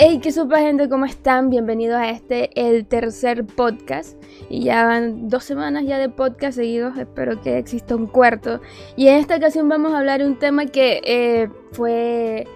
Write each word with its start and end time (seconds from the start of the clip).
Hey, 0.00 0.20
qué 0.22 0.30
supa 0.30 0.60
gente, 0.60 0.88
¿cómo 0.88 1.06
están? 1.06 1.50
Bienvenidos 1.50 1.96
a 1.96 2.10
este, 2.10 2.50
el 2.54 2.86
tercer 2.86 3.44
podcast. 3.44 4.16
Y 4.48 4.62
ya 4.62 4.86
van 4.86 5.28
dos 5.28 5.42
semanas 5.42 5.86
ya 5.86 5.98
de 5.98 6.08
podcast 6.08 6.56
seguidos, 6.56 6.96
espero 6.96 7.40
que 7.42 7.58
exista 7.58 7.96
un 7.96 8.06
cuarto. 8.06 8.60
Y 8.94 9.08
en 9.08 9.16
esta 9.16 9.34
ocasión 9.34 9.68
vamos 9.68 9.92
a 9.92 9.98
hablar 9.98 10.20
de 10.20 10.28
un 10.28 10.38
tema 10.38 10.66
que 10.66 11.00
eh, 11.02 11.48
fue 11.72 12.46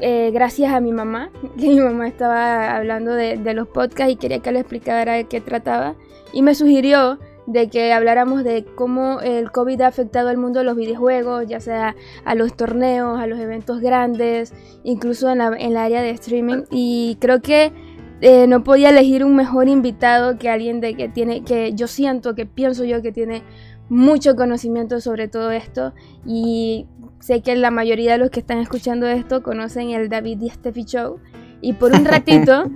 eh, 0.00 0.30
gracias 0.30 0.70
a 0.74 0.80
mi 0.80 0.92
mamá, 0.92 1.30
que 1.58 1.68
mi 1.68 1.80
mamá 1.80 2.06
estaba 2.06 2.76
hablando 2.76 3.14
de, 3.14 3.38
de 3.38 3.54
los 3.54 3.66
podcasts 3.68 4.12
y 4.12 4.16
quería 4.16 4.40
que 4.40 4.52
le 4.52 4.60
explicara 4.60 5.14
de 5.14 5.24
qué 5.24 5.40
trataba. 5.40 5.94
Y 6.34 6.42
me 6.42 6.54
sugirió 6.54 7.18
de 7.48 7.70
que 7.70 7.94
habláramos 7.94 8.44
de 8.44 8.66
cómo 8.74 9.20
el 9.22 9.50
COVID 9.50 9.80
ha 9.80 9.86
afectado 9.86 10.28
al 10.28 10.36
mundo 10.36 10.58
de 10.58 10.66
los 10.66 10.76
videojuegos, 10.76 11.46
ya 11.46 11.60
sea 11.60 11.96
a 12.26 12.34
los 12.34 12.54
torneos, 12.54 13.18
a 13.18 13.26
los 13.26 13.38
eventos 13.38 13.80
grandes, 13.80 14.52
incluso 14.84 15.30
en 15.30 15.38
la, 15.38 15.56
en 15.58 15.74
área 15.76 16.02
de 16.02 16.10
streaming. 16.10 16.64
Y 16.70 17.16
creo 17.20 17.40
que 17.40 17.72
eh, 18.20 18.46
no 18.46 18.64
podía 18.64 18.90
elegir 18.90 19.24
un 19.24 19.34
mejor 19.34 19.66
invitado 19.66 20.36
que 20.36 20.50
alguien 20.50 20.80
de 20.80 20.94
que 20.94 21.08
tiene, 21.08 21.42
que 21.42 21.72
yo 21.72 21.86
siento, 21.86 22.34
que 22.34 22.44
pienso 22.44 22.84
yo 22.84 23.00
que 23.00 23.12
tiene 23.12 23.42
mucho 23.88 24.36
conocimiento 24.36 25.00
sobre 25.00 25.26
todo 25.26 25.50
esto. 25.50 25.94
Y 26.26 26.86
sé 27.20 27.40
que 27.40 27.56
la 27.56 27.70
mayoría 27.70 28.12
de 28.12 28.18
los 28.18 28.28
que 28.28 28.40
están 28.40 28.58
escuchando 28.58 29.06
esto 29.06 29.42
conocen 29.42 29.88
el 29.88 30.10
David 30.10 30.42
y 30.42 30.50
Steffi 30.50 30.84
Show. 30.84 31.18
Y 31.62 31.72
por 31.72 31.92
un 31.94 32.04
ratito, 32.04 32.70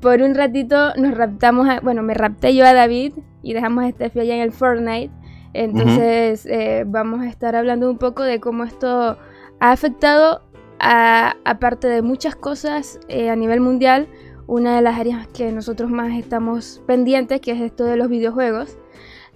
por 0.00 0.22
un 0.22 0.34
ratito 0.34 0.94
nos 0.96 1.16
raptamos, 1.16 1.68
bueno, 1.82 2.02
me 2.02 2.14
rapté 2.14 2.54
yo 2.54 2.64
a 2.66 2.72
David 2.72 3.14
y 3.42 3.52
dejamos 3.54 3.84
a 3.84 3.90
Steffi 3.90 4.20
allá 4.20 4.36
en 4.36 4.42
el 4.42 4.52
Fortnite. 4.52 5.12
Entonces 5.52 6.46
eh, 6.46 6.84
vamos 6.86 7.20
a 7.20 7.28
estar 7.28 7.54
hablando 7.54 7.90
un 7.90 7.98
poco 7.98 8.22
de 8.22 8.40
cómo 8.40 8.64
esto 8.64 9.16
ha 9.60 9.72
afectado, 9.72 10.42
a, 10.80 11.36
aparte 11.44 11.86
de 11.86 12.02
muchas 12.02 12.34
cosas 12.34 12.98
eh, 13.08 13.30
a 13.30 13.36
nivel 13.36 13.60
mundial, 13.60 14.08
una 14.46 14.76
de 14.76 14.82
las 14.82 14.98
áreas 14.98 15.26
que 15.28 15.52
nosotros 15.52 15.90
más 15.90 16.18
estamos 16.18 16.82
pendientes, 16.86 17.40
que 17.40 17.52
es 17.52 17.60
esto 17.60 17.84
de 17.84 17.96
los 17.96 18.08
videojuegos. 18.08 18.76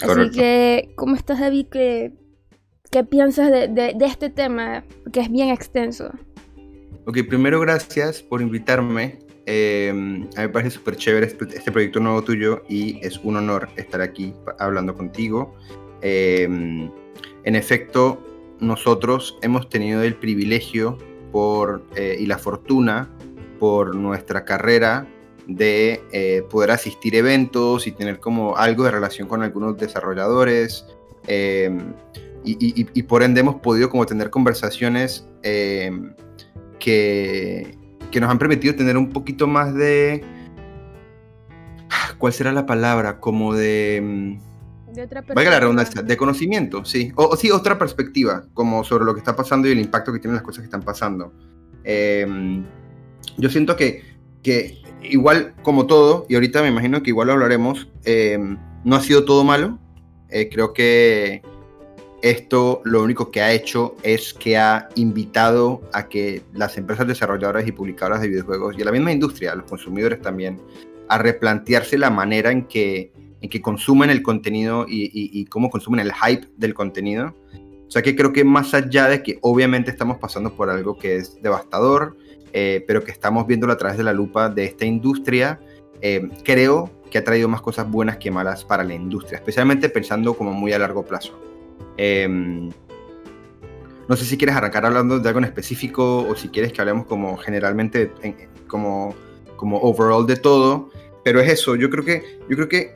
Así 0.02 0.30
que, 0.30 0.92
¿cómo 0.96 1.14
estás 1.14 1.40
David? 1.40 1.66
¿Qué, 1.70 2.12
qué 2.90 3.04
piensas 3.04 3.50
de, 3.50 3.68
de, 3.68 3.94
de 3.96 4.06
este 4.06 4.28
tema? 4.28 4.84
Que 5.12 5.20
es 5.20 5.30
bien 5.30 5.48
extenso. 5.48 6.10
Ok, 7.06 7.18
primero 7.28 7.58
gracias 7.60 8.22
por 8.22 8.42
invitarme. 8.42 9.18
Eh, 9.50 9.88
a 9.88 9.94
mí 9.94 10.28
me 10.36 10.48
parece 10.50 10.76
súper 10.76 10.96
chévere 10.96 11.26
este, 11.26 11.46
este, 11.56 11.72
proyecto 11.72 12.00
nuevo 12.00 12.22
tuyo 12.22 12.64
y 12.68 12.98
es 13.00 13.18
un 13.24 13.36
honor 13.36 13.70
estar 13.76 14.02
aquí 14.02 14.34
hablando 14.58 14.94
contigo. 14.94 15.54
Eh, 16.02 16.44
en 16.44 17.56
efecto, 17.56 18.22
nosotros 18.60 19.38
hemos 19.40 19.70
tenido 19.70 20.02
el 20.02 20.16
privilegio 20.16 20.98
por, 21.32 21.82
eh, 21.96 22.18
y 22.20 22.26
la 22.26 22.36
fortuna 22.36 23.08
por 23.58 23.94
nuestra 23.94 24.44
carrera 24.44 25.06
de 25.46 26.02
eh, 26.12 26.42
poder 26.50 26.70
asistir 26.70 27.14
eventos 27.14 27.86
y 27.86 27.92
tener 27.92 28.20
como 28.20 28.54
algo 28.58 28.84
de 28.84 28.90
relación 28.90 29.28
con 29.28 29.42
algunos 29.42 29.78
desarrolladores. 29.78 30.84
Y, 32.44 32.52
y, 32.82 32.86
y, 32.92 33.02
por 33.02 33.22
ende 33.22 33.40
hemos 33.40 33.56
podido 33.56 33.88
como 33.88 34.04
tener 34.04 34.28
conversaciones 34.28 35.26
que, 36.78 37.77
que 38.10 38.20
nos 38.20 38.30
han 38.30 38.38
permitido 38.38 38.74
tener 38.74 38.96
un 38.96 39.10
poquito 39.10 39.46
más 39.46 39.74
de... 39.74 40.24
¿Cuál 42.18 42.32
será 42.32 42.52
la 42.52 42.66
palabra? 42.66 43.20
Como 43.20 43.54
de... 43.54 44.00
mm, 44.02 44.92
De 44.94 45.02
otra 45.02 45.22
Valga 45.22 45.50
la 45.50 45.60
redundancia, 45.60 46.02
de 46.02 46.16
conocimiento, 46.16 46.84
sí. 46.84 47.12
O, 47.14 47.26
o, 47.26 47.36
sí, 47.36 47.50
otra 47.50 47.78
perspectiva, 47.78 48.44
como 48.54 48.82
sobre 48.84 49.04
lo 49.04 49.14
que 49.14 49.20
está 49.20 49.36
pasando 49.36 49.68
y 49.68 49.72
el 49.72 49.80
impacto 49.80 50.12
que 50.12 50.18
tienen 50.18 50.34
las 50.34 50.42
cosas 50.42 50.60
que 50.60 50.66
están 50.66 50.82
pasando. 50.82 51.32
Eh, 51.84 52.62
yo 53.36 53.50
siento 53.50 53.76
que, 53.76 54.02
que, 54.42 54.82
igual 55.02 55.54
como 55.62 55.86
todo, 55.86 56.26
y 56.28 56.34
ahorita 56.34 56.62
me 56.62 56.68
imagino 56.68 57.02
que 57.02 57.10
igual 57.10 57.28
lo 57.28 57.34
hablaremos, 57.34 57.88
eh, 58.04 58.38
no 58.84 58.96
ha 58.96 59.00
sido 59.00 59.24
todo 59.24 59.44
malo. 59.44 59.78
Eh, 60.30 60.48
creo 60.52 60.72
que 60.72 61.42
esto 62.22 62.80
lo 62.84 63.02
único 63.02 63.30
que 63.30 63.40
ha 63.40 63.52
hecho 63.52 63.94
es 64.02 64.34
que 64.34 64.56
ha 64.56 64.88
invitado 64.96 65.80
a 65.92 66.08
que 66.08 66.42
las 66.52 66.76
empresas 66.76 67.06
desarrolladoras 67.06 67.66
y 67.66 67.72
publicadoras 67.72 68.20
de 68.20 68.28
videojuegos 68.28 68.76
y 68.76 68.82
a 68.82 68.86
la 68.86 68.92
misma 68.92 69.12
industria, 69.12 69.52
a 69.52 69.56
los 69.56 69.66
consumidores 69.66 70.20
también, 70.20 70.60
a 71.08 71.18
replantearse 71.18 71.96
la 71.96 72.10
manera 72.10 72.50
en 72.50 72.64
que, 72.64 73.12
en 73.40 73.48
que 73.48 73.60
consumen 73.62 74.10
el 74.10 74.22
contenido 74.22 74.84
y, 74.88 75.44
cómo 75.46 75.70
consumen 75.70 76.00
el 76.00 76.12
hype 76.12 76.48
del 76.56 76.74
contenido. 76.74 77.36
O 77.86 77.90
sea 77.90 78.02
que 78.02 78.16
creo 78.16 78.32
que 78.32 78.44
más 78.44 78.74
allá 78.74 79.08
de 79.08 79.22
que 79.22 79.38
obviamente 79.40 79.90
estamos 79.90 80.18
pasando 80.18 80.54
por 80.54 80.70
algo 80.70 80.98
que 80.98 81.16
es 81.16 81.40
devastador, 81.40 82.16
eh, 82.52 82.84
pero 82.86 83.04
que 83.04 83.12
estamos 83.12 83.46
viéndolo 83.46 83.72
a 83.72 83.76
través 83.76 83.96
de 83.96 84.04
la 84.04 84.12
lupa 84.12 84.48
de 84.50 84.64
esta 84.64 84.84
industria, 84.84 85.60
eh, 86.00 86.28
creo 86.44 86.90
que 87.10 87.18
ha 87.18 87.24
traído 87.24 87.48
más 87.48 87.62
cosas 87.62 87.88
buenas 87.90 88.18
que 88.18 88.30
malas 88.30 88.64
para 88.64 88.84
la 88.84 88.94
industria, 88.94 89.38
especialmente 89.38 89.88
pensando 89.88 90.34
como 90.34 90.52
muy 90.52 90.72
a 90.72 90.78
largo 90.78 91.04
plazo. 91.04 91.47
Eh, 91.98 92.70
no 94.08 94.16
sé 94.16 94.24
si 94.24 94.38
quieres 94.38 94.56
arrancar 94.56 94.86
hablando 94.86 95.18
de 95.18 95.28
algo 95.28 95.38
en 95.38 95.44
específico 95.44 96.26
o 96.26 96.34
si 96.34 96.48
quieres 96.48 96.72
que 96.72 96.80
hablemos 96.80 97.06
como 97.06 97.36
generalmente, 97.36 98.10
en, 98.22 98.34
como, 98.66 99.14
como 99.56 99.78
overall 99.78 100.26
de 100.26 100.36
todo, 100.36 100.88
pero 101.24 101.40
es 101.40 101.50
eso, 101.50 101.76
yo 101.76 101.90
creo 101.90 102.04
que, 102.04 102.22
yo 102.48 102.56
creo 102.56 102.68
que 102.68 102.94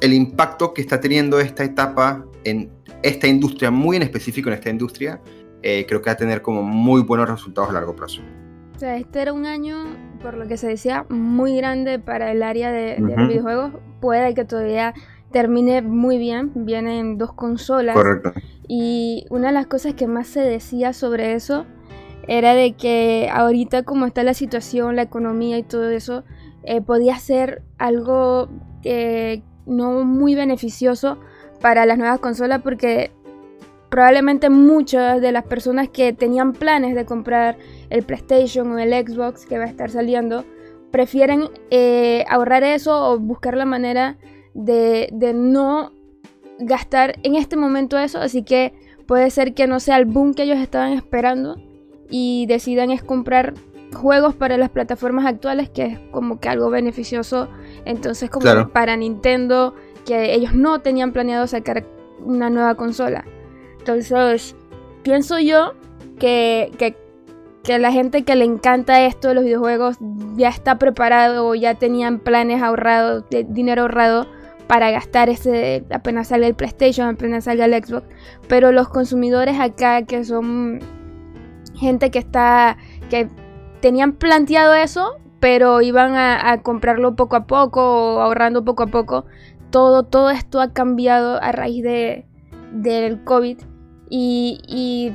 el 0.00 0.12
impacto 0.12 0.72
que 0.72 0.80
está 0.80 1.00
teniendo 1.00 1.40
esta 1.40 1.64
etapa 1.64 2.24
en 2.44 2.70
esta 3.02 3.26
industria, 3.26 3.72
muy 3.72 3.96
en 3.96 4.02
específico 4.02 4.48
en 4.48 4.54
esta 4.54 4.70
industria, 4.70 5.20
eh, 5.62 5.84
creo 5.88 6.00
que 6.00 6.06
va 6.06 6.12
a 6.12 6.16
tener 6.16 6.40
como 6.40 6.62
muy 6.62 7.02
buenos 7.02 7.28
resultados 7.28 7.70
a 7.70 7.72
largo 7.72 7.96
plazo. 7.96 8.20
O 8.76 8.78
sea, 8.78 8.96
este 8.96 9.22
era 9.22 9.32
un 9.32 9.46
año, 9.46 9.86
por 10.20 10.34
lo 10.34 10.46
que 10.46 10.56
se 10.56 10.68
decía, 10.68 11.04
muy 11.08 11.56
grande 11.56 11.98
para 11.98 12.30
el 12.30 12.42
área 12.42 12.70
de, 12.70 12.96
de 12.96 13.02
uh 13.02 13.06
-huh. 13.06 13.28
videojuegos. 13.28 13.72
Puede 14.00 14.34
que 14.34 14.44
todavía 14.44 14.94
termine 15.34 15.82
muy 15.82 16.16
bien. 16.16 16.52
Vienen 16.54 17.18
dos 17.18 17.32
consolas. 17.32 17.96
Correcto. 17.96 18.32
Y 18.68 19.26
una 19.30 19.48
de 19.48 19.54
las 19.54 19.66
cosas 19.66 19.94
que 19.94 20.06
más 20.06 20.28
se 20.28 20.40
decía 20.40 20.92
sobre 20.92 21.34
eso 21.34 21.66
era 22.28 22.54
de 22.54 22.74
que 22.74 23.28
ahorita 23.30 23.82
como 23.82 24.06
está 24.06 24.22
la 24.22 24.32
situación, 24.32 24.94
la 24.94 25.02
economía 25.02 25.58
y 25.58 25.64
todo 25.64 25.90
eso, 25.90 26.22
eh, 26.62 26.80
podía 26.80 27.18
ser 27.18 27.62
algo 27.78 28.48
eh, 28.84 29.42
no 29.66 30.04
muy 30.04 30.36
beneficioso 30.36 31.18
para 31.60 31.84
las 31.84 31.98
nuevas 31.98 32.20
consolas 32.20 32.62
porque 32.62 33.10
probablemente 33.90 34.50
muchas 34.50 35.20
de 35.20 35.32
las 35.32 35.44
personas 35.44 35.88
que 35.88 36.12
tenían 36.12 36.52
planes 36.52 36.94
de 36.94 37.04
comprar 37.04 37.58
el 37.90 38.04
PlayStation 38.04 38.70
o 38.70 38.78
el 38.78 38.92
Xbox 38.92 39.46
que 39.46 39.58
va 39.58 39.64
a 39.64 39.68
estar 39.68 39.90
saliendo 39.90 40.44
prefieren 40.92 41.48
eh, 41.70 42.24
ahorrar 42.28 42.62
eso 42.62 43.10
o 43.10 43.18
buscar 43.18 43.56
la 43.56 43.64
manera 43.64 44.16
de, 44.54 45.08
de, 45.12 45.34
no 45.34 45.92
gastar 46.58 47.16
en 47.22 47.34
este 47.34 47.56
momento 47.56 47.98
eso 47.98 48.18
así 48.18 48.42
que 48.42 48.72
puede 49.06 49.30
ser 49.30 49.54
que 49.54 49.66
no 49.66 49.80
sea 49.80 49.96
el 49.96 50.04
boom 50.04 50.34
que 50.34 50.44
ellos 50.44 50.58
estaban 50.58 50.92
esperando 50.92 51.56
y 52.08 52.46
decidan 52.46 52.90
es 52.90 53.02
comprar 53.02 53.54
juegos 53.92 54.34
para 54.34 54.56
las 54.56 54.70
plataformas 54.70 55.26
actuales 55.26 55.68
que 55.68 55.84
es 55.84 55.98
como 56.10 56.40
que 56.40 56.48
algo 56.48 56.70
beneficioso 56.70 57.48
entonces 57.84 58.30
como 58.30 58.42
claro. 58.42 58.70
para 58.70 58.96
Nintendo 58.96 59.74
que 60.06 60.34
ellos 60.34 60.54
no 60.54 60.80
tenían 60.80 61.12
planeado 61.12 61.46
sacar 61.46 61.84
una 62.24 62.50
nueva 62.50 62.76
consola 62.76 63.24
entonces, 63.84 64.56
pienso 65.02 65.38
yo 65.38 65.74
que, 66.18 66.72
que, 66.78 66.96
que, 67.62 67.78
la 67.78 67.92
gente 67.92 68.24
que 68.24 68.34
le 68.34 68.46
encanta 68.46 69.04
esto 69.04 69.28
de 69.28 69.34
los 69.34 69.44
videojuegos 69.44 69.98
ya 70.36 70.48
está 70.48 70.78
preparado 70.78 71.46
o 71.46 71.54
ya 71.54 71.74
tenían 71.74 72.18
planes 72.18 72.62
ahorrados, 72.62 73.24
dinero 73.28 73.82
ahorrado 73.82 74.26
para 74.66 74.90
gastar 74.90 75.28
ese 75.28 75.84
apenas 75.90 76.28
salga 76.28 76.46
el 76.46 76.54
PlayStation, 76.54 77.08
apenas 77.08 77.44
salga 77.44 77.66
el 77.66 77.74
Xbox. 77.74 78.06
Pero 78.48 78.72
los 78.72 78.88
consumidores 78.88 79.58
acá 79.60 80.02
que 80.02 80.24
son 80.24 80.80
gente 81.74 82.10
que 82.10 82.18
está 82.18 82.76
que 83.10 83.28
tenían 83.80 84.12
planteado 84.12 84.74
eso, 84.74 85.16
pero 85.40 85.82
iban 85.82 86.14
a, 86.14 86.62
comprarlo 86.62 87.16
poco 87.16 87.36
a 87.36 87.46
poco 87.46 88.16
o 88.16 88.20
ahorrando 88.20 88.64
poco 88.64 88.84
a 88.84 88.86
poco. 88.86 89.26
Todo, 89.70 90.04
todo 90.04 90.30
esto 90.30 90.60
ha 90.60 90.72
cambiado 90.72 91.42
a 91.42 91.52
raíz 91.52 91.82
de, 91.82 92.24
del 92.72 93.24
COVID 93.24 93.58
y, 94.08 94.60
y 94.66 95.12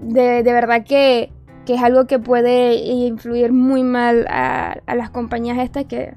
de, 0.00 0.42
de, 0.42 0.52
verdad 0.52 0.84
que, 0.86 1.32
que, 1.66 1.74
es 1.74 1.82
algo 1.82 2.06
que 2.06 2.18
puede 2.18 2.76
influir 2.76 3.52
muy 3.52 3.82
mal 3.82 4.26
a, 4.30 4.78
a 4.86 4.94
las 4.94 5.10
compañías 5.10 5.58
estas 5.58 5.84
que 5.86 6.14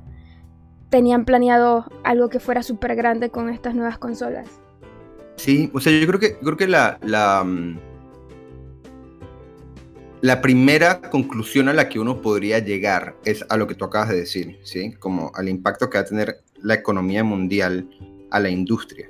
tenían 0.92 1.26
planeado 1.26 1.86
algo 2.04 2.30
que 2.30 2.40
fuera 2.40 2.62
súper 2.62 2.96
grande 2.96 3.32
con 3.32 3.50
estas 3.50 3.74
nuevas 3.74 3.98
consolas. 3.98 4.48
Sí, 5.38 5.72
o 5.74 5.80
sea, 5.80 5.98
yo 5.98 6.06
creo 6.06 6.20
que, 6.20 6.38
creo 6.38 6.58
que 6.58 6.68
la, 6.68 7.00
la, 7.02 7.48
la 10.20 10.42
primera 10.42 11.02
conclusión 11.02 11.70
a 11.70 11.74
la 11.74 11.90
que 11.90 12.00
uno 12.00 12.22
podría 12.22 12.60
llegar 12.60 13.16
es 13.26 13.44
a 13.50 13.58
lo 13.58 13.66
que 13.66 13.74
tú 13.74 13.86
acabas 13.86 14.10
de 14.10 14.18
decir, 14.18 14.60
¿sí? 14.64 14.92
Como 15.00 15.32
al 15.34 15.50
impacto 15.50 15.90
que 15.90 15.98
va 15.98 16.04
a 16.04 16.06
tener 16.06 16.42
la 16.62 16.76
economía 16.76 17.24
mundial 17.24 17.90
a 18.30 18.40
la 18.40 18.50
industria. 18.50 19.08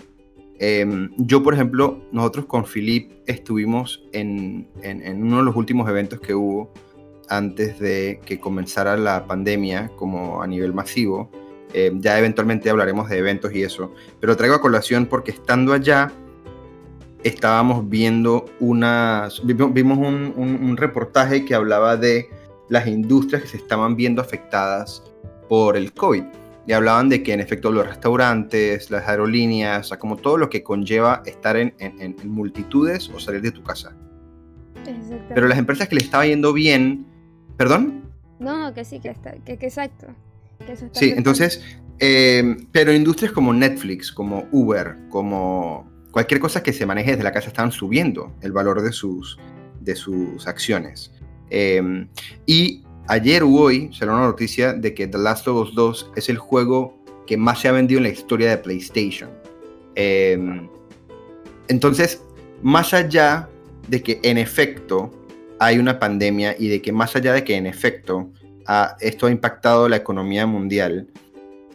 Eh, 0.60 1.10
yo, 1.18 1.42
por 1.42 1.56
ejemplo, 1.56 2.00
nosotros 2.12 2.45
con 2.45 2.66
Philip 2.66 3.12
estuvimos 3.25 4.06
en, 4.13 4.68
en, 4.83 5.01
en, 5.01 5.24
uno 5.24 5.38
de 5.38 5.44
los 5.44 5.56
últimos 5.56 5.89
eventos 5.89 6.22
que 6.22 6.36
hubo 6.36 6.72
antes 7.28 7.80
de 7.80 8.22
que 8.24 8.39
comenzara 8.39 8.95
la 8.98 9.25
pandemia 9.25 9.89
como 9.95 10.44
a 10.44 10.48
nivel 10.48 10.74
masivo. 10.74 11.31
Eh, 11.73 11.91
ya 11.95 12.18
eventualmente 12.19 12.69
hablaremos 12.69 13.09
de 13.09 13.18
eventos 13.18 13.53
y 13.53 13.63
eso, 13.63 13.94
pero 14.19 14.35
traigo 14.35 14.56
a 14.56 14.62
colación 14.62 15.06
porque 15.06 15.31
estando 15.31 15.73
allá 15.73 16.12
estábamos 17.23 17.88
viendo 17.88 18.45
unas, 18.59 19.41
vimos 19.45 19.97
un, 19.97 20.33
un 20.35 20.77
reportaje 20.77 21.45
que 21.45 21.53
hablaba 21.53 21.95
de 21.95 22.29
las 22.71 22.88
industrias 22.88 23.41
que 23.44 23.47
se 23.50 23.57
estaban 23.57 23.95
viendo 23.95 24.21
afectadas 24.21 25.03
por 25.50 25.75
el 25.75 25.91
COVID. 25.91 26.23
Y 26.65 26.71
hablaban 26.71 27.09
de 27.09 27.21
que 27.21 27.33
en 27.33 27.41
efecto 27.41 27.69
los 27.69 27.85
restaurantes, 27.85 28.89
las 28.89 29.06
aerolíneas, 29.09 29.88
o 29.88 29.89
sea, 29.89 30.00
como 30.00 30.15
todo 30.15 30.38
lo 30.38 30.50
que 30.50 30.63
conlleva 30.63 31.21
estar 31.25 31.57
en, 31.57 31.73
en, 31.79 32.15
multitudes 32.23 33.09
o 33.09 33.19
salir 33.19 33.41
de 33.41 33.51
tu 33.51 33.62
casa. 33.62 33.94
Pero 35.33 35.50
las 35.50 35.57
empresas 35.57 35.89
que 35.89 35.95
le 35.95 36.01
estaba 36.01 36.25
yendo 36.25 36.53
bien, 36.53 37.06
¿perdón? 37.57 38.03
No, 38.39 38.57
no, 38.57 38.73
que 38.73 38.85
sí, 38.85 39.01
que, 39.01 39.09
está, 39.09 39.33
que, 39.33 39.53
exacto. 39.53 40.07
Sí, 40.91 41.13
entonces, 41.15 41.63
eh, 41.99 42.57
pero 42.71 42.93
industrias 42.93 43.31
como 43.31 43.53
Netflix, 43.53 44.11
como 44.11 44.47
Uber, 44.51 44.97
como 45.09 45.89
cualquier 46.11 46.39
cosa 46.39 46.61
que 46.63 46.73
se 46.73 46.85
maneje 46.85 47.11
desde 47.11 47.23
la 47.23 47.31
casa 47.31 47.47
estaban 47.47 47.71
subiendo 47.71 48.33
el 48.41 48.51
valor 48.51 48.81
de 48.81 48.91
sus, 48.91 49.39
de 49.79 49.95
sus 49.95 50.47
acciones. 50.47 51.11
Eh, 51.49 52.07
y 52.45 52.83
ayer 53.07 53.43
o 53.43 53.49
hoy 53.49 53.89
salió 53.93 54.13
una 54.13 54.25
noticia 54.25 54.73
de 54.73 54.93
que 54.93 55.07
The 55.07 55.17
Last 55.17 55.47
of 55.47 55.67
Us 55.67 55.75
2 55.75 56.11
es 56.15 56.29
el 56.29 56.37
juego 56.37 56.97
que 57.27 57.37
más 57.37 57.61
se 57.61 57.67
ha 57.67 57.71
vendido 57.71 57.99
en 57.99 58.03
la 58.03 58.09
historia 58.09 58.49
de 58.49 58.57
PlayStation. 58.57 59.29
Em, 59.95 60.67
entonces, 61.67 62.21
más 62.61 62.93
allá 62.93 63.49
de 63.87 64.01
que 64.01 64.19
en 64.23 64.37
efecto 64.37 65.11
hay 65.59 65.77
una 65.77 65.99
pandemia 65.99 66.55
y 66.57 66.69
de 66.69 66.81
que 66.81 66.91
más 66.91 67.15
allá 67.15 67.33
de 67.33 67.43
que 67.43 67.55
en 67.55 67.67
efecto 67.67 68.31
esto 68.99 69.27
ha 69.27 69.31
impactado 69.31 69.89
la 69.89 69.97
economía 69.97 70.45
mundial, 70.45 71.07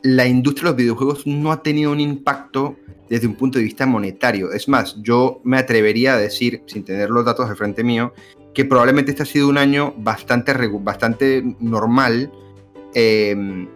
la 0.02 0.26
industria 0.26 0.64
de 0.64 0.70
los 0.70 0.76
videojuegos 0.76 1.26
no 1.26 1.52
ha 1.52 1.62
tenido 1.62 1.90
un 1.90 2.00
impacto 2.00 2.76
desde 3.08 3.26
un 3.26 3.34
punto 3.34 3.58
de 3.58 3.64
vista 3.64 3.86
monetario. 3.86 4.52
Es 4.52 4.68
más, 4.68 4.96
yo 5.02 5.40
me 5.44 5.58
atrevería 5.58 6.14
a 6.14 6.18
decir, 6.18 6.62
sin 6.66 6.84
tener 6.84 7.10
los 7.10 7.24
datos 7.24 7.48
de 7.48 7.54
frente 7.54 7.84
mío, 7.84 8.12
que 8.54 8.64
probablemente 8.64 9.10
este 9.10 9.22
ha 9.22 9.26
sido 9.26 9.48
un 9.48 9.58
año 9.58 9.94
bastante, 9.98 10.52
bastante 10.80 11.42
normal, 11.60 12.30
em, 12.94 13.68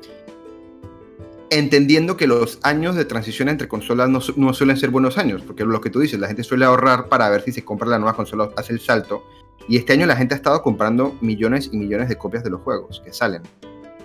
entendiendo 1.50 2.16
que 2.16 2.26
los 2.26 2.58
años 2.62 2.94
de 2.94 3.04
transición 3.04 3.48
entre 3.48 3.68
consolas 3.68 4.08
no, 4.08 4.52
suelen 4.54 4.76
ser 4.76 4.90
buenos 4.90 5.18
años, 5.18 5.42
porque 5.42 5.64
lo 5.64 5.80
que 5.80 5.90
tú 5.90 6.00
dices, 6.00 6.18
la 6.18 6.28
gente 6.28 6.44
suele 6.44 6.64
ahorrar 6.64 7.08
para 7.08 7.28
ver 7.28 7.42
si 7.42 7.52
se 7.52 7.64
compra 7.64 7.88
la 7.88 7.98
nueva 7.98 8.14
consola, 8.14 8.50
hace 8.56 8.72
el 8.72 8.80
salto, 8.80 9.24
y 9.68 9.76
este 9.76 9.92
año 9.92 10.06
la 10.06 10.16
gente 10.16 10.34
ha 10.34 10.36
estado 10.36 10.62
comprando 10.62 11.16
millones 11.20 11.70
y 11.72 11.76
millones 11.76 12.08
de 12.08 12.16
copias 12.16 12.44
de 12.44 12.50
los 12.50 12.60
juegos 12.60 13.00
que 13.04 13.12
salen. 13.12 13.42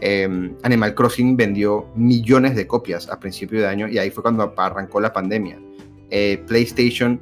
Em, 0.01 0.55
Animal 0.63 0.93
Crossing 0.93 1.37
vendió 1.37 1.87
millones 1.95 2.55
de 2.55 2.67
copias 2.67 3.09
a 3.09 3.19
principio 3.19 3.61
de 3.61 3.67
año 3.67 3.87
y 3.87 3.97
ahí 3.97 4.11
fue 4.11 4.21
cuando 4.21 4.53
arrancó 4.57 4.99
la 4.99 5.13
pandemia. 5.13 5.59
Eh, 6.09 6.43
PlayStation 6.47 7.19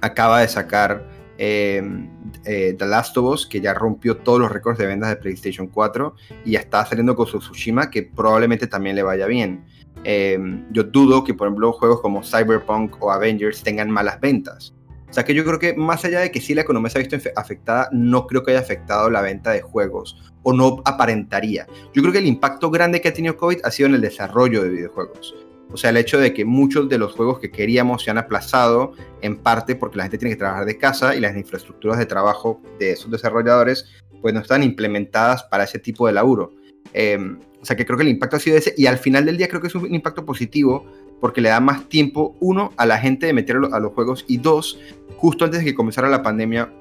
acaba 0.00 0.40
de 0.40 0.48
sacar 0.48 1.04
Em, 1.36 2.08
eh, 2.44 2.74
The 2.78 2.86
Last 2.86 3.16
of 3.16 3.24
Us, 3.24 3.46
que 3.46 3.60
ya 3.60 3.74
rompió 3.74 4.16
todos 4.18 4.38
los 4.38 4.52
récords 4.52 4.78
de 4.78 4.86
ventas 4.86 5.08
de 5.08 5.16
PlayStation 5.16 5.66
4 5.66 6.14
y 6.44 6.52
ya 6.52 6.60
está 6.60 6.86
saliendo 6.86 7.16
con 7.16 7.26
su 7.26 7.38
Tsushima, 7.38 7.90
que 7.90 8.04
probablemente 8.04 8.66
también 8.66 8.94
le 8.94 9.02
vaya 9.02 9.26
bien. 9.26 9.64
Em, 10.04 10.64
yo 10.70 10.84
dudo 10.84 11.24
que, 11.24 11.34
por 11.34 11.48
ejemplo, 11.48 11.72
juegos 11.72 12.00
como 12.00 12.22
Cyberpunk 12.22 13.02
o 13.02 13.10
Avengers 13.10 13.62
tengan 13.62 13.90
malas 13.90 14.20
ventas. 14.20 14.74
O 15.14 15.16
sea 15.16 15.24
que 15.24 15.32
yo 15.32 15.44
creo 15.44 15.60
que 15.60 15.74
más 15.74 16.04
allá 16.04 16.18
de 16.18 16.32
que 16.32 16.40
sí 16.40 16.54
la 16.54 16.62
economía 16.62 16.90
se 16.90 16.98
ha 16.98 17.02
visto 17.06 17.16
afectada, 17.36 17.88
no 17.92 18.26
creo 18.26 18.42
que 18.42 18.50
haya 18.50 18.58
afectado 18.58 19.08
la 19.08 19.22
venta 19.22 19.52
de 19.52 19.62
juegos 19.62 20.20
o 20.42 20.52
no 20.52 20.82
aparentaría. 20.84 21.68
Yo 21.92 22.02
creo 22.02 22.12
que 22.12 22.18
el 22.18 22.26
impacto 22.26 22.68
grande 22.68 23.00
que 23.00 23.10
ha 23.10 23.12
tenido 23.12 23.36
COVID 23.36 23.60
ha 23.62 23.70
sido 23.70 23.90
en 23.90 23.94
el 23.94 24.00
desarrollo 24.00 24.64
de 24.64 24.70
videojuegos. 24.70 25.36
O 25.70 25.76
sea, 25.76 25.90
el 25.90 25.98
hecho 25.98 26.18
de 26.18 26.34
que 26.34 26.44
muchos 26.44 26.88
de 26.88 26.98
los 26.98 27.12
juegos 27.12 27.38
que 27.38 27.52
queríamos 27.52 28.02
se 28.02 28.10
han 28.10 28.18
aplazado 28.18 28.94
en 29.22 29.36
parte 29.36 29.76
porque 29.76 29.98
la 29.98 30.02
gente 30.02 30.18
tiene 30.18 30.34
que 30.34 30.38
trabajar 30.40 30.64
de 30.64 30.78
casa 30.78 31.14
y 31.14 31.20
las 31.20 31.36
infraestructuras 31.36 31.96
de 31.96 32.06
trabajo 32.06 32.60
de 32.80 32.90
esos 32.90 33.08
desarrolladores 33.08 33.88
pues 34.20 34.34
no 34.34 34.40
están 34.40 34.64
implementadas 34.64 35.44
para 35.44 35.62
ese 35.62 35.78
tipo 35.78 36.08
de 36.08 36.12
laburo. 36.12 36.54
Em, 36.92 37.38
o 37.62 37.64
sea, 37.64 37.76
que 37.76 37.86
creo 37.86 37.96
que 37.96 38.02
el 38.02 38.10
impacto 38.10 38.36
ha 38.36 38.40
sido 38.40 38.56
ese 38.56 38.74
y 38.76 38.86
al 38.86 38.98
final 38.98 39.24
del 39.24 39.36
día 39.36 39.46
creo 39.46 39.60
que 39.60 39.68
es 39.68 39.74
un 39.76 39.94
impacto 39.94 40.26
positivo 40.26 40.86
porque 41.20 41.40
le 41.40 41.48
da 41.48 41.60
más 41.60 41.88
tiempo, 41.88 42.36
uno, 42.40 42.72
a 42.76 42.86
la 42.86 42.98
gente 42.98 43.26
de 43.26 43.32
meterlo 43.32 43.74
a 43.74 43.80
los 43.80 43.92
juegos 43.92 44.24
y 44.28 44.38
dos, 44.38 44.78
justo 45.16 45.44
antes 45.44 45.60
de 45.60 45.66
que 45.66 45.74
comenzara 45.74 46.08
la 46.08 46.22
pandemia, 46.22 46.72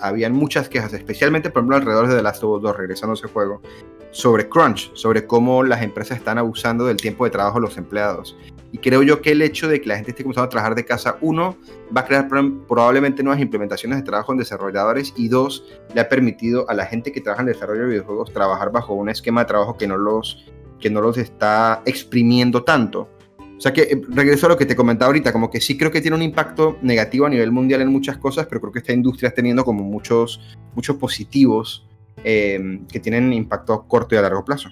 habían 0.00 0.32
muchas 0.32 0.68
quejas, 0.68 0.92
especialmente 0.92 1.50
por 1.50 1.60
ejemplo 1.60 1.76
alrededor 1.76 2.08
de 2.08 2.16
The 2.16 2.22
Last 2.22 2.42
of 2.42 2.56
Us 2.56 2.62
2, 2.62 2.76
regresando 2.76 3.12
a 3.12 3.14
ese 3.14 3.28
juego, 3.28 3.62
sobre 4.10 4.48
crunch, 4.48 4.92
sobre 4.94 5.26
cómo 5.26 5.64
las 5.64 5.82
empresas 5.82 6.18
están 6.18 6.38
abusando 6.38 6.86
del 6.86 6.96
tiempo 6.96 7.24
de 7.24 7.30
trabajo 7.30 7.58
de 7.58 7.62
los 7.62 7.76
empleados. 7.76 8.36
Y 8.74 8.78
creo 8.78 9.02
yo 9.04 9.22
que 9.22 9.30
el 9.30 9.42
hecho 9.42 9.68
de 9.68 9.80
que 9.80 9.88
la 9.88 9.94
gente 9.94 10.10
esté 10.10 10.24
comenzando 10.24 10.46
a 10.46 10.48
trabajar 10.48 10.74
de 10.74 10.84
casa, 10.84 11.16
uno, 11.20 11.56
va 11.96 12.00
a 12.00 12.04
crear 12.04 12.28
probablemente 12.28 13.22
nuevas 13.22 13.40
implementaciones 13.40 13.98
de 13.98 14.04
trabajo 14.04 14.32
en 14.32 14.38
desarrolladores 14.38 15.12
y 15.16 15.28
dos, 15.28 15.64
le 15.94 16.00
ha 16.00 16.08
permitido 16.08 16.68
a 16.68 16.74
la 16.74 16.84
gente 16.84 17.12
que 17.12 17.20
trabaja 17.20 17.42
en 17.42 17.46
desarrollo 17.46 17.82
de 17.82 17.88
videojuegos 17.90 18.32
trabajar 18.32 18.72
bajo 18.72 18.94
un 18.94 19.08
esquema 19.08 19.42
de 19.42 19.46
trabajo 19.46 19.76
que 19.76 19.86
no 19.86 19.96
los, 19.96 20.44
que 20.80 20.90
no 20.90 21.00
los 21.00 21.18
está 21.18 21.82
exprimiendo 21.84 22.64
tanto. 22.64 23.08
O 23.56 23.60
sea 23.60 23.72
que 23.72 23.82
eh, 23.82 24.02
regreso 24.08 24.46
a 24.46 24.48
lo 24.50 24.56
que 24.56 24.66
te 24.66 24.76
comentaba 24.76 25.08
ahorita, 25.08 25.32
como 25.32 25.50
que 25.50 25.60
sí 25.60 25.78
creo 25.78 25.90
que 25.90 26.00
tiene 26.00 26.16
un 26.16 26.22
impacto 26.22 26.78
negativo 26.82 27.26
a 27.26 27.30
nivel 27.30 27.52
mundial 27.52 27.82
en 27.82 27.88
muchas 27.88 28.18
cosas, 28.18 28.46
pero 28.46 28.60
creo 28.60 28.72
que 28.72 28.78
esta 28.80 28.92
industria 28.92 29.28
está 29.28 29.36
teniendo 29.36 29.64
como 29.64 29.84
muchos, 29.84 30.40
muchos 30.74 30.96
positivos 30.96 31.86
eh, 32.24 32.80
que 32.90 33.00
tienen 33.00 33.32
impacto 33.32 33.72
a 33.72 33.86
corto 33.86 34.14
y 34.14 34.18
a 34.18 34.22
largo 34.22 34.44
plazo. 34.44 34.68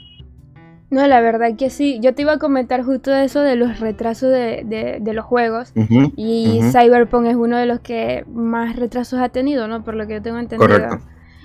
No, 0.92 1.06
la 1.06 1.22
verdad 1.22 1.56
que 1.56 1.70
sí. 1.70 1.98
Yo 2.02 2.14
te 2.14 2.20
iba 2.20 2.34
a 2.34 2.38
comentar 2.38 2.84
justo 2.84 3.14
eso 3.14 3.40
de 3.40 3.56
los 3.56 3.80
retrasos 3.80 4.30
de, 4.30 5.00
los 5.02 5.24
juegos. 5.24 5.72
y 6.16 6.60
Cyberpunk 6.70 7.26
es 7.28 7.34
uno 7.34 7.56
de 7.56 7.64
los 7.64 7.80
que 7.80 8.26
más 8.30 8.76
retrasos 8.76 9.18
ha 9.18 9.30
tenido, 9.30 9.66
¿no? 9.68 9.84
Por 9.84 9.94
lo 9.94 10.06
que 10.06 10.14
yo 10.14 10.22
tengo 10.22 10.38
entendido. 10.38 10.68
Correcto. 10.68 10.98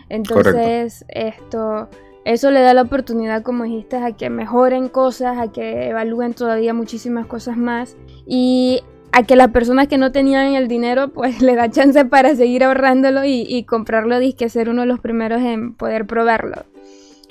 Entonces, 0.09 1.05
esto, 1.07 1.89
eso 2.27 2.51
le 2.51 2.59
da 2.59 2.73
la 2.73 2.81
oportunidad, 2.81 3.41
como 3.41 3.63
dijiste, 3.63 3.95
a 3.95 4.11
que 4.11 4.29
mejoren 4.29 4.89
cosas, 4.89 5.37
a 5.37 5.49
que 5.49 5.87
evalúen 5.87 6.33
todavía 6.33 6.73
muchísimas 6.73 7.25
cosas 7.25 7.55
más. 7.55 7.95
Y 8.25 8.81
a 9.13 9.23
que 9.23 9.37
las 9.37 9.51
personas 9.51 9.87
que 9.87 9.97
no 9.97 10.11
tenían 10.11 10.53
el 10.53 10.67
dinero, 10.67 11.07
pues 11.07 11.41
le 11.41 11.55
da 11.55 11.71
chance 11.71 12.03
para 12.03 12.35
seguir 12.35 12.65
ahorrándolo 12.65 13.21
y, 13.23 13.63
comprarlo, 13.63 14.21
y 14.21 14.33
que 14.33 14.49
ser 14.49 14.67
uno 14.67 14.81
de 14.81 14.87
los 14.87 14.99
primeros 14.99 15.41
en 15.41 15.73
poder 15.73 16.05
probarlo. 16.05 16.65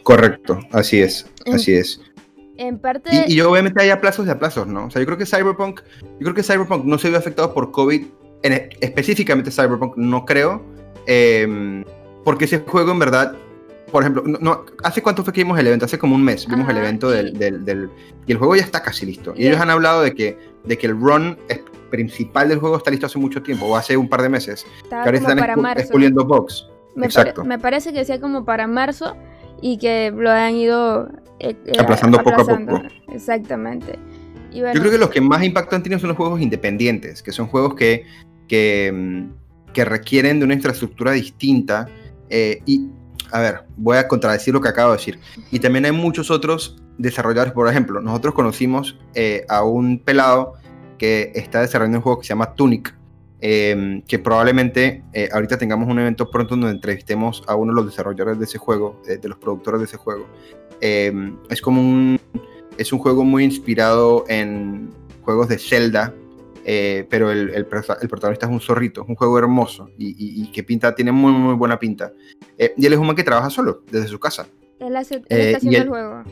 Correcto, 0.02 0.60
así 0.72 1.02
es, 1.02 1.26
así 1.52 1.74
es. 1.74 2.00
En 2.56 2.78
parte... 2.78 3.26
Y, 3.28 3.38
obviamente 3.42 3.82
hay 3.82 3.90
aplazos 3.90 4.24
de 4.24 4.32
aplazos, 4.32 4.66
¿no? 4.66 4.86
O 4.86 4.90
sea, 4.90 5.02
yo 5.02 5.06
creo 5.06 5.18
que 5.18 5.26
Cyberpunk, 5.26 5.82
yo 6.02 6.20
creo 6.20 6.34
que 6.34 6.42
Cyberpunk 6.42 6.86
no 6.86 6.96
se 6.96 7.10
vio 7.10 7.18
afectado 7.18 7.52
por 7.52 7.70
COVID, 7.70 8.02
en, 8.44 8.70
específicamente 8.80 9.50
Cyberpunk, 9.50 9.98
no 9.98 10.24
creo, 10.24 10.62
em, 11.06 11.84
porque 12.24 12.46
ese 12.46 12.60
juego 12.60 12.92
en 12.92 12.98
verdad, 12.98 13.36
por 13.96 14.02
ejemplo, 14.02 14.24
no, 14.26 14.66
¿hace 14.84 15.00
cuánto 15.00 15.24
fue 15.24 15.32
que 15.32 15.40
vimos 15.40 15.58
el 15.58 15.68
evento? 15.68 15.86
Hace 15.86 15.98
como 15.98 16.14
un 16.14 16.22
mes 16.22 16.46
vimos 16.46 16.68
el 16.68 16.76
evento 16.76 17.08
del, 17.08 17.32
del, 17.32 17.88
Y 18.26 18.32
el 18.32 18.36
juego 18.36 18.54
ya 18.54 18.60
está 18.60 18.82
casi 18.82 19.06
listo. 19.06 19.32
Y 19.34 19.46
ellos 19.46 19.58
han 19.58 19.70
hablado 19.70 20.02
de 20.02 20.14
que, 20.14 20.38
de 20.64 20.76
que 20.76 20.86
el 20.86 21.00
run 21.00 21.38
principal 21.90 22.50
del 22.50 22.58
juego 22.58 22.76
está 22.76 22.90
listo 22.90 23.06
hace 23.06 23.18
mucho 23.18 23.42
tiempo, 23.42 23.64
o 23.64 23.74
hace 23.74 23.96
un 23.96 24.06
par 24.06 24.20
de 24.20 24.28
meses. 24.28 24.66
Estaba 24.82 25.04
que 25.04 25.08
ahora 25.08 25.18
están 25.18 25.78
expuliendo 25.78 26.26
box. 26.26 26.68
Me, 26.94 27.06
Exacto. 27.06 27.42
me 27.42 27.58
parece 27.58 27.94
que 27.94 28.04
sea 28.04 28.20
como 28.20 28.44
para 28.44 28.66
marzo 28.66 29.16
y 29.62 29.78
que 29.78 30.12
lo 30.14 30.30
han 30.30 30.56
ido 30.56 31.08
eh, 31.40 31.56
eh, 31.64 31.78
aplazando, 31.78 32.18
poco 32.18 32.42
a 32.42 32.44
poco. 32.44 32.82
Exactamente. 33.08 33.98
Yo 34.52 34.70
creo 34.72 34.90
que 34.90 34.98
los 34.98 35.08
que 35.08 35.22
más 35.22 35.42
impacto 35.42 35.74
han 35.74 35.82
tenido 35.82 36.00
son 36.00 36.08
los 36.08 36.18
juegos 36.18 36.42
independientes, 36.42 37.22
que 37.22 37.32
son 37.32 37.46
juegos 37.46 37.76
que, 37.76 38.04
que, 38.46 38.92
mm, 38.94 39.72
que 39.72 39.86
requieren 39.86 40.38
de 40.38 40.44
una 40.44 40.52
infraestructura 40.52 41.12
distinta. 41.12 41.88
Eh, 42.28 42.60
y, 42.66 42.90
a 43.32 43.40
ver, 43.40 43.64
voy 43.76 43.98
a 43.98 44.08
contradecir 44.08 44.54
lo 44.54 44.60
que 44.60 44.68
acabo 44.68 44.92
de 44.92 44.98
decir. 44.98 45.18
Y 45.50 45.58
también 45.58 45.84
hay 45.84 45.92
muchos 45.92 46.30
otros 46.30 46.76
desarrolladores, 46.98 47.52
por 47.52 47.68
ejemplo, 47.68 48.00
nosotros 48.00 48.34
conocimos 48.34 48.98
a 49.48 49.62
un 49.64 49.98
pelado 49.98 50.54
que 50.98 51.32
está 51.34 51.60
desarrollando 51.60 51.98
un 51.98 52.02
juego 52.02 52.20
que 52.20 52.26
se 52.26 52.30
llama 52.30 52.54
Tunic, 52.54 52.94
em, 53.40 54.02
que 54.02 54.18
probablemente 54.18 55.02
eh, 55.12 55.28
ahorita 55.32 55.58
tengamos 55.58 55.88
un 55.88 55.98
evento 55.98 56.30
pronto 56.30 56.56
donde 56.56 56.70
entrevistemos 56.70 57.42
a 57.46 57.54
uno 57.54 57.72
de 57.72 57.76
los 57.76 57.86
desarrolladores 57.86 58.38
de 58.38 58.44
ese 58.46 58.58
juego, 58.58 59.00
de 59.06 59.28
los 59.28 59.38
productores 59.38 59.80
de 59.80 59.86
ese 59.86 59.96
juego. 59.96 60.26
Em, 60.80 61.36
es 61.50 61.60
como 61.60 61.80
un, 61.80 62.20
es 62.78 62.92
un 62.92 62.98
juego 62.98 63.24
muy 63.24 63.44
inspirado 63.44 64.24
en 64.28 64.90
juegos 65.22 65.48
de 65.48 65.58
Zelda, 65.58 66.14
eh, 66.68 67.06
pero 67.08 67.30
el, 67.30 67.50
el, 67.50 67.64
protagonista 67.64 68.46
es 68.46 68.52
un 68.52 68.60
zorrito, 68.60 69.02
es 69.02 69.08
un 69.08 69.14
juego 69.14 69.38
hermoso 69.38 69.88
y, 69.96 70.50
que 70.50 70.64
pinta, 70.64 70.96
tiene 70.96 71.12
muy, 71.12 71.30
muy 71.30 71.54
buena 71.54 71.78
pinta. 71.78 72.12
Eh, 72.58 72.74
y 72.76 72.86
él 72.86 72.92
es 72.92 72.98
un 72.98 73.06
man 73.06 73.14
que 73.14 73.22
trabaja 73.22 73.50
solo, 73.50 73.84
desde 73.88 74.08
su 74.08 74.18
casa. 74.18 74.48
Él, 74.80 74.96
está 74.96 75.58
haciendo 75.58 75.78
el 75.78 75.88
juego. 75.88 76.24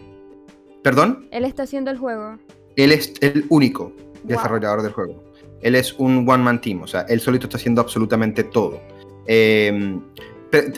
¿Perdón? 0.83 1.29
Él 1.31 1.45
está 1.45 1.63
haciendo 1.63 1.93
el 1.93 1.99
juego. 1.99 2.37
Él 2.75 2.91
es 2.91 3.15
el 3.21 3.47
único 3.49 3.93
desarrollador 4.25 4.83
del 4.83 4.91
juego. 4.91 5.23
Él 5.63 5.77
es 5.77 5.93
un 5.93 6.29
one-man 6.29 6.61
team, 6.61 6.83
o 6.83 6.89
sea, 6.89 7.03
él 7.03 7.21
solito 7.21 7.47
está 7.47 7.57
haciendo 7.57 7.81
absolutamente 7.81 8.43
todo. 8.43 8.83
Em, 9.29 10.03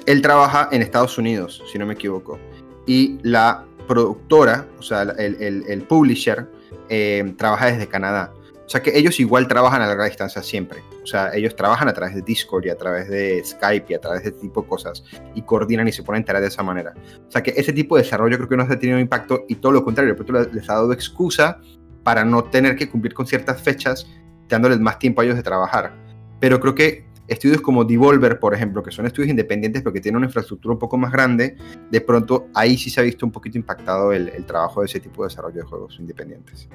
él 0.05 0.21
trabaja 0.21 0.69
en 0.71 0.83
Estados 0.83 1.17
Unidos, 1.17 1.63
si 1.73 1.79
no 1.79 1.87
me 1.87 1.95
equivoco. 1.95 2.39
Y 2.87 3.19
la 3.23 3.65
productora, 3.89 4.69
o 4.79 4.83
sea, 4.83 5.01
el, 5.01 5.87
publisher, 5.89 6.47
eh, 6.91 7.33
trabaja 7.39 7.73
desde 7.73 7.87
Canadá. 7.87 8.35
O 8.67 8.69
sea 8.69 8.83
que 8.83 8.99
ellos 8.99 9.21
igual 9.21 9.47
trabajan 9.47 9.81
a 9.81 9.87
larga 9.87 10.07
distancia 10.07 10.43
siempre. 10.43 10.83
O 11.03 11.07
sea, 11.07 11.33
ellos 11.33 11.55
trabajan 11.55 11.87
a 11.87 11.93
través 11.93 12.17
de 12.17 12.23
Discord 12.23 12.67
y 12.67 12.71
a 12.71 12.77
través 12.77 13.09
de 13.09 13.41
Skype 13.45 13.87
y 13.93 13.95
a 13.95 14.01
través 14.01 14.25
de 14.25 14.31
este 14.31 14.41
tipo 14.41 14.63
de 14.63 14.69
cosas 14.69 15.05
y 15.37 15.43
coordinan 15.43 15.87
y 15.87 15.93
se 15.93 16.03
ponen 16.03 16.25
tareas 16.25 16.43
de 16.43 16.49
esa 16.49 16.65
manera. 16.65 16.93
O 17.29 17.31
sea 17.31 17.45
que 17.45 17.55
ese 17.57 17.73
tipo 17.73 17.97
de 17.97 18.03
desarrollo 18.03 18.37
creo 18.37 18.49
que 18.49 18.57
no 18.57 18.65
ha 18.65 18.79
tenido 18.79 18.99
impacto 18.99 19.45
y 19.49 19.55
todo 19.57 19.71
lo 19.71 19.85
contrario, 19.85 20.17
el 20.19 20.49
les 20.53 20.69
ha 20.69 20.75
dado 20.75 20.93
excusa 20.93 21.61
para 22.03 22.25
no 22.25 22.43
tener 22.45 22.75
que 22.75 22.89
cumplir 22.89 23.15
con 23.15 23.27
ciertas 23.27 23.63
fechas, 23.63 24.09
dándoles 24.49 24.81
más 24.81 24.99
tiempo 24.99 25.21
a 25.21 25.25
ellos 25.25 25.37
de 25.37 25.45
trabajar. 25.45 25.93
Pero 26.41 26.59
creo 26.59 26.75
que 26.75 27.07
estudios 27.29 27.61
como 27.61 27.85
Devolver, 27.85 28.41
por 28.41 28.53
ejemplo, 28.53 28.83
que 28.83 28.91
son 28.91 29.07
estudios 29.07 29.31
independientes 29.31 29.83
pero 29.83 29.93
que 29.93 30.01
tienen 30.01 30.17
una 30.17 30.27
infraestructura 30.27 30.73
un 30.73 30.79
poco 30.81 30.99
más 30.99 31.13
grande, 31.13 31.57
de 31.89 32.01
pronto 32.01 32.49
ahí 32.53 32.77
sí 32.77 32.91
se 32.91 33.01
ha 33.01 33.05
visto 33.05 33.25
un 33.25 33.31
poquito 33.31 33.59
impactado 33.59 34.13
el, 34.13 34.29
el 34.29 34.45
trabajo 34.45 34.81
de 34.81 34.87
ese 34.87 34.99
tipo 34.99 35.23
de 35.23 35.29
desarrollo 35.29 35.57
de 35.57 35.63
juegos 35.63 35.97
independientes. 36.01 36.69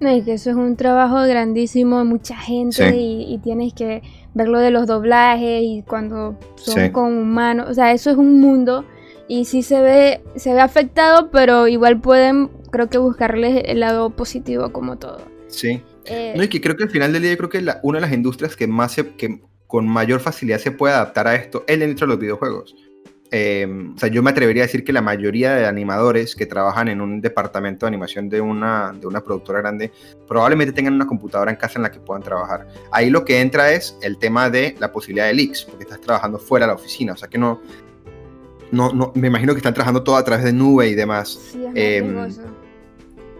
No, 0.00 0.08
es 0.08 0.24
que 0.24 0.32
eso 0.34 0.50
es 0.50 0.56
un 0.56 0.76
trabajo 0.76 1.22
grandísimo, 1.22 2.04
mucha 2.04 2.36
gente 2.36 2.96
y, 2.96 3.38
tienes 3.38 3.72
que 3.72 4.02
ver 4.34 4.48
lo 4.48 4.58
de 4.58 4.70
los 4.70 4.86
doblajes 4.86 5.62
y 5.62 5.84
cuando 5.86 6.38
son 6.56 6.90
con 6.90 7.16
humanos, 7.16 7.68
o 7.70 7.74
sea, 7.74 7.92
eso 7.92 8.10
es 8.10 8.16
un 8.16 8.40
mundo 8.40 8.84
y 9.28 9.44
sí 9.44 9.62
se 9.62 9.80
ve, 9.80 10.20
se 10.36 10.52
ve 10.52 10.60
afectado, 10.60 11.30
pero 11.30 11.68
igual 11.68 12.00
pueden, 12.00 12.50
creo 12.70 12.88
que 12.88 12.98
buscarles 12.98 13.62
el 13.66 13.80
lado 13.80 14.10
positivo 14.10 14.72
como 14.72 14.98
todo. 14.98 15.22
Sí. 15.46 15.80
Eh, 16.06 16.34
no, 16.36 16.42
y 16.42 16.48
que 16.48 16.60
creo 16.60 16.76
que 16.76 16.84
al 16.84 16.90
final 16.90 17.12
del 17.12 17.22
día, 17.22 17.36
creo 17.36 17.48
que 17.48 17.64
una 17.82 17.98
de 17.98 18.02
las 18.02 18.12
industrias 18.12 18.56
que 18.56 18.66
más 18.66 18.92
se, 18.92 19.14
que 19.14 19.40
con 19.66 19.86
mayor 19.86 20.20
facilidad 20.20 20.58
se 20.58 20.72
puede 20.72 20.94
adaptar 20.94 21.28
a 21.28 21.34
esto 21.34 21.64
es 21.66 21.78
dentro 21.78 22.06
de 22.06 22.12
los 22.12 22.20
videojuegos. 22.20 22.74
Em, 23.34 23.94
o 23.94 23.98
sea, 23.98 24.10
yo 24.10 24.22
me 24.22 24.28
atrevería 24.28 24.64
a 24.64 24.66
decir 24.66 24.84
que 24.84 24.92
la 24.92 25.00
mayoría 25.00 25.54
de 25.54 25.64
animadores 25.64 26.36
que 26.36 26.44
trabajan 26.44 26.88
en 26.88 27.00
un 27.00 27.22
departamento 27.22 27.86
de 27.86 27.88
animación 27.88 28.28
de 28.28 28.42
una, 28.42 28.92
de 28.92 29.06
una 29.06 29.22
productora 29.22 29.60
grande 29.60 29.90
probablemente 30.28 30.74
tengan 30.74 30.92
una 30.92 31.06
computadora 31.06 31.50
en 31.50 31.56
casa 31.56 31.78
en 31.78 31.84
la 31.84 31.90
que 31.90 31.98
puedan 31.98 32.22
trabajar. 32.22 32.68
Ahí 32.90 33.08
lo 33.08 33.24
que 33.24 33.40
entra 33.40 33.72
es 33.72 33.96
el 34.02 34.18
tema 34.18 34.50
de 34.50 34.76
la 34.78 34.92
posibilidad 34.92 35.28
de 35.28 35.32
leaks, 35.32 35.64
porque 35.64 35.84
estás 35.84 36.02
trabajando 36.02 36.38
fuera 36.38 36.66
de 36.66 36.72
la 36.72 36.74
oficina, 36.74 37.14
o 37.14 37.16
sea 37.16 37.26
que 37.26 37.38
no, 37.38 37.62
no, 38.70 38.92
no 38.92 39.12
me 39.14 39.28
imagino 39.28 39.54
que 39.54 39.60
están 39.60 39.72
trabajando 39.72 40.02
todo 40.02 40.16
a 40.16 40.24
través 40.24 40.44
de 40.44 40.52
nube 40.52 40.88
y 40.88 40.94
demás. 40.94 41.40
Sí, 41.52 41.64
em, 41.74 42.28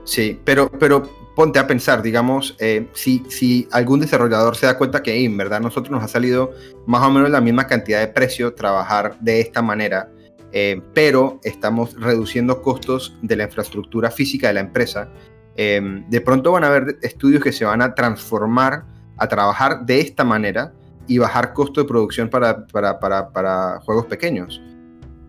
sí 0.04 0.40
pero, 0.42 0.70
pero 0.70 1.22
ponte 1.42 1.58
a 1.58 1.66
pensar, 1.66 2.02
digamos, 2.02 2.54
eh, 2.61 2.87
si, 2.92 3.25
si 3.28 3.66
algún 3.72 3.99
desarrollador 3.99 4.54
se 4.54 4.66
da 4.66 4.78
cuenta 4.78 5.02
que 5.02 5.25
en 5.25 5.37
verdad 5.37 5.61
nosotros 5.61 5.90
nos 5.90 6.04
ha 6.04 6.06
salido 6.06 6.52
más 6.87 7.02
o 7.02 7.11
menos 7.11 7.30
la 7.30 7.40
misma 7.40 7.66
cantidad 7.66 7.99
de 7.99 8.06
precio 8.06 8.54
trabajar 8.54 9.18
de 9.18 9.40
esta 9.40 9.61
manera, 9.61 10.08
eh, 10.52 10.80
pero 10.94 11.40
estamos 11.42 12.00
reduciendo 12.00 12.62
costos 12.62 13.18
de 13.22 13.34
la 13.34 13.42
infraestructura 13.42 14.12
física 14.12 14.46
de 14.46 14.54
la 14.54 14.61
empresa, 14.61 15.08
eh, 15.56 15.80
de 16.08 16.20
pronto 16.20 16.52
van 16.52 16.62
a 16.62 16.68
haber 16.68 16.99
estudios 17.02 17.42
que 17.42 17.50
se 17.50 17.64
van 17.64 17.82
a 17.82 17.92
transformar 17.92 18.84
a 19.16 19.26
trabajar 19.26 19.84
de 19.84 19.99
esta 19.99 20.22
manera 20.22 20.72
y 21.08 21.18
bajar 21.18 21.54
costo 21.54 21.80
de 21.80 21.88
producción 21.88 22.28
para, 22.28 22.68
para, 22.68 23.00
para, 23.00 23.30
para 23.30 23.80
juegos 23.80 24.06
pequeños. 24.06 24.62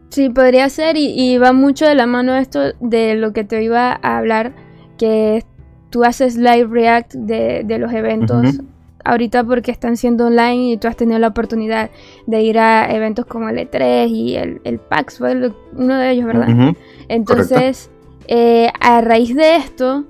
Sí, 0.10 0.30
podría 0.30 0.70
ser 0.70 0.96
y, 0.96 1.08
y, 1.20 1.40
va 1.40 1.54
mucho 1.54 1.88
de 1.88 1.96
la 1.96 2.06
mano 2.06 2.36
esto 2.36 2.74
de 2.80 3.16
lo 3.16 3.34
que 3.34 3.44
te 3.44 3.64
iba 3.64 4.00
a 4.00 4.18
hablar, 4.20 4.54
que 5.00 5.44
tú 5.94 6.04
haces 6.04 6.38
live 6.38 6.68
react 6.72 7.14
de, 7.14 7.78
los 7.78 7.94
eventos. 7.94 8.60
Ahorita 9.06 9.44
porque 9.44 9.70
están 9.70 9.96
siendo 9.96 10.26
online 10.26 10.72
y 10.72 10.78
tú 10.78 10.88
has 10.88 10.96
tenido 10.96 11.20
la 11.20 11.28
oportunidad 11.28 11.92
de 12.26 12.42
ir 12.42 12.58
a 12.58 12.92
eventos 12.92 13.26
como 13.28 13.50
el 13.50 13.58
E3 13.58 14.10
y 14.10 14.36
el, 14.36 14.60
el 14.64 14.80
PAX, 14.80 15.20
fue 15.20 15.52
uno 15.76 15.98
de 16.00 16.12
ellos, 16.12 16.26
¿verdad? 16.26 16.74
Entonces, 17.10 17.92
eh, 18.28 18.70
a 18.80 19.02
raíz 19.02 19.36
de 19.36 19.58
esto, 19.58 20.06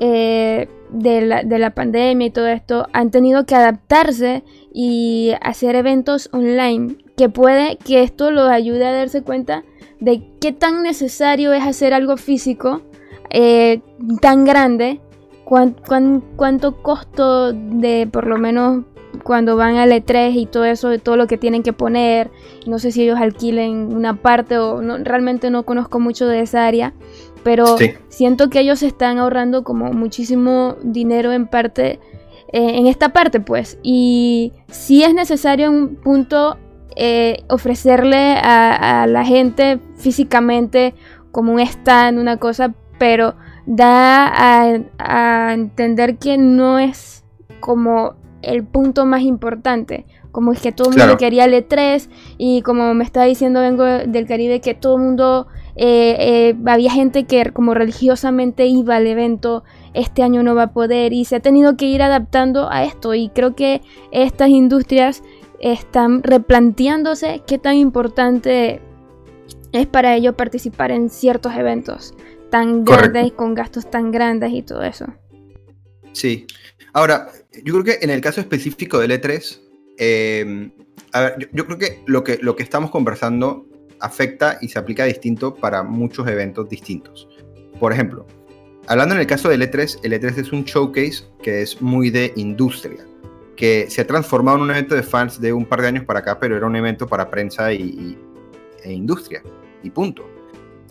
eh, 0.00 0.68
de, 0.90 1.20
la, 1.20 1.42
de 1.42 1.58
la 1.58 1.74
pandemia 1.74 2.28
y 2.28 2.30
todo 2.30 2.46
esto, 2.46 2.86
han 2.94 3.10
tenido 3.10 3.44
que 3.44 3.54
adaptarse 3.54 4.44
y 4.72 5.32
hacer 5.42 5.74
eventos 5.74 6.30
online, 6.32 6.96
que 7.18 7.28
puede 7.28 7.76
que 7.76 8.02
esto 8.02 8.30
los 8.30 8.48
ayude 8.48 8.86
a 8.86 8.92
darse 8.92 9.22
cuenta 9.22 9.64
de 10.00 10.22
qué 10.40 10.52
tan 10.52 10.82
necesario 10.82 11.52
es 11.52 11.64
hacer 11.64 11.92
algo 11.92 12.16
físico 12.16 12.80
eh, 13.30 13.82
tan 14.22 14.44
grande 14.46 15.00
cuánto 15.48 16.82
costo 16.82 17.52
de 17.52 18.06
por 18.10 18.26
lo 18.26 18.36
menos 18.36 18.84
cuando 19.22 19.56
van 19.56 19.76
al 19.76 19.90
E3 19.90 20.34
y 20.34 20.46
todo 20.46 20.64
eso, 20.66 20.90
de 20.90 20.98
todo 20.98 21.16
lo 21.16 21.26
que 21.26 21.38
tienen 21.38 21.62
que 21.62 21.72
poner. 21.72 22.30
No 22.66 22.78
sé 22.78 22.92
si 22.92 23.02
ellos 23.02 23.18
alquilen 23.18 23.94
una 23.94 24.20
parte 24.20 24.58
o 24.58 24.82
no, 24.82 24.98
realmente 24.98 25.50
no 25.50 25.64
conozco 25.64 26.00
mucho 26.00 26.26
de 26.26 26.40
esa 26.40 26.66
área, 26.66 26.92
pero 27.42 27.76
siento 28.08 28.50
que 28.50 28.60
ellos 28.60 28.82
están 28.82 29.18
ahorrando 29.18 29.64
como 29.64 29.92
muchísimo 29.92 30.76
dinero 30.82 31.32
en 31.32 31.46
parte, 31.46 31.98
eh, 32.52 32.78
en 32.78 32.86
esta 32.86 33.10
parte 33.10 33.40
pues. 33.40 33.78
Y 33.82 34.52
si 34.68 35.02
es 35.02 35.14
necesario 35.14 35.68
en 35.68 35.74
un 35.74 35.96
punto 35.96 36.58
eh, 36.94 37.44
ofrecerle 37.48 38.34
a, 38.36 39.02
a 39.02 39.06
la 39.06 39.24
gente 39.24 39.78
físicamente 39.96 40.94
como 41.32 41.52
un 41.52 41.60
stand, 41.60 42.18
una 42.18 42.36
cosa, 42.36 42.74
pero 42.98 43.34
da 43.68 44.80
a, 44.98 45.52
entender 45.52 46.16
que 46.16 46.38
no 46.38 46.78
es 46.78 47.22
como 47.60 48.14
el 48.40 48.64
punto 48.64 49.04
más 49.04 49.22
importante. 49.22 50.06
Como 50.32 50.52
es 50.52 50.60
que 50.60 50.72
todo 50.72 50.90
el 50.90 50.98
mundo 50.98 51.16
quería 51.16 51.44
el 51.44 51.52
E3 51.52 52.08
y 52.38 52.62
como 52.62 52.94
me 52.94 53.04
está 53.04 53.24
diciendo 53.24 53.60
vengo 53.60 53.84
del 53.84 54.26
Caribe 54.26 54.60
que 54.60 54.74
todo 54.74 54.96
el 54.96 55.02
mundo, 55.02 55.48
eh, 55.76 56.16
eh, 56.18 56.56
había 56.66 56.90
gente 56.92 57.24
que 57.24 57.50
como 57.52 57.74
religiosamente 57.74 58.66
iba 58.66 58.96
al 58.96 59.06
evento, 59.06 59.64
este 59.94 60.22
año 60.22 60.42
no 60.42 60.54
va 60.54 60.64
a 60.64 60.72
poder 60.72 61.12
y 61.12 61.24
se 61.24 61.36
ha 61.36 61.40
tenido 61.40 61.76
que 61.76 61.86
ir 61.86 62.02
adaptando 62.02 62.70
a 62.70 62.84
esto. 62.84 63.14
Y 63.14 63.28
creo 63.28 63.54
que 63.54 63.82
estas 64.12 64.48
industrias 64.48 65.22
están 65.60 66.22
replanteándose 66.22 67.42
qué 67.46 67.58
tan 67.58 67.74
importante 67.74 68.80
es 69.72 69.86
para 69.86 70.14
ellos 70.14 70.34
participar 70.36 70.90
en 70.90 71.10
ciertos 71.10 71.54
eventos 71.54 72.14
tan 72.50 72.84
grandes, 72.84 73.32
con 73.32 73.54
gastos 73.54 73.90
tan 73.90 74.10
grandes 74.10 74.52
y 74.52 74.62
todo 74.62 74.82
eso. 74.82 75.06
Sí. 76.12 76.46
Ahora, 76.92 77.28
yo 77.64 77.74
creo 77.74 77.84
que 77.84 77.98
en 78.04 78.10
el 78.10 78.20
caso 78.20 78.40
específico 78.40 78.98
del 78.98 79.12
E3, 79.12 79.60
em, 79.98 80.72
a 81.12 81.20
ver, 81.20 81.50
yo, 81.52 81.66
creo 81.66 81.78
que 81.78 82.02
lo, 82.06 82.24
que 82.24 82.38
lo 82.42 82.56
que 82.56 82.62
estamos 82.62 82.90
conversando 82.90 83.66
afecta 84.00 84.58
y 84.60 84.68
se 84.68 84.78
aplica 84.78 85.04
distinto 85.04 85.54
para 85.54 85.82
muchos 85.82 86.26
eventos 86.28 86.68
distintos. 86.68 87.28
Por 87.78 87.92
ejemplo, 87.92 88.26
hablando 88.86 89.14
en 89.14 89.20
el 89.20 89.26
caso 89.26 89.48
del 89.48 89.62
E3, 89.62 90.00
el 90.02 90.12
E3 90.12 90.38
es 90.38 90.52
un 90.52 90.64
showcase 90.64 91.24
que 91.42 91.62
es 91.62 91.80
muy 91.80 92.10
de 92.10 92.32
industria, 92.36 93.04
que 93.56 93.86
se 93.88 94.00
ha 94.00 94.06
transformado 94.06 94.58
en 94.58 94.64
un 94.64 94.70
evento 94.70 94.94
de 94.94 95.02
fans 95.02 95.40
de 95.40 95.52
un 95.52 95.66
par 95.66 95.82
de 95.82 95.88
años 95.88 96.04
para 96.04 96.20
acá, 96.20 96.38
pero 96.38 96.56
era 96.56 96.66
un 96.66 96.76
evento 96.76 97.06
para 97.06 97.30
prensa 97.30 97.72
y, 97.72 98.16
e 98.84 98.92
industria, 98.92 99.42
y 99.82 99.90
punto. 99.90 100.37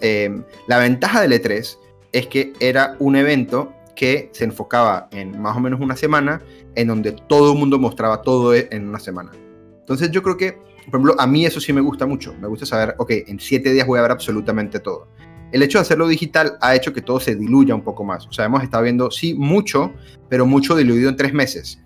Em, 0.02 0.44
la 0.68 0.80
ventaja 0.80 1.22
del 1.22 1.34
E3 1.34 1.78
es 2.12 2.28
que 2.28 2.54
era 2.60 2.96
un 3.00 3.16
evento 3.16 3.74
que 3.96 4.30
se 4.32 4.46
enfocaba 4.46 5.10
en 5.12 5.42
más 5.42 5.58
o 5.58 5.60
menos 5.60 5.80
una 5.80 5.96
semana, 5.96 6.42
en 6.76 6.88
donde 6.88 7.12
todo 7.12 7.54
el 7.54 7.60
mundo 7.60 7.80
mostraba 7.80 8.22
todo 8.22 8.54
e, 8.54 8.68
en 8.72 8.88
una 8.88 9.00
semana. 9.00 9.32
Entonces 9.80 10.12
yo 10.12 10.22
creo 10.22 10.38
que, 10.38 10.54
por 10.86 10.90
ejemplo, 10.90 11.16
a 11.18 11.26
mí 11.26 11.46
eso 11.46 11.60
sí 11.60 11.74
me 11.74 11.82
gusta 11.82 12.06
mucho. 12.06 12.34
Me 12.40 12.48
gusta 12.48 12.66
saber, 12.66 12.96
ok, 13.00 13.12
en 13.28 13.40
siete 13.40 13.74
días 13.74 13.88
voy 13.88 14.00
a 14.00 14.04
ver 14.04 14.12
absolutamente 14.12 14.80
todo. 14.80 15.08
El 15.52 15.64
hecho 15.64 15.78
de 15.78 15.84
hacerlo 15.84 16.08
digital 16.08 16.58
ha 16.62 16.76
hecho 16.76 16.94
que 16.94 17.02
todo 17.02 17.20
se 17.20 17.36
diluya 17.36 17.74
un 17.74 17.82
poco 17.82 18.04
más. 18.04 18.28
O 18.28 18.34
sea, 18.34 18.46
hemos 18.46 18.62
estado 18.64 18.84
viendo, 18.84 19.10
sí, 19.10 19.34
mucho, 19.34 19.94
pero 20.30 20.46
mucho 20.46 20.76
diluido 20.76 21.10
en 21.10 21.16
tres 21.16 21.34
meses. 21.34 21.82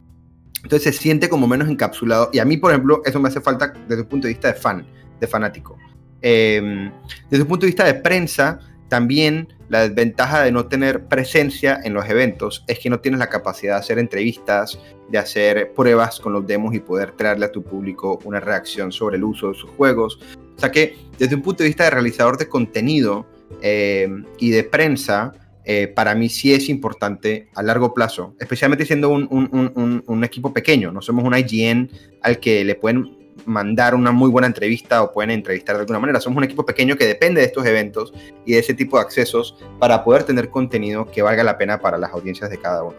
Entonces 0.64 0.96
se 0.96 1.02
siente 1.02 1.30
como 1.30 1.48
menos 1.48 1.70
encapsulado. 1.70 2.30
Y 2.34 2.40
a 2.40 2.46
mí, 2.46 2.58
por 2.58 2.72
ejemplo, 2.72 3.02
eso 3.06 3.20
me 3.20 3.30
hace 3.30 3.40
falta 3.40 3.72
desde 3.88 4.02
el 4.02 4.08
punto 4.08 4.28
de 4.28 4.34
vista 4.34 4.48
de 4.50 4.56
fan, 4.56 4.86
de 5.20 5.28
fanático. 5.28 5.78
Em, 6.22 6.92
desde 7.30 7.44
un 7.44 7.48
punto 7.48 7.66
de 7.66 7.72
vista 7.72 7.86
de 7.86 7.96
prensa, 7.96 8.60
también 8.90 9.48
la 9.70 9.88
desventaja 9.88 10.44
de 10.44 10.52
no 10.52 10.66
tener 10.66 11.06
presencia 11.06 11.80
en 11.84 11.94
los 11.94 12.08
eventos 12.10 12.66
es 12.68 12.80
que 12.80 12.90
no 12.90 13.00
tienes 13.00 13.20
la 13.20 13.30
capacidad 13.30 13.76
de 13.76 13.80
hacer 13.80 14.00
entrevistas, 14.00 14.78
de 15.10 15.18
hacer 15.18 15.72
pruebas 15.74 16.20
con 16.20 16.34
los 16.34 16.46
demos 16.46 16.76
y 16.76 16.80
poder 16.80 17.12
traerle 17.14 17.46
a 17.46 17.52
tu 17.52 17.64
público 17.64 18.20
una 18.26 18.42
reacción 18.42 18.92
sobre 18.92 19.16
el 19.16 19.24
uso 19.24 19.50
de 19.50 19.54
sus 19.54 19.70
juegos. 19.72 20.20
O 20.58 20.60
sea 20.60 20.72
que 20.72 20.98
desde 21.18 21.36
un 21.36 21.42
punto 21.42 21.64
de 21.64 21.70
vista 21.70 21.86
de 21.86 21.92
realizador 21.92 22.38
de 22.38 22.50
contenido 22.50 23.26
em, 23.62 24.26
y 24.38 24.52
de 24.52 24.64
prensa, 24.66 25.32
eh, 25.64 25.88
para 25.88 26.16
mí 26.16 26.28
sí 26.28 26.54
es 26.54 26.68
importante 26.68 27.48
a 27.56 27.64
largo 27.64 27.94
plazo, 27.94 28.36
especialmente 28.40 28.86
siendo 28.86 29.10
un, 29.10 29.28
un, 29.32 30.04
un, 30.06 30.24
equipo 30.24 30.52
pequeño, 30.52 30.92
no 30.92 31.02
somos 31.02 31.24
un 31.24 31.34
IGN 31.38 31.90
al 32.24 32.40
que 32.40 32.66
le 32.66 32.76
pueden 32.76 33.21
mandar 33.46 33.96
una 33.96 34.12
muy 34.12 34.30
buena 34.30 34.48
entrevista 34.48 35.04
o 35.04 35.12
pueden 35.12 35.32
entrevistar 35.32 35.76
de 35.76 35.82
alguna 35.82 36.00
manera. 36.00 36.20
Somos 36.20 36.38
un 36.38 36.44
equipo 36.44 36.66
pequeño 36.66 36.96
que 36.96 37.06
depende 37.06 37.42
de 37.42 37.48
estos 37.48 37.66
eventos 37.66 38.14
y 38.46 38.54
de 38.54 38.60
ese 38.60 38.74
tipo 38.74 38.98
de 38.98 39.04
accesos 39.04 39.58
para 39.80 40.04
poder 40.04 40.24
tener 40.24 40.50
contenido 40.50 41.06
que 41.06 41.22
valga 41.22 41.44
la 41.44 41.58
pena 41.58 41.80
para 41.80 41.98
las 41.98 42.12
audiencias 42.12 42.50
de 42.50 42.58
cada 42.58 42.84
uno. 42.84 42.98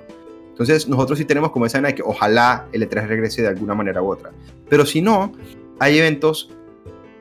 Entonces 0.51 0.87
nosotros 0.87 1.19
sí 1.19 1.25
tenemos 1.25 1.51
como 1.51 1.67
esa 1.67 1.79
idea 1.79 1.89
de 1.89 1.95
que 1.95 2.03
ojalá 2.03 2.67
el 2.73 2.89
E3 2.89 3.07
regrese 3.07 3.43
de 3.43 3.49
alguna 3.49 3.75
manera 3.75 4.03
u 4.03 4.11
otra. 4.11 4.31
Pero 4.69 4.85
si 4.85 5.01
no, 5.01 5.33
hay 5.79 5.99
eventos 5.99 6.51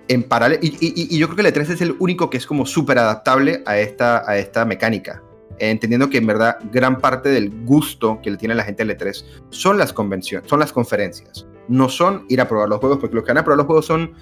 en 0.07 0.23
paralelo, 0.23 0.59
y, 0.61 1.17
yo 1.17 1.27
creo 1.27 1.37
que 1.37 1.47
el 1.47 1.53
E3 1.53 1.73
es 1.73 1.81
el 1.81 1.95
único 1.99 2.29
que 2.29 2.37
es 2.37 2.45
como 2.45 2.65
súper 2.65 2.97
adaptable 2.97 3.63
a 3.65 3.77
esta, 3.79 4.29
a 4.29 4.37
esta 4.37 4.65
mecánica, 4.65 5.23
entendiendo 5.57 6.09
que 6.09 6.17
en 6.17 6.27
verdad 6.27 6.57
gran 6.71 6.97
parte 6.97 7.29
del 7.29 7.49
gusto 7.63 8.19
que 8.21 8.31
le 8.31 8.37
tiene 8.37 8.53
la 8.55 8.63
gente 8.63 8.83
al 8.83 8.89
E3 8.89 9.23
son 9.49 9.77
las 9.77 9.93
convenciones, 9.93 10.49
son 10.49 10.59
las 10.59 10.73
conferencias, 10.73 11.47
no 11.71 11.89
son 11.89 12.25
ir 12.29 12.41
a 12.41 12.47
probar 12.47 12.69
los 12.69 12.79
juegos, 12.79 12.99
porque 12.99 13.15
los 13.15 13.23
que 13.23 13.29
van 13.29 13.39
a 13.39 13.43
probar 13.43 13.57
los 13.57 13.65
juegos 13.65 13.85
son, 13.85 14.13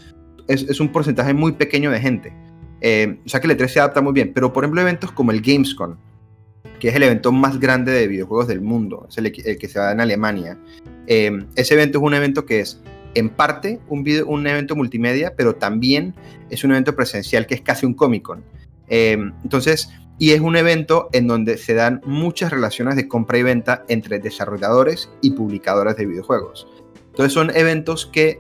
es, 0.48 0.80
un 0.80 0.90
porcentaje 0.90 1.34
muy 1.34 1.54
pequeño 1.54 1.92
de 1.92 2.00
gente. 2.00 2.34
Eh, 2.82 3.20
o 3.26 3.30
sea 3.30 3.42
que 3.42 3.48
el 3.48 3.58
E3 3.58 3.68
se 3.68 3.80
adapta 3.80 4.02
muy 4.02 4.14
bien, 4.14 4.32
pero 4.34 4.54
por 4.54 4.64
ejemplo 4.64 4.82
eventos 4.82 5.12
como 5.12 5.32
el 5.32 5.42
Gamescom, 5.42 5.98
que 6.80 6.90
es 6.90 6.96
el 6.96 7.04
evento 7.04 7.32
más 7.32 7.60
grande 7.60 7.92
de 7.92 8.08
videojuegos 8.08 8.48
del 8.48 8.62
mundo, 8.62 9.08
es 9.10 9.18
el, 9.18 9.32
que 9.32 9.68
se 9.68 9.80
da 9.80 9.92
en 9.92 10.00
Alemania. 10.00 10.58
Eh, 11.08 11.32
ese 11.56 11.74
evento 11.74 11.98
es 11.98 12.04
un 12.04 12.14
evento 12.14 12.46
que 12.46 12.62
es 12.62 12.82
en 13.16 13.30
parte 13.30 13.80
un, 13.88 14.48
evento 14.48 14.76
multimedia, 14.76 15.34
pero 15.36 15.56
también 15.56 16.14
es 16.50 16.64
un 16.64 16.72
evento 16.72 16.96
presencial 16.96 17.48
que 17.48 17.56
es 17.56 17.62
casi 17.62 17.86
un 17.86 17.96
Comic 17.96 18.24
Con. 18.24 18.44
Eh, 18.88 19.18
entonces, 19.44 19.90
y 20.20 20.32
es 20.32 20.42
un 20.42 20.56
evento 20.56 21.10
en 21.14 21.28
donde 21.28 21.58
se 21.58 21.74
dan 21.74 22.02
muchas 22.06 22.52
relaciones 22.52 22.96
de 22.96 23.08
compra 23.08 23.38
y 23.40 23.44
venta 23.44 23.84
entre 23.88 24.20
desarrolladores 24.20 25.10
y 25.22 25.32
publicadores 25.32 25.96
de 25.96 26.06
videojuegos. 26.06 26.68
Entonces 27.20 27.34
son 27.34 27.52
eventos 27.54 28.06
que, 28.06 28.40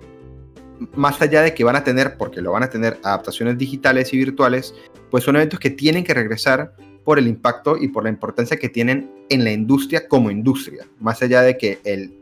más 0.95 1.21
allá 1.21 1.41
de 1.41 1.53
que 1.53 1.65
van 1.65 1.75
a 1.75 1.83
tener, 1.83 2.15
porque 2.15 2.41
lo 2.41 2.53
van 2.53 2.63
a 2.63 2.69
tener 2.69 2.98
adaptaciones 3.03 3.57
digitales 3.57 4.13
y 4.13 4.17
virtuales, 4.17 4.74
pues 5.12 5.25
son 5.25 5.36
eventos 5.36 5.59
que 5.59 5.69
tienen 5.69 6.05
que 6.05 6.13
regresar 6.13 6.77
por 7.03 7.19
el 7.19 7.27
impacto 7.27 7.75
y 7.75 7.89
por 7.89 8.03
la 8.03 8.09
importancia 8.09 8.55
que 8.55 8.69
tienen 8.69 9.12
en 9.27 9.43
la 9.43 9.51
industria 9.51 10.07
como 10.07 10.31
industria, 10.31 10.88
más 11.01 11.21
allá 11.21 11.41
de 11.41 11.57
que 11.57 11.79
el 11.83 12.13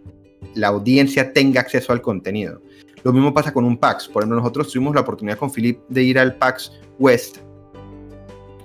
la 0.56 0.70
audiencia 0.70 1.32
tenga 1.32 1.62
acceso 1.62 1.94
al 1.94 2.02
contenido. 2.02 2.60
Lo 3.04 3.14
mismo 3.14 3.36
pasa 3.36 3.54
con 3.54 3.64
un 3.64 3.78
PAX. 3.78 4.08
Por 4.08 4.24
ejemplo, 4.24 4.40
nosotros 4.40 4.72
tuvimos 4.72 4.96
la 4.96 5.02
oportunidad 5.02 5.38
con 5.38 5.52
Philip 5.52 5.80
de 5.90 6.02
ir 6.02 6.18
al 6.18 6.38
PAX 6.38 6.72
West, 6.98 7.38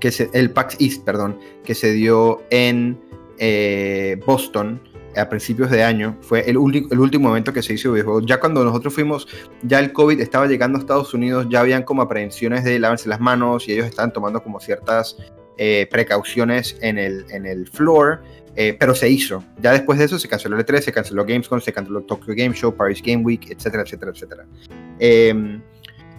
que 0.01 0.09
es 0.09 0.21
el 0.33 0.51
PAX 0.51 0.81
East, 0.81 1.05
perdón, 1.05 1.39
que 1.63 1.75
se 1.75 1.93
dio 1.93 2.43
en 2.49 2.99
eh, 3.37 4.19
Boston 4.27 4.81
a 5.17 5.29
principios 5.29 5.71
de 5.71 5.83
año. 5.83 6.17
Fue 6.21 6.41
el, 6.41 6.57
el 6.91 6.99
último 6.99 7.31
evento 7.31 7.53
que 7.53 7.63
se 7.63 7.75
hizo 7.75 7.89
de 7.89 7.95
videojuegos. 7.95 8.27
Ya 8.27 8.41
cuando 8.41 8.65
nosotros 8.65 8.95
fuimos, 8.95 9.29
ya 9.63 9.79
el 9.79 9.93
COVID 9.93 10.21
estaba 10.21 10.47
llegando 10.47 10.79
a 10.79 10.81
Estados 10.81 11.15
Unidos, 11.15 11.47
ya 11.49 11.61
habían 11.61 11.83
como 11.83 12.03
aprehensiones 12.03 12.65
de 12.65 12.79
lavarse 12.79 13.09
las 13.09 13.21
manos 13.21 13.69
y 13.69 13.73
ellos 13.73 13.87
estaban 13.87 14.13
tomando 14.13 14.43
como 14.43 14.61
ciertas 14.61 15.17
eh, 15.59 15.87
precauciones 15.91 16.77
en 16.81 16.99
el, 16.99 17.27
en 17.31 17.47
el 17.47 17.69
floor. 17.69 18.23
Eh, 18.55 18.77
pero 18.79 18.95
se 18.95 19.09
hizo. 19.09 19.43
Ya 19.61 19.73
después 19.73 19.99
de 19.99 20.05
eso 20.05 20.19
se 20.19 20.29
canceló 20.29 20.59
el 20.59 20.67
E3, 20.67 20.81
se 20.81 20.93
canceló 20.93 21.25
Gamescom, 21.25 21.61
se 21.61 21.73
canceló 21.73 22.03
Tokyo 22.03 22.35
Game 22.37 22.55
Show, 22.55 22.75
Paris 22.75 23.01
Game 23.03 23.23
Week, 23.23 23.51
etcétera, 23.51 23.83
etcétera, 23.83 24.13
etcétera. 24.13 24.47
Em, 24.99 25.63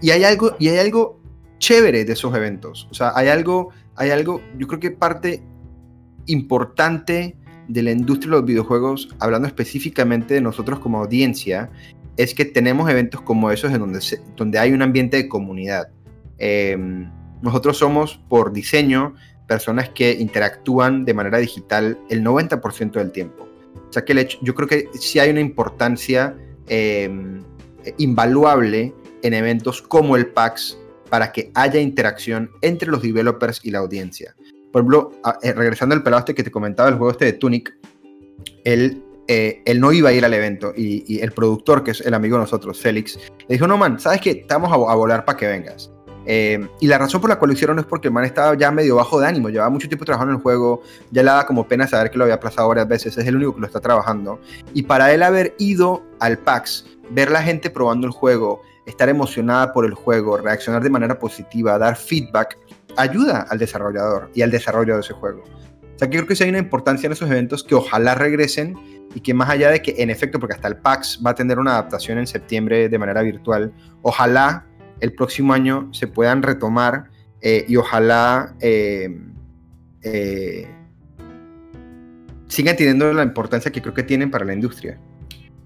y, 0.01 0.09
hay 0.09 0.23
algo, 0.23 0.55
y 0.57 0.69
hay 0.69 0.79
algo 0.79 1.19
chévere 1.59 2.05
de 2.05 2.13
esos 2.13 2.35
eventos. 2.35 2.87
O 2.89 2.93
sea, 2.95 3.11
hay 3.15 3.27
algo, 3.27 3.69
hay 3.95 4.09
algo, 4.09 4.41
yo 4.57 4.67
creo 4.67 4.79
que 4.79 4.91
parte 4.91 5.43
importante 6.25 7.37
de 7.67 7.83
la 7.83 7.91
industria 7.91 8.31
de 8.31 8.37
los 8.37 8.45
videojuegos, 8.45 9.09
hablando 9.19 9.47
específicamente 9.47 10.35
de 10.35 10.41
nosotros 10.41 10.79
como 10.79 10.99
audiencia, 10.99 11.69
es 12.17 12.33
que 12.33 12.45
tenemos 12.45 12.89
eventos 12.89 13.21
como 13.21 13.51
esos 13.51 13.71
en 13.71 13.79
donde, 14.35 14.59
hay 14.59 14.71
un 14.71 14.81
ambiente 14.81 15.17
de 15.17 15.27
comunidad. 15.27 15.89
Em, 16.37 17.09
nosotros 17.41 17.77
somos, 17.77 18.19
por 18.29 18.53
diseño, 18.53 19.15
personas 19.47 19.89
que 19.89 20.11
interactúan 20.13 21.05
de 21.05 21.13
manera 21.13 21.37
digital 21.39 21.97
el 22.09 22.23
90% 22.23 22.99
del 22.99 23.11
tiempo. 23.11 23.47
O 23.89 23.93
sea 23.93 24.05
que 24.05 24.13
el 24.13 24.19
hecho, 24.19 24.37
yo 24.41 24.55
creo 24.55 24.67
que 24.67 24.87
sí 24.99 25.19
hay 25.19 25.29
una 25.29 25.41
importancia 25.41 26.35
em, 26.67 27.41
invaluable 27.97 28.93
en 29.21 29.33
eventos 29.33 29.81
como 29.81 30.15
el 30.15 30.27
PAX 30.27 30.77
para 31.09 31.31
que 31.31 31.51
haya 31.53 31.79
interacción 31.79 32.51
entre 32.61 32.89
los 32.89 33.01
developers 33.01 33.59
y 33.63 33.71
la 33.71 33.79
audiencia. 33.79 34.35
Por 34.73 34.81
ejemplo, 34.81 35.11
eh, 35.43 35.53
regresando 35.53 35.93
al 35.93 36.01
pelado 36.01 36.21
este 36.21 36.33
que 36.33 36.43
te 36.43 36.49
comentaba, 36.49 36.89
el 36.89 36.95
juego 36.95 37.11
este 37.11 37.25
de 37.25 37.33
Tunic, 37.33 37.77
él, 38.63 39.03
eh, 39.27 39.61
él 39.65 39.79
no 39.79 39.91
iba 39.91 40.09
a 40.09 40.13
ir 40.13 40.25
al 40.25 40.33
evento 40.33 40.73
y, 40.75 41.19
el 41.19 41.31
productor, 41.31 41.83
que 41.83 41.91
es 41.91 42.01
el 42.01 42.15
amigo 42.15 42.37
de 42.37 42.41
nosotros, 42.41 42.81
Félix, 42.81 43.19
le 43.47 43.55
dijo, 43.55 43.67
no 43.67 43.77
man, 43.77 43.99
¿sabes 43.99 44.19
qué? 44.19 44.31
Estamos 44.31 44.71
a, 44.71 44.73
a 44.73 44.95
volar 44.95 45.25
para 45.25 45.37
que 45.37 45.45
vengas. 45.45 45.91
Eh, 46.25 46.67
y 46.79 46.87
la 46.87 46.97
razón 46.97 47.21
por 47.21 47.29
la 47.29 47.37
cual 47.37 47.49
lo 47.49 47.53
hicieron 47.53 47.77
es 47.77 47.85
porque 47.85 48.07
el 48.07 48.13
man 48.13 48.23
estaba 48.23 48.57
ya 48.57 48.71
medio 48.71 48.95
bajo 48.95 49.19
de 49.19 49.27
ánimo, 49.27 49.49
llevaba 49.49 49.69
mucho 49.69 49.87
tiempo 49.87 50.05
trabajando 50.05 50.31
en 50.31 50.37
el 50.37 50.41
juego, 50.41 50.81
ya 51.11 51.21
le 51.21 51.29
daba 51.29 51.45
como 51.45 51.67
pena 51.67 51.85
saber 51.85 52.09
que 52.09 52.17
lo 52.17 52.23
había 52.23 52.35
aplazado 52.35 52.67
varias 52.69 52.87
veces, 52.87 53.15
es 53.15 53.27
el 53.27 53.35
único 53.35 53.53
que 53.53 53.61
lo 53.61 53.67
está 53.67 53.79
trabajando. 53.79 54.39
Y 54.73 54.83
para 54.83 55.13
él 55.13 55.21
haber 55.21 55.53
ido 55.59 56.03
al 56.19 56.39
PAX, 56.39 56.85
ver 57.11 57.29
la 57.29 57.43
gente 57.43 57.69
probando 57.69 58.07
el 58.07 58.13
juego, 58.13 58.63
estar 58.85 59.09
emocionada 59.09 59.73
por 59.73 59.85
el 59.85 59.93
juego, 59.93 60.37
reaccionar 60.37 60.81
de 60.83 60.89
manera 60.89 61.19
positiva, 61.19 61.77
dar 61.77 61.95
feedback, 61.95 62.57
ayuda 62.97 63.45
al 63.49 63.57
desarrollador 63.59 64.29
y 64.33 64.41
al 64.41 64.51
desarrollo 64.51 64.95
de 64.95 65.01
ese 65.01 65.13
juego. 65.13 65.43
O 65.43 65.99
sea, 65.99 66.09
que 66.09 66.17
creo 66.17 66.27
que 66.27 66.35
sí 66.35 66.43
hay 66.43 66.49
una 66.49 66.59
importancia 66.59 67.07
en 67.07 67.13
esos 67.13 67.29
eventos 67.29 67.63
que 67.63 67.75
ojalá 67.75 68.15
regresen 68.15 68.75
y 69.13 69.21
que 69.21 69.33
más 69.33 69.49
allá 69.49 69.69
de 69.69 69.81
que 69.81 69.95
en 69.97 70.09
efecto, 70.09 70.39
porque 70.39 70.55
hasta 70.55 70.67
el 70.67 70.77
PAX 70.77 71.19
va 71.25 71.31
a 71.31 71.35
tener 71.35 71.59
una 71.59 71.71
adaptación 71.71 72.17
en 72.17 72.27
septiembre 72.27 72.89
de 72.89 72.97
manera 72.97 73.21
virtual, 73.21 73.73
ojalá 74.01 74.65
el 74.99 75.13
próximo 75.13 75.53
año 75.53 75.93
se 75.93 76.07
puedan 76.07 76.41
retomar 76.41 77.11
eh, 77.41 77.65
y 77.67 77.75
ojalá 77.75 78.55
eh, 78.59 79.19
eh, 80.01 80.67
sigan 82.47 82.75
teniendo 82.75 83.11
la 83.13 83.23
importancia 83.23 83.71
que 83.71 83.81
creo 83.81 83.93
que 83.93 84.03
tienen 84.03 84.31
para 84.31 84.45
la 84.45 84.53
industria. 84.53 84.99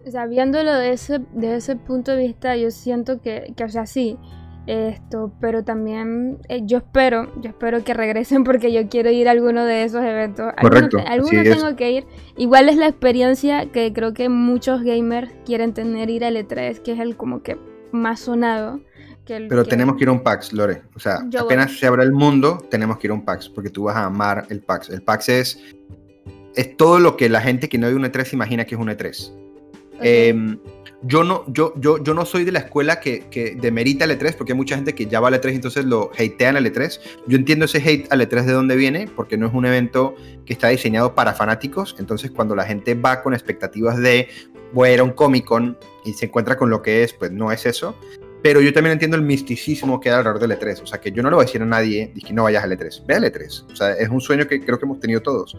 O 0.06 0.12
sea, 0.12 0.26
viéndolo 0.26 0.74
de 0.74 0.94
ese, 0.94 1.20
de 1.34 1.58
ese 1.58 1.76
punto 1.76 2.12
de 2.12 2.18
vista, 2.18 2.56
yo 2.56 2.72
siento 2.72 3.22
que, 3.22 3.54
que 3.56 3.64
o 3.64 3.70
sea, 3.70 3.86
sí, 3.86 4.18
esto, 4.68 5.32
pero 5.40 5.64
también 5.64 6.38
yo 6.64 6.78
espero, 6.78 7.32
yo 7.42 7.50
espero 7.50 7.84
que 7.84 7.94
regresen 7.94 8.44
porque 8.44 8.72
yo 8.72 8.88
quiero 8.90 9.10
ir 9.10 9.28
a 9.28 9.32
alguno 9.32 9.66
de 9.66 9.84
esos 9.84 10.04
eventos. 10.04 10.52
Correcto. 10.62 11.00
Alguno 11.08 11.44
tengo 11.44 11.76
que 11.76 11.92
ir. 11.92 12.06
Igual 12.38 12.70
es 12.70 12.78
la 12.78 12.88
experiencia 12.88 13.72
que 13.72 13.92
creo 13.94 14.14
que 14.14 14.30
muchos 14.30 14.84
gamers 14.84 15.32
quieren 15.46 15.74
tener 15.74 16.10
ir 16.10 16.26
al 16.26 16.36
E3, 16.36 16.80
que 16.80 16.92
es 16.92 17.00
el 17.00 17.16
como 17.16 17.42
que 17.42 17.58
más 17.92 18.20
sonado. 18.20 18.82
Pero 19.26 19.66
tenemos 19.66 19.98
que 19.98 20.04
ir 20.04 20.10
a 20.10 20.14
un 20.14 20.24
PAX, 20.24 20.54
Lore. 20.54 20.84
O 20.96 21.00
sea, 21.00 21.20
apenas 21.38 21.78
se 21.78 21.86
abra 21.86 22.04
el 22.04 22.14
mundo, 22.14 22.66
tenemos 22.70 22.98
que 22.98 23.08
ir 23.08 23.12
a 23.12 23.14
un 23.14 23.26
PAX, 23.26 23.50
porque 23.50 23.70
tú 23.70 23.84
vas 23.84 23.98
a 23.98 24.06
amar 24.06 24.46
el 24.50 24.62
PAX. 24.62 24.90
El 24.90 25.02
PAX 25.02 25.30
es, 25.30 25.64
es 26.56 26.78
todo 26.78 27.00
lo 27.00 27.18
que 27.18 27.28
la 27.28 27.42
gente 27.42 27.68
que 27.68 27.78
no 27.78 27.88
ve 27.88 27.96
un 27.96 28.04
E3 28.04 28.34
imagina 28.34 28.66
que 28.66 28.76
es 28.76 28.82
un 28.82 28.88
E3. 28.88 29.34
Em, 30.00 30.60
yo, 31.04 31.24
no, 31.24 31.44
yo, 31.48 31.74
yo, 31.78 32.04
yo 32.04 32.14
no 32.14 32.26
soy 32.26 32.44
de 32.44 32.52
la 32.52 32.60
escuela 32.60 33.00
que, 33.00 33.28
que 33.30 33.56
demerita 33.56 34.06
el 34.06 34.12
E3, 34.12 34.36
porque 34.36 34.54
hay 34.54 34.58
mucha 34.58 34.76
gente 34.76 34.96
que 34.96 35.06
ya 35.06 35.20
va 35.20 35.28
al 35.28 35.36
E3 35.36 35.52
y 35.52 35.56
entonces 35.56 35.86
lo 35.86 36.12
hatean 36.14 36.58
al 36.58 36.66
E3. 36.66 37.00
Yo 37.28 37.38
entiendo 37.38 37.66
ese 37.66 37.78
hate 37.78 38.12
al 38.12 38.22
E3 38.22 38.44
de 38.46 38.54
dónde 38.54 38.76
viene, 38.76 39.08
porque 39.16 39.38
no 39.38 39.48
es 39.48 39.54
un 39.54 39.66
evento 39.66 40.16
que 40.46 40.54
está 40.54 40.70
diseñado 40.70 41.14
para 41.14 41.34
fanáticos. 41.34 41.96
Entonces, 42.00 42.32
cuando 42.32 42.56
la 42.56 42.66
gente 42.66 42.96
va 42.96 43.22
con 43.22 43.34
expectativas 43.34 43.98
de 43.98 44.28
voy 44.74 44.90
a 44.90 44.94
ir 44.96 45.00
a 45.00 45.04
un 45.04 45.12
Comic 45.12 45.46
Con 45.46 45.78
y 46.04 46.14
se 46.14 46.26
encuentra 46.26 46.58
con 46.58 46.70
lo 46.70 46.82
que 46.82 47.04
es, 47.04 47.14
pues 47.14 47.32
no 47.32 47.52
es 47.52 47.66
eso. 47.66 47.96
Pero 48.44 48.62
yo 48.62 48.72
también 48.72 48.94
entiendo 48.94 49.18
el 49.18 49.24
misticismo 49.24 50.00
que 50.00 50.10
hay 50.10 50.16
alrededor 50.16 50.40
del 50.40 50.52
E3. 50.58 50.84
O 50.84 50.88
sea, 50.88 51.00
que 51.00 51.12
yo 51.12 51.22
no 51.22 51.30
le 51.30 51.36
voy 51.36 51.44
a 51.44 51.46
decir 51.46 51.62
a 51.62 51.66
nadie 51.66 52.14
que 52.14 52.34
no 52.34 52.44
vayas 52.44 52.64
al 52.64 52.72
E3. 52.72 53.06
Ve 53.06 53.16
al 53.16 53.24
E3. 53.24 53.72
O 53.72 53.76
sea, 53.76 53.94
es 53.94 54.10
un 54.10 54.22
sueño 54.22 54.48
que 54.48 54.60
creo 54.62 54.80
que 54.80 54.86
hemos 54.86 55.00
tenido 55.00 55.22
todos. 55.22 55.58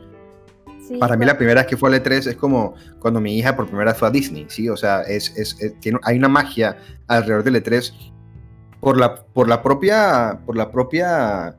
Para 0.98 1.16
mí 1.16 1.24
la 1.24 1.36
primera 1.36 1.62
vez 1.62 1.68
que 1.68 1.76
fue 1.76 1.94
al 1.94 2.02
E3 2.02 2.28
es 2.28 2.36
como 2.36 2.74
cuando 2.98 3.20
mi 3.20 3.36
hija 3.36 3.56
por 3.56 3.66
primera 3.66 3.92
vez 3.92 3.98
fue 3.98 4.08
a 4.08 4.10
Disney, 4.10 4.46
¿sí? 4.48 4.68
O 4.68 4.76
sea, 4.76 5.02
es, 5.02 5.36
es, 5.36 5.56
tiene, 5.80 5.98
hay 6.02 6.16
una 6.16 6.28
magia 6.28 6.76
alrededor 7.06 7.44
del 7.44 7.62
E3 7.62 7.92
por 8.80 8.98
la, 8.98 9.14
por 9.24 9.48
la 9.48 9.62
propia, 9.62 10.40
por 10.46 10.56
la 10.56 10.70
propia 10.70 11.56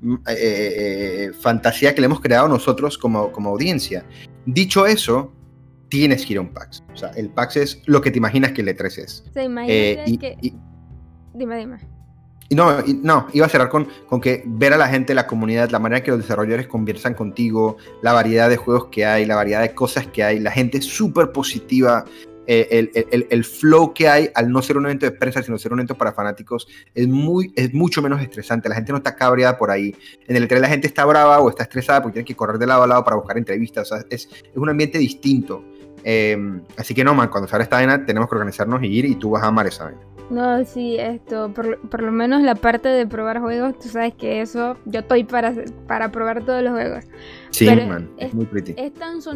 mm, 0.00 0.14
eh, 0.14 0.18
eh, 0.28 1.24
eh, 1.24 1.32
fantasía 1.32 1.94
que 1.94 2.00
le 2.00 2.06
hemos 2.06 2.20
creado 2.20 2.48
nosotros 2.48 2.96
como, 2.96 3.32
como 3.32 3.50
audiencia. 3.50 4.04
Dicho 4.46 4.86
eso, 4.86 5.32
tienes 5.88 6.24
que 6.24 6.34
ir 6.34 6.38
a 6.38 6.42
un 6.42 6.52
PAX. 6.52 6.82
O 6.92 6.96
sea, 6.96 7.10
el 7.10 7.28
PAX 7.30 7.56
es 7.56 7.82
lo 7.86 8.00
que 8.00 8.10
te 8.10 8.18
imaginas 8.18 8.52
que 8.52 8.62
el 8.62 8.68
E3 8.68 8.98
es. 8.98 9.24
Se 9.34 9.44
eh, 9.44 10.18
que... 10.18 10.54
dime, 11.34 11.58
dime. 11.58 11.99
Y 12.50 12.56
no, 12.56 12.82
no, 13.02 13.28
iba 13.32 13.46
a 13.46 13.48
cerrar 13.48 13.68
con, 13.68 13.86
con 14.08 14.20
que 14.20 14.42
ver 14.44 14.72
a 14.72 14.76
la 14.76 14.88
gente, 14.88 15.14
la 15.14 15.28
comunidad, 15.28 15.70
la 15.70 15.78
manera 15.78 15.98
en 15.98 16.04
que 16.04 16.10
los 16.10 16.20
desarrolladores 16.20 16.66
conversan 16.66 17.14
contigo, 17.14 17.76
la 18.02 18.12
variedad 18.12 18.50
de 18.50 18.56
juegos 18.56 18.88
que 18.90 19.06
hay, 19.06 19.24
la 19.24 19.36
variedad 19.36 19.62
de 19.62 19.72
cosas 19.72 20.08
que 20.08 20.24
hay, 20.24 20.40
la 20.40 20.50
gente 20.50 20.82
súper 20.82 21.30
positiva, 21.30 22.04
eh, 22.48 22.66
el, 22.72 22.90
el, 23.12 23.28
el, 23.30 23.44
flow 23.44 23.94
que 23.94 24.08
hay 24.08 24.30
al 24.34 24.50
no 24.50 24.60
ser 24.62 24.76
un 24.76 24.86
evento 24.86 25.06
de 25.06 25.12
prensa, 25.12 25.40
sino 25.40 25.56
ser 25.58 25.72
un 25.72 25.78
evento 25.78 25.94
para 25.94 26.12
fanáticos, 26.12 26.66
es, 26.92 27.06
muy, 27.06 27.52
es 27.54 27.72
mucho 27.72 28.02
menos 28.02 28.20
estresante. 28.20 28.68
La 28.68 28.74
gente 28.74 28.90
no 28.90 28.98
está 28.98 29.14
cabreada 29.14 29.56
por 29.56 29.70
ahí. 29.70 29.94
En 30.26 30.34
el 30.34 30.48
E3 30.48 30.58
la 30.58 30.68
gente 30.68 30.88
está 30.88 31.04
brava 31.04 31.38
o 31.38 31.48
está 31.48 31.62
estresada 31.62 32.02
porque 32.02 32.14
tiene 32.14 32.26
que 32.26 32.34
correr 32.34 32.58
de 32.58 32.66
lado 32.66 32.82
a 32.82 32.88
lado 32.88 33.04
para 33.04 33.14
buscar 33.14 33.38
entrevistas. 33.38 33.92
O 33.92 33.94
sea, 33.94 34.04
es, 34.10 34.28
es 34.28 34.56
un 34.56 34.68
ambiente 34.68 34.98
distinto. 34.98 35.64
Em, 36.02 36.62
así 36.76 36.94
que 36.94 37.04
no, 37.04 37.14
man, 37.14 37.28
cuando 37.28 37.46
sale 37.46 37.64
esta 37.64 37.76
vaina 37.76 38.04
tenemos 38.04 38.28
que 38.28 38.34
organizarnos 38.34 38.82
y 38.82 38.86
ir 38.86 39.04
y 39.04 39.14
tú 39.14 39.30
vas 39.30 39.44
a 39.44 39.46
amar 39.46 39.68
esa 39.68 39.84
vaina. 39.84 40.00
No, 40.30 40.64
sí, 40.64 40.96
esto, 40.96 41.52
por, 41.52 42.02
lo 42.02 42.12
menos 42.12 42.42
la 42.42 42.54
parte 42.54 42.88
de 42.88 43.04
probar 43.04 43.40
juegos, 43.40 43.76
tú 43.80 43.88
sabes 43.88 44.14
que 44.14 44.40
eso, 44.40 44.76
yo 44.84 45.00
estoy 45.00 45.24
para, 45.24 45.52
para 45.88 46.12
probar 46.12 46.44
todos 46.44 46.62
los 46.62 46.72
juegos. 46.72 47.04
Sí, 47.50 47.66
man, 47.66 48.08
es, 48.16 48.32
muy 48.32 48.46
pretty. 48.46 48.76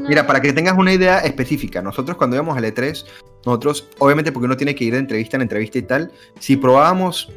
Mira, 0.09 0.24
para 0.24 0.40
que 0.40 0.52
tengas 0.52 0.78
una 0.78 0.92
idea 0.92 1.18
específica, 1.18 1.83
nosotros 1.83 2.16
cuando 2.16 2.37
íbamos 2.37 2.57
al 2.57 2.64
E3, 2.64 3.04
nosotros, 3.44 3.88
obviamente 3.98 4.30
porque 4.30 4.46
uno 4.46 4.57
tiene 4.57 4.76
que 4.76 4.85
ir 4.85 4.92
de 4.92 5.00
entrevista 5.00 5.37
en 5.37 5.42
entrevista 5.42 5.78
y 5.78 5.83
tal, 5.83 6.12
si 6.38 6.57
probábamos 6.57 7.33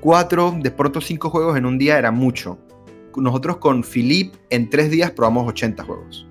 cuatro, 0.00 0.56
de 0.58 0.70
pronto 0.72 1.00
cinco 1.00 1.30
juegos 1.30 1.56
en 1.56 1.64
un 1.64 1.78
día 1.78 1.98
era 1.98 2.10
mucho. 2.10 2.58
Nosotros 3.16 3.58
con 3.58 3.84
Philip 3.84 4.34
en 4.50 4.68
tres 4.68 4.90
días 4.90 5.12
probamos 5.12 5.48
80 5.48 5.84
juegos. 5.84 6.25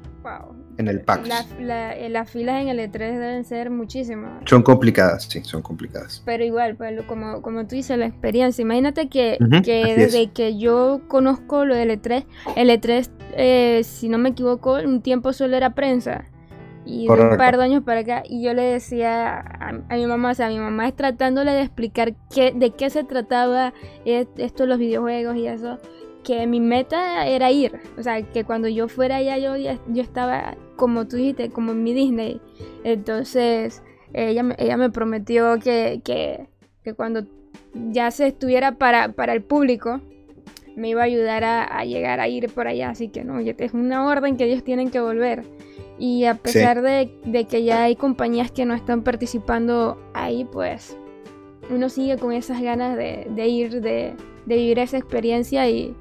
En 0.78 0.88
el 0.88 1.02
PAX. 1.02 1.30
Eh, 1.60 2.08
las 2.10 2.30
filas 2.30 2.62
en 2.62 2.70
el 2.70 2.80
E3 2.80 2.92
deben 2.92 3.44
ser 3.46 3.70
muchísimas. 3.70 4.44
Son 4.46 4.62
complicadas, 4.62 5.24
sí, 5.24 5.42
son 5.44 5.62
complicadas. 5.62 6.22
Pero 6.26 6.44
igual, 6.44 6.76
pues, 6.76 7.02
como, 7.04 7.42
como 7.42 7.66
tú 7.66 7.76
dices, 7.76 7.98
la 7.98 8.08
experiencia. 8.08 8.62
Imagínate 8.62 9.08
que, 9.08 9.38
que 9.64 9.96
desde 9.96 10.32
que 10.32 10.58
yo 10.58 11.02
conozco 11.08 11.66
lo 11.66 11.76
del 11.76 11.92
E3, 11.92 12.26
el 12.56 12.70
E3, 12.70 13.10
eh, 13.38 13.82
si 13.84 14.10
no 14.10 14.18
me 14.18 14.30
equivoco, 14.30 14.74
un 14.74 15.02
tiempo 15.02 15.34
solo 15.34 15.56
era 15.56 15.74
prensa. 15.76 16.26
Y 16.86 17.08
de 17.08 17.14
un 17.14 17.38
par 17.38 17.58
de 17.58 17.64
años 17.64 17.84
para 17.84 18.02
acá, 18.02 18.24
y 18.28 18.44
yo 18.44 18.54
le 18.54 18.62
decía 18.62 19.40
a, 19.40 19.96
mi 19.96 20.06
mamá, 20.06 20.32
o 20.32 20.36
sea, 20.36 20.50
mi 20.50 20.60
mamá 20.60 20.88
es 20.88 20.96
tratándole 20.96 21.52
de 21.52 21.62
explicar 21.62 22.14
qué, 22.32 22.54
de 22.56 22.72
qué 22.72 22.92
se 22.92 23.04
trataba 23.04 23.74
esto, 24.06 24.68
los 24.68 24.78
videojuegos 24.78 25.36
y 25.36 25.48
eso, 25.48 25.80
que 26.26 26.48
mi 26.48 26.60
meta 26.60 27.28
era 27.28 27.52
ir, 27.52 27.80
o 27.98 28.04
sea, 28.04 28.22
que 28.22 28.44
cuando 28.44 28.68
yo 28.68 28.88
fuera 28.88 29.18
allá 29.18 29.38
yo, 29.38 29.56
yo 29.56 30.02
estaba, 30.02 30.58
como 30.76 31.08
tú 31.08 31.18
dijiste, 31.18 31.50
como 31.50 31.72
en 31.72 31.84
mi 31.84 31.94
Disney. 31.94 32.42
Entonces, 32.84 33.84
ella, 34.14 34.44
ella 34.58 34.78
me 34.78 34.90
prometió 34.90 35.60
que, 35.60 36.02
que, 36.04 36.48
que 36.84 36.94
cuando 36.94 37.26
ya 37.74 38.12
se 38.12 38.28
estuviera 38.28 38.74
para, 38.74 39.14
para 39.14 39.34
el 39.34 39.44
público, 39.44 40.02
me 40.76 40.90
iba 40.90 41.02
a 41.02 41.06
ayudar 41.06 41.44
a, 41.44 41.64
a, 41.64 41.86
llegar 41.86 42.20
a 42.20 42.28
ir 42.28 42.50
por 42.50 42.68
allá. 42.68 42.90
Así 42.90 43.08
que 43.08 43.24
no, 43.24 43.40
es 43.40 43.74
una 43.74 44.06
orden 44.06 44.36
que 44.36 44.46
ellos 44.46 44.64
tienen 44.64 44.90
que 44.90 45.00
volver. 45.00 45.44
Y 45.98 46.26
a 46.26 46.36
pesar 46.36 46.82
de, 46.82 47.46
que 47.50 47.64
ya 47.64 47.84
hay 47.84 47.96
compañías 47.96 48.52
que 48.52 48.66
no 48.66 48.74
están 48.74 49.04
participando 49.04 49.98
ahí, 50.14 50.46
pues 50.46 50.98
uno 51.70 51.90
sigue 51.90 52.18
con 52.18 52.34
esas 52.34 52.62
ganas 52.62 52.98
de, 52.98 53.48
ir, 53.48 53.82
de, 53.82 54.14
vivir 54.46 54.80
esa 54.80 54.98
experiencia 54.98 55.70
y, 55.70 55.96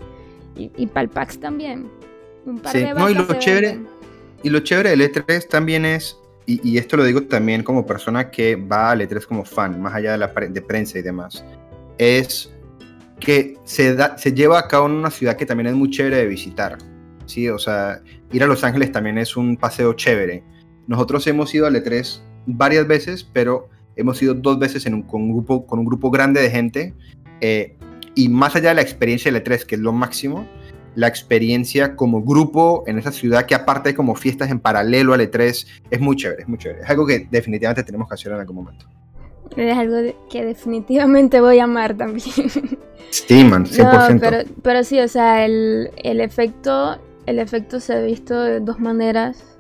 y, 0.56 0.86
para 0.86 1.02
el 1.02 1.08
PAX 1.08 1.38
también. 1.38 1.90
Un 2.46 2.58
par 2.58 2.74
de 2.74 2.94
no, 2.94 3.08
y 3.08 3.14
lo 3.14 3.26
chévere 3.34 3.80
y 4.44 4.50
lo 4.50 4.60
chévere 4.60 4.90
del 4.90 5.00
E3 5.00 5.48
también 5.48 5.86
es, 5.86 6.18
y, 6.46 6.76
esto 6.76 6.98
lo 6.98 7.04
digo 7.04 7.22
también 7.22 7.62
como 7.62 7.86
persona 7.86 8.30
que 8.30 8.56
va 8.56 8.90
al 8.90 9.00
E3 9.00 9.24
como 9.24 9.44
fan, 9.44 9.80
más 9.80 9.94
allá 9.94 10.12
de 10.12 10.18
la 10.18 10.26
de 10.28 10.60
prensa 10.60 10.98
y 10.98 11.02
demás, 11.02 11.42
es 11.96 12.52
que 13.18 13.56
se, 13.64 13.94
da, 13.94 14.18
se 14.18 14.34
lleva 14.34 14.58
a 14.58 14.68
cabo 14.68 14.86
en 14.86 14.92
una 14.92 15.10
ciudad 15.10 15.36
que 15.36 15.46
también 15.46 15.68
es 15.68 15.74
muy 15.74 15.88
chévere 15.88 16.18
de 16.18 16.26
visitar. 16.26 16.76
¿sí? 17.24 17.48
O 17.48 17.58
sea, 17.58 18.02
ir 18.32 18.42
a 18.44 18.46
Los 18.46 18.64
Ángeles 18.64 18.92
también 18.92 19.16
es 19.16 19.34
un 19.34 19.56
paseo 19.56 19.94
chévere. 19.94 20.44
Nosotros 20.86 21.26
hemos 21.26 21.54
ido 21.54 21.66
al 21.66 21.76
E3 21.76 22.20
varias 22.44 22.86
veces, 22.86 23.24
pero 23.24 23.70
hemos 23.96 24.20
ido 24.22 24.34
dos 24.34 24.58
veces 24.58 24.84
en 24.84 24.92
un, 24.92 25.02
con, 25.04 25.22
un 25.22 25.32
grupo, 25.32 25.66
con 25.66 25.78
un 25.78 25.86
grupo 25.86 26.10
grande 26.10 26.42
de 26.42 26.50
gente. 26.50 26.94
Eh, 27.40 27.78
y 28.14 28.28
más 28.28 28.56
allá 28.56 28.70
de 28.70 28.76
la 28.76 28.82
experiencia 28.82 29.30
del 29.30 29.42
E3, 29.42 29.64
que 29.64 29.74
es 29.74 29.80
lo 29.80 29.92
máximo, 29.92 30.46
la 30.94 31.08
experiencia 31.08 31.96
como 31.96 32.22
grupo 32.22 32.84
en 32.86 32.98
esa 32.98 33.10
ciudad, 33.10 33.46
que 33.46 33.54
aparte 33.54 33.90
hay 33.90 33.94
como 33.94 34.14
fiestas 34.14 34.50
en 34.50 34.60
paralelo 34.60 35.12
al 35.12 35.20
E3, 35.20 35.66
es 35.90 36.00
muy 36.00 36.16
chévere, 36.16 36.42
es 36.42 36.48
muy 36.48 36.58
chévere. 36.58 36.82
Es 36.82 36.90
algo 36.90 37.06
que 37.06 37.26
definitivamente 37.30 37.82
tenemos 37.82 38.08
que 38.08 38.14
hacer 38.14 38.32
en 38.32 38.40
algún 38.40 38.56
momento. 38.56 38.86
Es 39.56 39.76
algo 39.76 39.96
que 40.30 40.44
definitivamente 40.44 41.40
voy 41.40 41.58
a 41.58 41.64
amar 41.64 41.96
también. 41.96 42.22
Sí, 43.10 43.44
man, 43.44 43.64
100%. 43.64 44.18
pero, 44.18 44.38
pero 44.62 44.82
sí, 44.82 44.98
o 44.98 45.06
sea, 45.06 45.44
el, 45.44 45.90
el 46.02 46.20
efecto 46.20 46.98
el 47.26 47.38
efecto 47.38 47.80
se 47.80 47.94
ha 47.94 48.00
visto 48.00 48.40
de 48.40 48.60
dos 48.60 48.80
maneras 48.80 49.58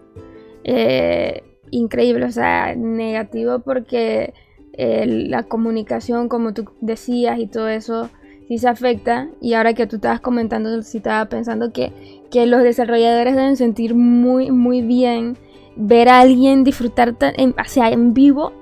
eh, 0.64 1.42
increíbles. 1.70 2.30
O 2.30 2.32
sea, 2.32 2.74
negativo 2.74 3.60
porque 3.60 4.34
eh, 4.72 5.06
la 5.06 5.44
comunicación, 5.44 6.28
como 6.28 6.52
tú 6.52 6.64
decías, 6.80 7.38
y 7.38 7.46
todo 7.46 7.68
eso 7.68 8.10
sí 8.48 8.58
se 8.58 8.68
afecta. 8.68 9.28
Y 9.40 9.54
ahora 9.54 9.74
que 9.74 9.86
tú 9.86 9.96
estabas 9.96 10.20
comentando, 10.20 10.82
sí 10.82 10.98
estaba 10.98 11.24
pensando 11.28 11.72
que, 11.72 11.92
que 12.30 12.46
los 12.46 12.62
desarrolladores 12.62 13.36
deben 13.36 13.56
sentir 13.56 13.94
muy, 13.94 14.50
muy 14.50 14.82
bien 14.82 15.36
ver 15.76 16.08
a 16.08 16.20
alguien 16.20 16.64
disfrutar 16.64 17.16
en, 17.20 17.50
o 17.50 17.64
sea, 17.68 17.90
en 17.90 18.14
vivo 18.14 18.52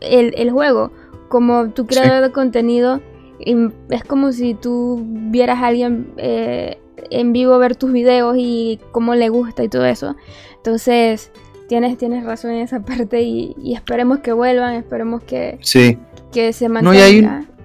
el, 0.00 0.50
juego. 0.50 0.90
Como 1.28 1.70
tu 1.70 1.86
creador 1.86 2.22
de 2.22 2.32
contenido, 2.32 3.00
es 3.38 4.04
como 4.04 4.32
si 4.32 4.54
tú 4.54 5.04
vieras 5.04 5.58
a 5.58 5.66
alguien 5.66 6.12
eh, 6.16 6.78
en 7.10 7.32
vivo 7.32 7.58
ver 7.58 7.76
tus 7.76 7.92
videos 7.92 8.36
y 8.38 8.80
cómo 8.92 9.14
le 9.14 9.28
gusta 9.28 9.62
y 9.62 9.68
todo 9.68 9.84
eso. 9.84 10.16
Entonces, 10.56 11.30
tienes, 11.68 11.96
tienes 11.98 12.24
razón 12.24 12.52
en 12.52 12.62
esa 12.62 12.80
parte 12.84 13.22
y, 13.22 13.54
esperemos 13.74 14.18
que 14.18 14.32
vuelvan, 14.32 14.74
esperemos 14.74 15.22
que, 15.22 15.58
sí. 15.62 15.98
que 16.32 16.52
se 16.52 16.68
mantenga. 16.68 17.46
y, 17.56 17.57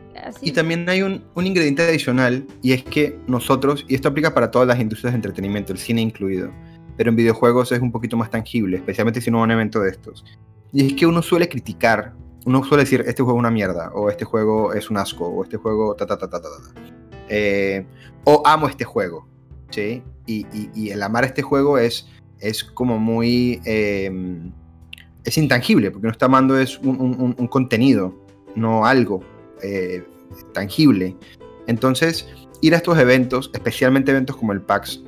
también 0.52 0.88
hay 0.90 1.02
un, 1.02 1.24
un, 1.34 1.48
ingrediente 1.48 1.84
adicional 1.84 2.46
y 2.62 2.74
es 2.74 2.84
que 2.84 3.18
nosotros, 3.28 3.86
y 3.88 3.96
esto 3.96 4.10
aplica 4.10 4.34
para 4.34 4.52
todas 4.52 4.68
las 4.68 4.80
industrias 4.80 5.14
de 5.14 5.18
entretenimiento, 5.18 5.74
el 5.74 5.80
cine 5.80 6.02
incluido, 6.02 6.52
pero 6.98 7.10
en 7.10 7.16
videojuegos 7.16 7.72
es 7.72 7.80
un 7.80 7.92
poquito 7.92 8.18
más 8.18 8.30
tangible, 8.30 8.78
especialmente 8.78 9.22
si 9.22 9.32
no 9.32 9.40
va 9.40 9.44
un 9.44 9.52
evento 9.52 9.80
de 9.80 9.90
estos. 9.90 10.24
Y 10.72 10.88
es 10.88 10.94
que 10.94 11.06
uno 11.06 11.22
suele 11.22 11.50
criticar, 11.50 12.14
uno 12.46 12.64
suele 12.64 12.84
decir, 12.84 13.04
este 13.08 13.24
juego 13.24 13.38
es 13.38 13.42
una 13.42 13.52
mierda, 13.52 13.92
o 13.94 14.10
este 14.10 14.26
juego 14.26 14.74
es 14.74 14.90
un 14.90 14.98
asco, 14.98 15.28
o 15.28 15.44
este 15.44 15.58
juego 15.58 15.96
ta 15.96 16.06
ta 16.06 16.18
ta 16.18 16.30
ta 16.30 16.42
ta 16.42 16.50
ta. 16.50 16.82
Eh, 17.30 17.86
o 18.26 18.44
amo 18.46 18.68
este 18.68 18.84
juego, 18.84 19.28
¿sí? 19.70 20.04
Y, 20.26 20.90
el 20.90 21.02
amar 21.04 21.26
este 21.26 21.42
juego 21.42 21.78
es, 21.78 22.08
es 22.40 22.64
como 22.64 22.98
muy... 22.98 23.62
Em, 23.66 24.52
es 25.24 25.38
intangible, 25.38 25.90
porque 25.90 26.08
no 26.08 26.12
está 26.12 26.26
amando 26.26 26.60
es 26.60 26.78
un, 26.80 27.48
contenido, 27.50 28.14
no 28.56 28.86
algo 28.86 29.24
eh, 29.62 30.04
tangible. 30.54 31.16
Entonces, 31.68 32.28
ir 32.62 32.74
a 32.74 32.78
estos 32.78 32.98
eventos, 32.98 33.52
especialmente 33.54 34.12
eventos 34.12 34.36
como 34.36 34.54
el 34.54 34.62
PAX, 34.62 35.04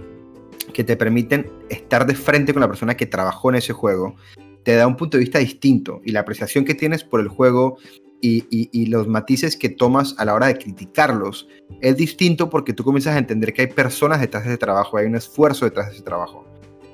que 0.74 0.84
te 0.84 0.98
permiten 0.98 1.50
estar 1.70 2.06
de 2.06 2.16
frente 2.16 2.54
con 2.54 2.62
la 2.62 2.68
persona 2.68 2.98
que 2.98 3.06
trabajó 3.06 3.50
en 3.50 3.56
ese 3.56 3.74
juego, 3.74 4.16
te 4.64 4.76
da 4.76 4.88
un 4.88 4.98
punto 4.98 5.18
de 5.18 5.24
vista 5.24 5.40
distinto 5.40 6.02
y 6.04 6.12
la 6.12 6.22
apreciación 6.22 6.66
que 6.66 6.74
tienes 6.74 7.04
por 7.04 7.22
el 7.22 7.28
juego 7.28 7.78
y, 8.22 8.88
los 8.88 9.08
matices 9.08 9.56
que 9.56 9.70
tomas 9.70 10.16
a 10.18 10.26
la 10.26 10.34
hora 10.34 10.48
de 10.48 10.58
criticarlos 10.58 11.48
es 11.82 11.96
distinto 11.96 12.50
porque 12.50 12.74
tú 12.74 12.84
comienzas 12.84 13.16
a 13.16 13.20
entender 13.20 13.54
que 13.54 13.64
hay 13.64 13.68
personas 13.68 14.20
detrás 14.20 14.44
de 14.44 14.52
ese 14.52 14.58
trabajo, 14.58 14.98
hay 14.98 15.06
un 15.06 15.16
esfuerzo 15.16 15.66
detrás 15.66 15.88
de 15.88 15.94
ese 15.94 16.04
trabajo. 16.04 16.46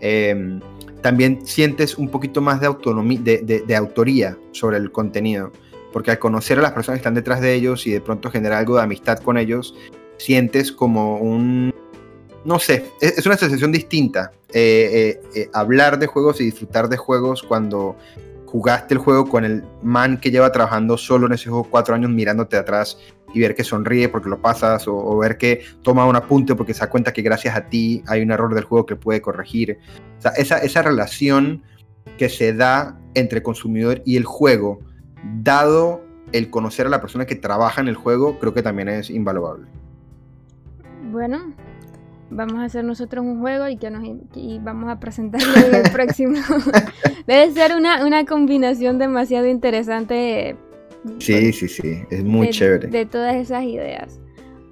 Em, 0.01 0.59
también 1.01 1.45
sientes 1.45 1.97
un 1.97 2.09
poquito 2.09 2.41
más 2.41 2.59
de 2.59 2.67
autonomía, 2.67 3.19
de, 3.21 3.75
autoría 3.75 4.37
sobre 4.51 4.77
el 4.77 4.91
contenido, 4.91 5.51
porque 5.91 6.11
al 6.11 6.19
conocer 6.19 6.59
a 6.59 6.61
las 6.61 6.71
personas 6.71 6.97
que 6.97 7.01
están 7.01 7.13
detrás 7.13 7.41
de 7.41 7.53
ellos 7.53 7.85
y 7.87 7.91
de 7.91 8.01
pronto 8.01 8.31
generar 8.31 8.59
algo 8.59 8.75
de 8.77 8.83
amistad 8.83 9.19
con 9.19 9.37
ellos, 9.37 9.75
sientes 10.17 10.71
como 10.71 11.17
un, 11.17 11.73
no 12.45 12.59
sé, 12.59 12.85
es, 12.99 13.25
una 13.25 13.37
sensación 13.37 13.71
distinta 13.71 14.31
eh, 14.53 14.89
eh, 14.93 15.21
eh, 15.35 15.49
hablar 15.53 15.99
de 15.99 16.07
juegos 16.07 16.41
y 16.41 16.45
disfrutar 16.45 16.89
de 16.89 16.97
juegos 16.97 17.43
cuando 17.43 17.95
jugaste 18.45 18.93
el 18.93 18.99
juego 18.99 19.29
con 19.29 19.45
el 19.45 19.63
man 19.81 20.19
que 20.19 20.29
lleva 20.29 20.51
trabajando 20.51 20.97
solo 20.97 21.27
en 21.27 21.33
ese 21.33 21.49
juego 21.49 21.67
cuatro 21.69 21.95
años 21.95 22.11
mirándote 22.11 22.57
atrás 22.57 22.97
y 23.33 23.39
ver 23.39 23.55
que 23.55 23.63
sonríe 23.63 24.09
porque 24.09 24.27
lo 24.27 24.41
pasas 24.41 24.87
o, 24.87 25.17
ver 25.17 25.37
que 25.37 25.61
toma 25.83 26.05
un 26.05 26.17
apunte 26.17 26.53
porque 26.53 26.73
se 26.73 26.81
da 26.81 26.89
cuenta 26.89 27.13
que 27.13 27.21
gracias 27.21 27.55
a 27.55 27.69
ti 27.69 28.03
hay 28.07 28.21
un 28.21 28.31
error 28.31 28.53
del 28.53 28.65
juego 28.65 28.85
que 28.85 28.97
puede 28.97 29.21
corregir. 29.21 29.79
O 30.17 30.21
sea, 30.21 30.31
esa, 30.31 30.57
esa 30.57 30.81
relación 30.81 31.63
que 32.17 32.27
se 32.27 32.53
da 32.53 32.99
entre 33.13 33.41
consumidor 33.41 34.01
y 34.05 34.17
el 34.17 34.25
juego, 34.25 34.79
dado 35.23 36.01
el 36.31 36.49
conocer 36.49 36.85
a 36.85 36.89
la 36.89 37.01
persona 37.01 37.25
que 37.25 37.35
trabaja 37.35 37.81
en 37.81 37.87
el 37.87 37.95
juego, 37.95 38.39
creo 38.39 38.53
que 38.53 38.61
también 38.61 38.89
es 38.89 39.09
invaluable. 39.09 39.67
Bueno, 41.11 41.53
vamos 42.29 42.55
a 42.55 42.63
hacer 42.63 42.83
nosotros 42.83 43.25
un 43.25 43.39
juego 43.41 43.67
y 43.67 43.77
que 43.77 43.89
nos 43.89 44.03
y 44.35 44.59
vamos 44.59 44.89
a 44.89 44.99
presentarlo 44.99 45.53
en 45.67 45.75
el 45.75 45.91
próximo. 45.91 46.37
Debe 47.27 47.51
ser 47.51 47.75
una, 47.75 48.05
una, 48.05 48.25
combinación 48.25 48.97
demasiado 48.97 49.47
interesante. 49.47 50.55
Sí, 51.19 51.33
pues, 51.33 51.57
sí, 51.57 51.67
sí, 51.67 52.03
es 52.09 52.23
muy 52.23 52.49
chévere. 52.49 52.87
De 52.87 53.05
todas 53.05 53.35
esas 53.35 53.63
ideas. 53.63 54.19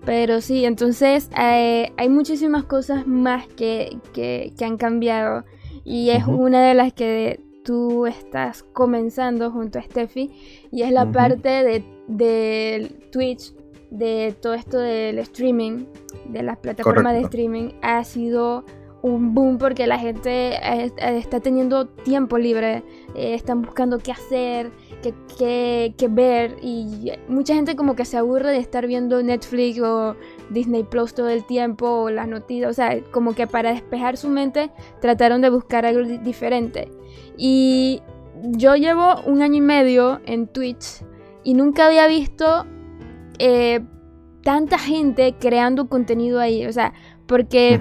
Pero 0.05 0.41
sí, 0.41 0.65
entonces 0.65 1.29
eh, 1.37 1.91
hay 1.97 2.09
muchísimas 2.09 2.63
cosas 2.63 3.05
más 3.05 3.47
que, 3.47 3.97
que, 4.13 4.53
que 4.57 4.65
han 4.65 4.77
cambiado 4.77 5.43
y 5.83 6.11
es 6.11 6.25
una 6.25 6.61
de 6.61 6.73
las 6.73 6.93
que 6.93 7.41
tú 7.63 8.05
estás 8.05 8.63
comenzando 8.63 9.51
junto 9.51 9.79
a 9.79 9.81
Steffi 9.81 10.31
y 10.71 10.83
es 10.83 10.91
la 10.91 11.11
parte 11.11 11.49
de, 11.49 11.83
de 12.07 12.91
Twitch 13.11 13.53
de 13.91 14.35
todo 14.39 14.53
esto 14.53 14.77
del 14.79 15.19
streaming, 15.19 15.85
de 16.25 16.43
las 16.43 16.57
plataformas 16.57 17.13
de 17.13 17.21
streaming, 17.21 17.71
ha 17.81 18.03
sido 18.03 18.63
un 19.01 19.33
boom 19.33 19.57
porque 19.57 19.87
la 19.87 19.97
gente 19.97 20.59
está 20.97 21.39
teniendo 21.39 21.87
tiempo 21.87 22.37
libre, 22.37 22.83
eh, 23.15 23.33
están 23.33 23.61
buscando 23.61 23.97
qué 23.99 24.11
hacer, 24.11 24.71
qué, 25.37 25.93
qué, 25.97 26.07
ver 26.09 26.57
y 26.61 27.11
mucha 27.29 27.55
gente 27.55 27.75
como 27.75 27.95
que 27.95 28.03
se 28.03 28.17
aburre 28.17 28.51
de 28.51 28.57
estar 28.57 28.85
viendo 28.87 29.23
Netflix 29.23 29.79
o 29.79 30.15
Disney 30.49 30.83
Plus 30.83 31.13
todo 31.13 31.29
el 31.29 31.45
tiempo 31.45 31.87
o 31.87 32.09
las 32.09 32.27
noticias, 32.27 32.69
o 32.69 32.73
sea, 32.73 33.01
como 33.11 33.33
que 33.33 33.47
para 33.47 33.71
despejar 33.71 34.17
su 34.17 34.27
mente 34.27 34.69
trataron 34.99 35.41
de 35.41 35.49
buscar 35.49 35.85
algo 35.85 36.03
diferente. 36.21 36.89
Y 37.41 38.01
yo 38.51 38.75
llevo 38.75 39.21
un 39.25 39.41
año 39.41 39.55
y 39.55 39.61
medio 39.61 40.19
en 40.25 40.47
Twitch 40.47 41.05
y 41.43 41.53
nunca 41.53 41.87
había 41.87 42.05
visto 42.07 42.65
eh, 43.39 43.79
tanta 44.43 44.77
gente 44.77 45.35
creando 45.39 45.87
contenido 45.87 46.39
ahí, 46.39 46.65
o 46.65 46.73
sea, 46.73 46.93
porque 47.27 47.79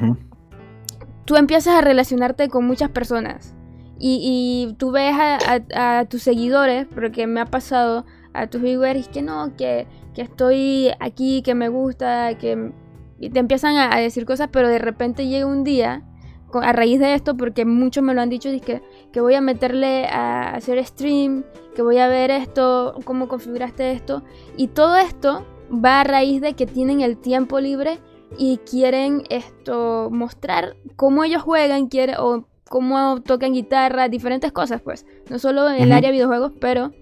tú 1.24 1.36
empiezas 1.36 1.74
a 1.74 1.80
relacionarte 1.80 2.48
con 2.48 2.66
muchas 2.66 2.90
personas 2.90 3.54
y, 3.98 4.76
tú 4.78 4.92
ves 4.92 5.14
a, 5.18 6.06
tus 6.08 6.22
seguidores, 6.22 6.86
porque 6.94 7.26
me 7.26 7.40
ha 7.40 7.46
pasado 7.46 8.06
a 8.32 8.46
tus 8.46 8.62
viewers 8.62 9.08
que 9.08 9.22
no, 9.22 9.56
que, 9.56 9.86
estoy 10.16 10.90
aquí, 11.00 11.42
que 11.42 11.54
me 11.54 11.68
gusta, 11.68 12.36
que 12.38 12.72
te 13.20 13.38
empiezan 13.38 13.76
a, 13.76 13.96
decir 13.98 14.24
cosas, 14.24 14.48
pero 14.52 14.68
de 14.68 14.78
repente 14.78 15.26
llega 15.26 15.46
un 15.46 15.64
día 15.64 16.04
a 16.52 16.72
raíz 16.72 16.98
de 17.00 17.14
esto, 17.14 17.36
porque 17.36 17.64
muchos 17.64 18.02
me 18.02 18.14
lo 18.14 18.20
han 18.20 18.30
dicho, 18.30 18.50
que, 18.64 18.82
que 19.12 19.20
voy 19.20 19.34
a 19.34 19.40
meterle 19.40 20.06
a 20.06 20.54
hacer 20.54 20.84
stream, 20.84 21.44
que 21.74 21.82
voy 21.82 21.98
a 21.98 22.08
ver 22.08 22.30
esto, 22.30 22.94
cómo 23.04 23.28
configuraste 23.28 23.92
esto, 23.92 24.22
y 24.56 24.68
todo 24.68 24.96
esto 24.96 25.46
va 25.72 26.00
a 26.00 26.04
raíz 26.04 26.40
de 26.40 26.54
que 26.54 26.66
tienen 26.66 27.00
el 27.00 27.16
tiempo 27.16 27.60
libre 27.60 27.98
y 28.36 28.58
quieren 28.58 29.22
esto 29.30 30.08
mostrar 30.10 30.76
cómo 30.96 31.24
ellos 31.24 31.42
juegan, 31.42 31.88
quieren, 31.88 32.16
o 32.18 32.46
cómo 32.68 33.20
tocan 33.22 33.54
guitarra, 33.54 34.08
diferentes 34.08 34.52
cosas, 34.52 34.82
pues, 34.82 35.06
no 35.30 35.38
solo 35.38 35.68
en 35.70 35.82
el 35.82 35.92
área 35.92 36.10
de 36.10 36.16
videojuegos, 36.16 36.52
pero 36.60 36.92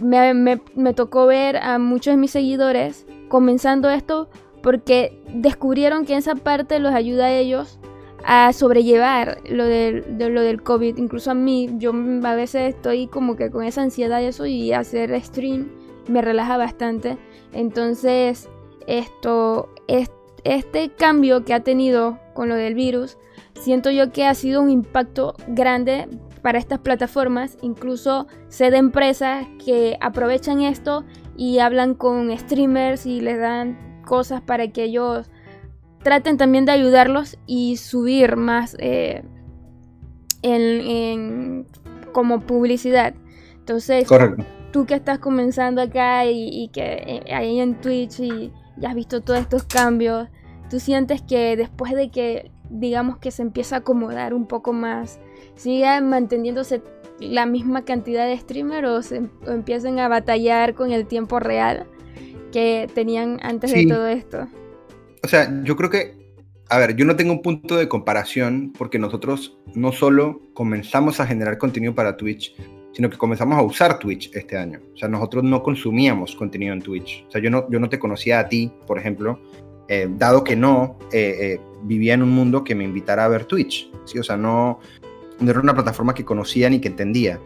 me, 0.00 0.34
me 0.34 0.94
tocó 0.94 1.26
ver 1.26 1.56
a 1.56 1.78
muchos 1.78 2.12
de 2.12 2.18
mis 2.18 2.30
seguidores 2.30 3.06
comenzando 3.28 3.88
esto 3.88 4.28
porque 4.62 5.22
descubrieron 5.32 6.04
que 6.04 6.16
esa 6.16 6.34
parte 6.34 6.78
los 6.78 6.92
ayuda 6.92 7.26
a 7.26 7.32
ellos 7.32 7.78
a 8.24 8.52
sobrellevar 8.52 9.38
lo 9.48 9.64
del, 9.64 10.18
de 10.18 10.28
lo 10.30 10.42
del 10.42 10.62
COVID. 10.62 10.98
Incluso 10.98 11.30
a 11.30 11.34
mí, 11.34 11.70
yo 11.78 11.92
a 11.92 12.34
veces 12.34 12.74
estoy 12.74 13.06
como 13.06 13.36
que 13.36 13.50
con 13.50 13.64
esa 13.64 13.82
ansiedad 13.82 14.20
y 14.20 14.26
eso 14.26 14.46
y 14.46 14.72
hacer 14.72 15.18
stream 15.22 15.70
me 16.08 16.22
relaja 16.22 16.56
bastante. 16.56 17.18
Entonces, 17.52 18.48
esto, 18.86 19.68
este 20.44 20.90
cambio 20.90 21.44
que 21.44 21.54
ha 21.54 21.60
tenido 21.60 22.18
con 22.34 22.48
lo 22.48 22.54
del 22.54 22.74
virus, 22.74 23.18
siento 23.60 23.90
yo 23.90 24.12
que 24.12 24.26
ha 24.26 24.34
sido 24.34 24.62
un 24.62 24.70
impacto 24.70 25.34
grande 25.48 26.08
para 26.42 26.58
estas 26.58 26.80
plataformas. 26.80 27.56
Incluso 27.62 28.26
sé 28.48 28.70
de 28.70 28.78
empresas 28.78 29.46
que 29.64 29.96
aprovechan 30.00 30.62
esto 30.62 31.04
y 31.36 31.58
hablan 31.58 31.94
con 31.94 32.36
streamers 32.36 33.06
y 33.06 33.20
les 33.20 33.38
dan 33.38 34.02
cosas 34.04 34.40
para 34.40 34.68
que 34.68 34.84
ellos 34.84 35.30
traten 36.02 36.36
también 36.36 36.64
de 36.64 36.72
ayudarlos 36.72 37.38
y 37.46 37.76
subir 37.76 38.36
más 38.36 38.76
eh, 38.78 39.22
en, 40.42 41.66
como 42.12 42.40
publicidad. 42.40 43.14
Entonces, 43.58 44.08
tú 44.72 44.86
que 44.86 44.94
estás 44.94 45.18
comenzando 45.18 45.82
acá 45.82 46.24
y, 46.26 46.68
que 46.72 47.22
eh, 47.26 47.34
ahí 47.34 47.60
en 47.60 47.80
Twitch 47.80 48.20
y, 48.20 48.52
has 48.84 48.94
visto 48.94 49.20
todos 49.20 49.40
estos 49.40 49.64
cambios, 49.64 50.28
¿tú 50.70 50.80
sientes 50.80 51.20
que 51.20 51.56
después 51.56 51.92
de 51.92 52.10
que 52.10 52.50
digamos 52.70 53.18
que 53.18 53.30
se 53.30 53.42
empieza 53.42 53.76
a 53.76 53.78
acomodar 53.80 54.32
un 54.32 54.46
poco 54.46 54.72
más, 54.72 55.20
siga 55.54 56.00
manteniéndose 56.00 56.82
la 57.18 57.44
misma 57.44 57.84
cantidad 57.84 58.26
de 58.26 58.38
streamers 58.38 58.88
o, 58.88 59.02
se, 59.02 59.28
empiecen 59.46 59.98
a 59.98 60.08
batallar 60.08 60.74
con 60.74 60.92
el 60.92 61.06
tiempo 61.06 61.40
real 61.40 61.86
que 62.52 62.88
tenían 62.94 63.38
antes 63.42 63.72
de 63.72 63.86
todo 63.86 64.06
esto? 64.06 64.48
O 65.22 65.28
sea, 65.28 65.62
yo 65.64 65.76
creo 65.76 65.90
que, 65.90 66.34
a 66.68 66.78
ver, 66.78 66.96
yo 66.96 67.04
no 67.04 67.16
tengo 67.16 67.32
un 67.32 67.42
punto 67.42 67.76
de 67.76 67.88
comparación 67.88 68.72
porque 68.76 68.98
nosotros 68.98 69.58
no 69.74 69.92
solo 69.92 70.40
comenzamos 70.54 71.20
a 71.20 71.26
generar 71.26 71.58
contenido 71.58 71.94
para 71.94 72.16
Twitch, 72.16 72.54
sino 72.92 73.10
que 73.10 73.18
comenzamos 73.18 73.58
a 73.58 73.62
usar 73.62 73.98
Twitch 73.98 74.30
este 74.34 74.56
año. 74.56 74.80
O 74.94 74.96
sea, 74.96 75.08
nosotros 75.08 75.44
no 75.44 75.62
consumíamos 75.62 76.34
contenido 76.34 76.72
en 76.72 76.82
Twitch. 76.82 77.24
O 77.28 77.30
sea, 77.30 77.40
yo 77.40 77.50
no, 77.50 77.68
yo 77.70 77.78
no 77.78 77.88
te 77.88 77.98
conocía 77.98 78.40
a 78.40 78.48
ti, 78.48 78.72
por 78.86 78.98
ejemplo, 78.98 79.40
eh, 79.88 80.08
dado 80.16 80.44
que 80.44 80.56
no 80.56 80.98
eh, 81.12 81.36
eh, 81.40 81.60
vivía 81.82 82.14
en 82.14 82.22
un 82.22 82.30
mundo 82.30 82.64
que 82.64 82.74
me 82.74 82.84
invitara 82.84 83.24
a 83.24 83.28
ver 83.28 83.44
Twitch. 83.44 83.90
¿sí? 84.04 84.18
O 84.18 84.22
sea, 84.22 84.36
no, 84.36 84.80
no 85.38 85.50
era 85.50 85.60
una 85.60 85.74
plataforma 85.74 86.14
que 86.14 86.24
conocía 86.24 86.70
ni 86.70 86.80
que 86.80 86.88
entendía 86.88 87.40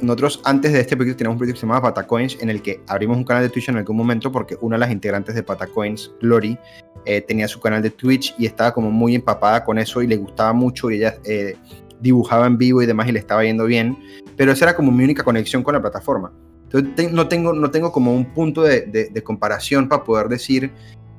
nosotros 0.00 0.40
antes 0.44 0.72
de 0.72 0.80
este 0.80 0.96
proyecto 0.96 1.18
teníamos 1.18 1.34
un 1.34 1.38
proyecto 1.38 1.56
que 1.56 1.60
se 1.60 1.66
llamaba 1.66 1.94
Patacoins, 1.94 2.38
en 2.40 2.50
el 2.50 2.62
que 2.62 2.80
abrimos 2.86 3.16
un 3.16 3.24
canal 3.24 3.42
de 3.42 3.48
Twitch 3.48 3.68
en 3.68 3.76
algún 3.76 3.96
momento 3.96 4.30
porque 4.30 4.56
una 4.60 4.76
de 4.76 4.80
las 4.80 4.90
integrantes 4.90 5.34
de 5.34 5.42
Patacoins, 5.42 6.12
Glory, 6.20 6.58
eh, 7.04 7.20
tenía 7.20 7.48
su 7.48 7.60
canal 7.60 7.82
de 7.82 7.90
Twitch 7.90 8.34
y 8.38 8.46
estaba 8.46 8.72
como 8.72 8.90
muy 8.90 9.14
empapada 9.14 9.64
con 9.64 9.78
eso 9.78 10.02
y 10.02 10.06
le 10.06 10.16
gustaba 10.16 10.52
mucho 10.52 10.90
y 10.90 10.96
ella 10.96 11.16
eh, 11.24 11.56
dibujaba 12.00 12.46
en 12.46 12.58
vivo 12.58 12.82
y 12.82 12.86
demás 12.86 13.08
y 13.08 13.12
le 13.12 13.18
estaba 13.18 13.44
yendo 13.44 13.64
bien, 13.64 13.96
pero 14.36 14.52
esa 14.52 14.66
era 14.66 14.76
como 14.76 14.92
mi 14.92 15.04
única 15.04 15.24
conexión 15.24 15.62
con 15.62 15.74
la 15.74 15.80
plataforma. 15.80 16.32
Entonces 16.64 17.12
no, 17.12 17.28
tengo, 17.28 17.52
no 17.52 17.70
tengo 17.70 17.92
como 17.92 18.14
un 18.14 18.32
punto 18.32 18.62
de, 18.62 18.82
de 18.82 19.22
comparación 19.22 19.88
para 19.88 20.04
poder 20.04 20.28
decir, 20.28 20.70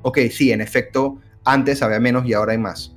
ok, 0.02 0.18
sí, 0.30 0.50
en 0.52 0.60
efecto, 0.60 1.18
antes 1.44 1.82
había 1.82 2.00
menos 2.00 2.26
y 2.26 2.32
ahora 2.32 2.52
hay 2.52 2.58
más. 2.58 2.94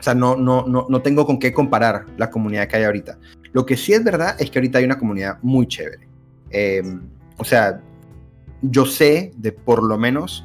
O 0.00 0.02
sea, 0.02 0.14
no, 0.14 0.34
no, 0.34 0.66
no, 0.66 0.86
no 0.88 1.02
tengo 1.02 1.26
con 1.26 1.38
qué 1.38 1.52
comparar 1.52 2.06
la 2.16 2.30
comunidad 2.30 2.66
que 2.68 2.76
hay 2.76 2.84
ahorita. 2.84 3.18
Lo 3.52 3.66
que 3.66 3.76
sí 3.76 3.92
es 3.92 4.04
verdad 4.04 4.36
es 4.38 4.50
que 4.50 4.58
ahorita 4.58 4.78
hay 4.78 4.84
una 4.84 4.98
comunidad 4.98 5.38
muy 5.42 5.66
chévere. 5.66 6.08
Em, 6.50 7.00
o 7.36 7.44
sea, 7.44 7.80
yo 8.62 8.86
sé 8.86 9.32
de 9.36 9.52
por 9.52 9.82
lo 9.82 9.96
menos 9.98 10.44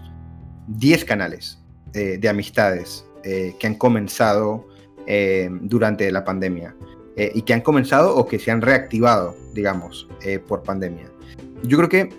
10 0.68 1.06
canales 1.06 1.60
eh, 1.94 2.18
de 2.20 2.30
amistades 2.30 3.06
eh, 3.24 3.56
que 3.60 3.68
han 3.68 3.76
comenzado 3.76 4.68
em, 5.06 5.68
durante 5.68 6.12
la 6.12 6.24
pandemia 6.24 6.76
eh, 7.16 7.32
y 7.34 7.42
que 7.44 7.54
han 7.54 7.62
comenzado 7.62 8.16
o 8.16 8.26
que 8.28 8.40
se 8.40 8.52
han 8.52 8.62
reactivado, 8.62 9.36
digamos, 9.54 10.08
por 10.48 10.64
pandemia. 10.64 11.12
Yo 11.64 11.78
creo 11.78 11.90
que 11.90 12.10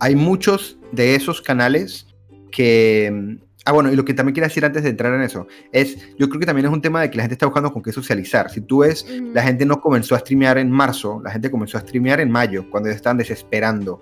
hay 0.00 0.14
muchos 0.14 0.78
de 0.92 1.14
esos 1.14 1.40
canales 1.40 2.06
que 2.50 3.06
em, 3.06 3.38
Ah, 3.64 3.72
bueno, 3.72 3.92
y 3.92 3.96
lo 3.96 4.04
que 4.04 4.12
también 4.12 4.34
quiero 4.34 4.48
decir 4.48 4.64
antes 4.64 4.82
de 4.82 4.90
entrar 4.90 5.14
en 5.14 5.22
eso 5.22 5.46
es, 5.70 5.96
yo 6.18 6.28
creo 6.28 6.40
que 6.40 6.46
también 6.46 6.66
es 6.66 6.72
un 6.72 6.82
tema 6.82 7.00
de 7.00 7.10
que 7.10 7.16
la 7.16 7.22
gente 7.22 7.34
está 7.34 7.46
buscando 7.46 7.72
con 7.72 7.82
qué 7.82 7.92
socializar. 7.92 8.50
Si 8.50 8.60
tú 8.60 8.78
ves, 8.78 9.06
la 9.32 9.42
gente 9.42 9.64
no 9.64 9.80
comenzó 9.80 10.14
a 10.16 10.18
streamear 10.18 10.58
en 10.58 10.70
marzo, 10.70 11.20
la 11.22 11.30
gente 11.30 11.50
comenzó 11.50 11.78
a 11.78 11.82
streamear 11.82 12.20
en 12.20 12.30
mayo, 12.30 12.68
cuando 12.70 12.88
ya 12.88 12.96
estaban 12.96 13.18
desesperando. 13.18 14.00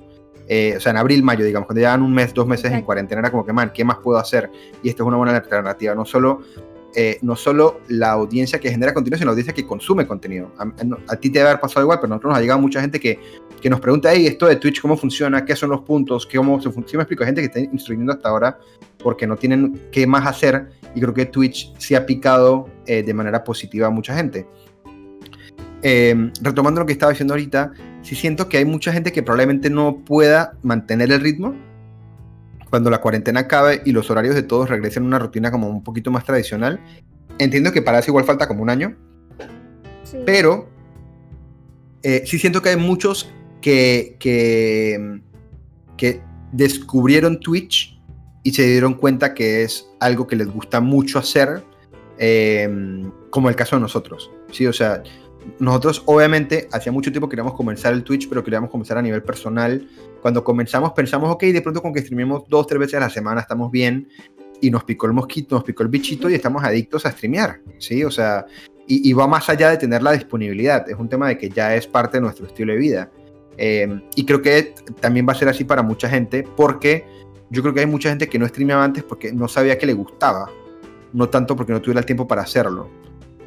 Eh, 0.48 0.74
o 0.76 0.80
sea, 0.80 0.90
en 0.90 0.96
abril, 0.96 1.22
mayo, 1.22 1.44
digamos, 1.44 1.66
cuando 1.66 1.80
llevan 1.80 2.02
un 2.02 2.12
mes, 2.12 2.34
dos 2.34 2.46
meses 2.46 2.72
en 2.72 2.82
cuarentena, 2.82 3.20
era 3.20 3.30
como 3.30 3.44
que, 3.44 3.52
man, 3.52 3.70
¿qué 3.72 3.84
más 3.84 3.98
puedo 3.98 4.18
hacer? 4.18 4.50
Y 4.82 4.88
esto 4.88 5.04
es 5.04 5.06
una 5.06 5.16
buena 5.16 5.36
alternativa. 5.36 5.94
No 5.94 6.04
solo 6.04 6.42
eh, 6.94 7.18
no 7.22 7.36
solo 7.36 7.80
la 7.88 8.12
audiencia 8.12 8.58
que 8.58 8.70
genera 8.70 8.92
contenido, 8.92 9.18
sino 9.18 9.26
la 9.26 9.32
audiencia 9.32 9.54
que 9.54 9.66
consume 9.66 10.06
contenido. 10.06 10.52
A, 10.58 11.16
ti 11.16 11.30
te 11.30 11.38
debe 11.38 11.50
haber 11.50 11.60
pasado 11.60 11.82
igual, 11.82 11.98
pero 12.00 12.08
nosotros 12.08 12.30
nos 12.30 12.38
ha 12.38 12.40
llegado 12.40 12.60
mucha 12.60 12.80
gente 12.80 12.98
que, 12.98 13.18
que 13.60 13.70
nos 13.70 13.80
pregunta, 13.80 14.12
hey, 14.12 14.26
esto 14.26 14.46
de 14.46 14.56
Twitch, 14.56 14.80
¿cómo 14.80 14.96
funciona? 14.96 15.44
¿Qué 15.44 15.54
son 15.54 15.70
los 15.70 15.82
puntos? 15.82 16.26
¿Cómo 16.26 16.60
se 16.60 16.70
funciona? 16.70 17.00
me 17.00 17.02
explico, 17.02 17.24
gente 17.24 17.40
que 17.40 17.46
está 17.46 17.60
instruyendo 17.60 18.12
hasta 18.12 18.28
ahora 18.28 18.58
porque 18.98 19.26
no 19.26 19.36
tienen 19.36 19.80
qué 19.92 20.06
más 20.06 20.26
hacer 20.26 20.70
y 20.94 21.00
creo 21.00 21.14
que 21.14 21.26
Twitch 21.26 21.72
se 21.78 21.96
ha 21.96 22.04
picado 22.04 22.68
eh, 22.86 23.02
de 23.02 23.14
manera 23.14 23.44
positiva 23.44 23.86
a 23.86 23.90
mucha 23.90 24.16
gente. 24.16 24.46
Eh, 25.82 26.30
retomando 26.42 26.80
lo 26.80 26.86
que 26.86 26.92
estaba 26.92 27.12
diciendo 27.12 27.34
ahorita, 27.34 27.72
sí 28.02 28.14
siento 28.14 28.48
que 28.48 28.58
hay 28.58 28.64
mucha 28.64 28.92
gente 28.92 29.12
que 29.12 29.22
probablemente 29.22 29.70
no 29.70 29.98
pueda 30.04 30.54
mantener 30.62 31.10
el 31.12 31.20
ritmo 31.20 31.54
cuando 32.70 32.88
la 32.88 33.00
cuarentena 33.00 33.40
acabe 33.40 33.82
y 33.84 33.92
los 33.92 34.10
horarios 34.10 34.34
de 34.34 34.42
todos 34.42 34.70
regresen 34.70 35.02
a 35.02 35.06
una 35.06 35.18
rutina 35.18 35.50
como 35.50 35.68
un 35.68 35.82
poquito 35.82 36.10
más 36.10 36.24
tradicional. 36.24 36.80
Entiendo 37.38 37.72
que 37.72 37.82
para 37.82 37.98
eso 37.98 38.10
igual 38.10 38.24
falta 38.24 38.46
como 38.46 38.62
un 38.62 38.70
año, 38.70 38.96
pero 40.24 40.68
eh, 42.02 42.22
sí 42.24 42.38
siento 42.38 42.62
que 42.62 42.70
hay 42.70 42.76
muchos 42.76 43.30
que, 43.60 44.16
que, 44.18 45.20
que 45.96 46.22
descubrieron 46.52 47.40
Twitch 47.40 48.00
y 48.42 48.52
se 48.52 48.66
dieron 48.66 48.94
cuenta 48.94 49.34
que 49.34 49.62
es 49.64 49.86
algo 50.00 50.26
que 50.26 50.36
les 50.36 50.48
gusta 50.48 50.80
mucho 50.80 51.18
hacer, 51.18 51.62
eh, 52.18 52.68
como 53.30 53.48
el 53.48 53.56
caso 53.56 53.76
de 53.76 53.82
nosotros. 53.82 54.30
¿sí? 54.50 54.66
O 54.66 54.72
sea, 54.72 55.02
nosotros 55.58 56.02
obviamente 56.06 56.68
hacía 56.72 56.92
mucho 56.92 57.10
tiempo 57.10 57.28
queríamos 57.28 57.54
comenzar 57.54 57.92
el 57.92 58.04
Twitch, 58.04 58.28
pero 58.28 58.42
queríamos 58.42 58.70
comenzar 58.70 58.98
a 58.98 59.02
nivel 59.02 59.22
personal. 59.22 59.86
Cuando 60.20 60.44
comenzamos 60.44 60.92
pensamos, 60.92 61.30
ok, 61.30 61.44
de 61.44 61.62
pronto 61.62 61.82
con 61.82 61.92
que 61.92 62.00
streamemos 62.00 62.44
dos, 62.48 62.66
tres 62.66 62.78
veces 62.78 62.94
a 62.94 63.00
la 63.00 63.10
semana 63.10 63.40
estamos 63.40 63.70
bien. 63.70 64.08
Y 64.62 64.70
nos 64.70 64.84
picó 64.84 65.06
el 65.06 65.14
mosquito, 65.14 65.54
nos 65.54 65.64
picó 65.64 65.82
el 65.82 65.88
bichito 65.88 66.28
y 66.28 66.34
estamos 66.34 66.62
adictos 66.62 67.06
a 67.06 67.12
streamear, 67.12 67.60
¿sí? 67.78 68.04
O 68.04 68.10
sea, 68.10 68.44
y, 68.86 69.12
va 69.12 69.26
más 69.26 69.48
allá 69.48 69.70
de 69.70 69.76
tener 69.76 70.02
la 70.02 70.12
disponibilidad. 70.12 70.88
Es 70.88 70.96
un 70.96 71.08
tema 71.08 71.28
de 71.28 71.38
que 71.38 71.48
ya 71.48 71.74
es 71.76 71.86
parte 71.86 72.18
de 72.18 72.22
nuestro 72.22 72.46
estilo 72.46 72.72
de 72.72 72.78
vida. 72.78 73.10
Eh, 73.56 74.00
y 74.16 74.26
creo 74.26 74.42
que 74.42 74.74
también 75.00 75.26
va 75.28 75.32
a 75.32 75.36
ser 75.36 75.48
así 75.48 75.64
para 75.64 75.82
mucha 75.82 76.08
gente 76.08 76.44
porque 76.56 77.04
yo 77.50 77.62
creo 77.62 77.74
que 77.74 77.80
hay 77.80 77.86
mucha 77.86 78.08
gente 78.08 78.28
que 78.28 78.38
no 78.38 78.48
streameaba 78.48 78.84
antes 78.84 79.04
porque 79.04 79.32
no 79.32 79.48
sabía 79.48 79.78
que 79.78 79.86
le 79.86 79.92
gustaba, 79.92 80.50
no 81.12 81.28
tanto 81.28 81.56
porque 81.56 81.72
no 81.72 81.80
tuviera 81.80 82.00
el 82.00 82.06
tiempo 82.06 82.26
para 82.26 82.42
hacerlo. 82.42 82.90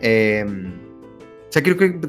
Eh, 0.02 0.46
sea, 1.54 1.62
creo 1.62 1.78
que 1.78 2.00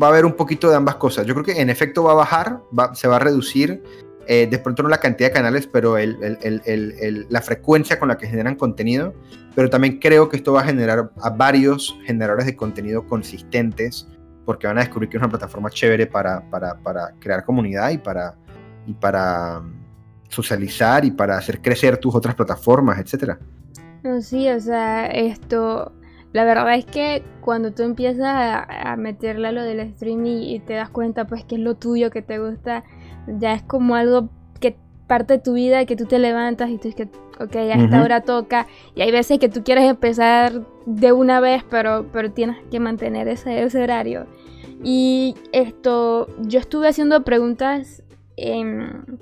va 0.00 0.06
a 0.06 0.10
haber 0.10 0.24
un 0.24 0.34
poquito 0.34 0.70
de 0.70 0.76
ambas 0.76 0.96
cosas. 0.96 1.26
Yo 1.26 1.34
creo 1.34 1.44
que 1.44 1.60
en 1.60 1.70
efecto 1.70 2.04
va 2.04 2.12
a 2.12 2.14
bajar, 2.14 2.60
se 2.94 3.08
va 3.08 3.16
a 3.16 3.18
reducir, 3.18 3.82
eh, 4.28 4.46
de 4.48 4.58
pronto 4.58 4.82
no 4.82 4.88
la 4.88 4.98
cantidad 4.98 5.28
de 5.30 5.34
canales, 5.34 5.66
pero 5.66 5.96
la 5.98 7.42
frecuencia 7.42 7.98
con 7.98 8.08
la 8.08 8.16
que 8.16 8.26
generan 8.26 8.54
contenido. 8.54 9.14
Pero 9.54 9.70
también 9.70 9.98
creo 9.98 10.28
que 10.28 10.36
esto 10.36 10.52
va 10.52 10.60
a 10.60 10.64
generar 10.64 11.10
a 11.20 11.30
varios 11.30 11.98
generadores 12.04 12.46
de 12.46 12.54
contenido 12.54 13.06
consistentes, 13.06 14.06
porque 14.44 14.66
van 14.66 14.78
a 14.78 14.82
descubrir 14.82 15.08
que 15.08 15.16
es 15.16 15.22
una 15.22 15.30
plataforma 15.30 15.70
chévere 15.70 16.06
para, 16.06 16.48
para, 16.50 16.78
para 16.78 17.12
crear 17.18 17.44
comunidad 17.44 17.90
y 17.90 17.98
para, 17.98 18.36
y 18.86 18.92
para, 18.92 19.62
socializar 20.28 21.04
y 21.04 21.10
para 21.10 21.38
hacer 21.38 21.60
crecer 21.60 21.96
tus 21.98 22.14
otras 22.14 22.34
plataformas, 22.34 22.98
etcétera. 22.98 23.38
No, 24.02 24.20
sí, 24.20 24.48
o 24.48 24.60
sea, 24.60 25.06
esto, 25.06 25.92
la 26.36 26.44
verdad 26.44 26.74
es 26.74 26.84
que 26.84 27.22
cuando 27.40 27.72
tú 27.72 27.82
empiezas 27.82 28.26
a, 28.28 28.94
meterle 28.96 29.48
a 29.48 29.52
lo 29.52 29.62
del 29.62 29.80
streaming 29.80 30.42
y, 30.42 30.58
te 30.58 30.74
das 30.74 30.90
cuenta 30.90 31.26
pues 31.26 31.44
que 31.44 31.54
es 31.54 31.62
lo 31.62 31.76
tuyo, 31.76 32.10
que 32.10 32.20
te 32.20 32.38
gusta, 32.38 32.84
ya 33.26 33.54
es 33.54 33.62
como 33.62 33.94
algo 33.94 34.28
que 34.60 34.76
parte 35.06 35.34
de 35.34 35.38
tu 35.38 35.54
vida, 35.54 35.86
que 35.86 35.96
tú 35.96 36.04
te 36.04 36.18
levantas 36.18 36.68
y 36.68 36.76
tú 36.76 36.88
dices 36.88 37.06
que, 37.06 37.42
ok, 37.42 37.56
a 37.56 37.82
esta 37.82 38.02
hora 38.02 38.20
toca, 38.20 38.66
y 38.94 39.00
hay 39.00 39.10
veces 39.12 39.38
que 39.38 39.48
tú 39.48 39.64
quieres 39.64 39.84
empezar 39.84 40.60
de 40.84 41.12
una 41.12 41.40
vez, 41.40 41.64
pero, 41.70 42.04
pero 42.12 42.30
tienes 42.30 42.58
que 42.70 42.80
mantener 42.80 43.28
ese, 43.28 43.62
ese 43.62 43.82
horario. 43.82 44.26
Y 44.84 45.36
esto, 45.52 46.28
yo 46.42 46.60
estuve 46.60 46.88
haciendo 46.88 47.24
preguntas 47.24 48.02
en, 48.36 49.18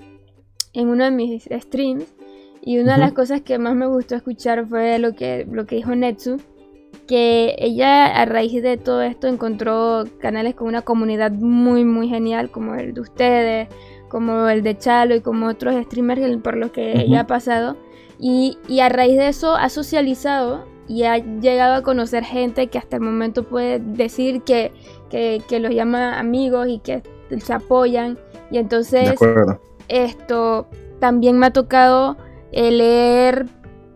en 0.73 0.89
uno 0.89 1.05
de 1.05 1.13
mis 1.13 1.45
streams 1.45 2.13
y 2.61 2.81
una 2.81 2.95
de 2.95 2.99
las 2.99 3.13
cosas 3.13 3.43
que 3.43 3.57
más 3.59 3.77
me 3.77 3.87
gustó 3.87 4.17
escuchar 4.17 4.67
fue 4.67 4.99
lo 4.99 5.15
que, 5.15 5.47
lo 5.49 5.65
que 5.65 5.77
dijo 5.77 5.95
Netsu, 5.95 6.39
que 7.07 7.55
ella 7.59 8.07
a 8.07 8.25
raíz 8.25 8.63
de 8.63 8.77
todo 8.77 9.03
esto 9.03 9.27
encontró 9.27 10.05
canales 10.21 10.55
con 10.55 10.69
una 10.69 10.83
comunidad 10.83 11.33
muy 11.33 11.85
muy 11.85 12.09
genial 12.09 12.51
como 12.51 12.75
el 12.75 12.95
de 12.95 13.01
ustedes, 13.01 13.69
como 14.09 14.49
el 14.49 14.63
de 14.63 14.79
Chalo 14.79 15.15
y 15.15 15.21
como 15.21 15.49
otros 15.49 15.75
streamers 15.85 16.37
por 16.43 16.57
los 16.57 16.71
que 16.71 17.01
ella 17.01 17.21
ha 17.21 17.27
pasado. 17.27 17.77
Y, 18.19 18.59
y, 18.69 18.81
a 18.81 18.89
raíz 18.89 19.17
de 19.17 19.29
eso 19.29 19.57
ha 19.57 19.69
socializado 19.69 20.67
y 20.87 21.03
ha 21.03 21.19
llegado 21.19 21.75
a 21.75 21.83
conocer 21.83 22.25
gente 22.25 22.69
que 22.69 22.79
hasta 22.79 22.97
el 22.97 23.03
momento 23.03 23.43
puede 23.43 23.81
decir 23.81 24.43
que, 24.43 24.71
que, 25.11 25.43
que 25.49 25.59
los 25.59 25.75
llama 25.75 26.19
amigos 26.19 26.69
y 26.69 26.79
que 26.79 27.03
se 27.39 27.53
apoyan. 27.53 28.19
Y 28.51 28.59
entonces 28.59 29.15
esto 29.89 30.69
también 31.01 31.39
me 31.39 31.47
ha 31.47 31.53
tocado 31.53 32.17
eh, 32.53 32.71
leer 32.71 33.47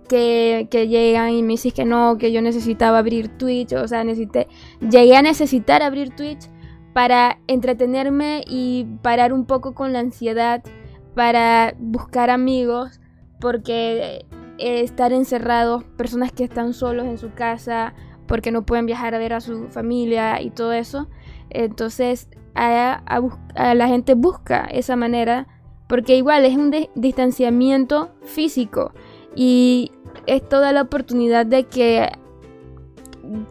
que, 0.09 0.66
llegan 0.71 1.31
y 1.31 1.42
me 1.42 1.53
dicen 1.53 1.73
que 1.73 1.85
no, 1.85 2.18
que 2.18 2.33
yo 2.33 2.42
necesitaba 2.42 2.99
abrir 2.99 3.29
Twitch, 3.29 3.73
o 3.75 3.87
sea, 3.87 4.05
necesité, 4.05 4.49
llegué 4.81 5.16
a 5.16 5.23
necesitar 5.23 5.83
abrir 5.83 6.11
Twitch 6.16 6.49
para 6.92 7.38
entretenerme 7.47 8.42
y 8.47 8.87
parar 9.03 9.33
un 9.33 9.44
poco 9.44 9.75
con 9.75 9.92
la 9.92 10.01
ansiedad, 10.01 10.62
para 11.14 11.75
buscar 11.79 12.31
amigos, 12.31 13.01
porque 13.40 14.27
eh, 14.59 14.81
estar 14.83 15.12
encerrados, 15.12 15.85
personas 15.97 16.33
que 16.33 16.44
están 16.44 16.73
solos 16.73 17.07
en 17.07 17.18
su 17.18 17.33
casa, 17.33 17.94
porque 18.27 18.51
no 18.51 18.66
pueden 18.66 18.87
viajar 18.87 19.14
a 19.14 19.18
ver 19.18 19.33
a 19.33 19.40
su 19.40 19.68
familia 19.68 20.40
y 20.42 20.51
todo 20.51 20.73
eso, 20.73 21.09
entonces 21.51 22.29
a, 22.55 23.03
la 23.75 23.88
gente 23.88 24.14
busca 24.14 24.64
esa 24.64 24.97
manera 24.97 25.47
porque 25.88 26.16
igual 26.16 26.44
es 26.44 26.57
un 26.57 26.75
distanciamiento 26.94 28.11
físico 28.23 28.92
y 29.35 29.92
es 30.26 30.48
toda 30.48 30.72
la 30.72 30.83
oportunidad 30.83 31.46
de 31.46 31.64
que 31.64 32.09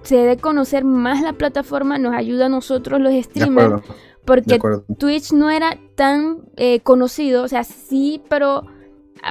se 0.01 0.17
dé 0.17 0.37
conocer 0.37 0.83
más 0.83 1.21
la 1.21 1.33
plataforma, 1.33 1.97
nos 1.97 2.15
ayuda 2.15 2.47
a 2.47 2.49
nosotros 2.49 2.99
los 2.99 3.13
streamers, 3.13 3.83
porque 4.25 4.59
Twitch 4.97 5.31
no 5.31 5.49
era 5.49 5.77
tan 5.95 6.39
eh, 6.57 6.79
conocido, 6.81 7.43
o 7.43 7.47
sea, 7.47 7.63
sí, 7.63 8.21
pero 8.29 8.65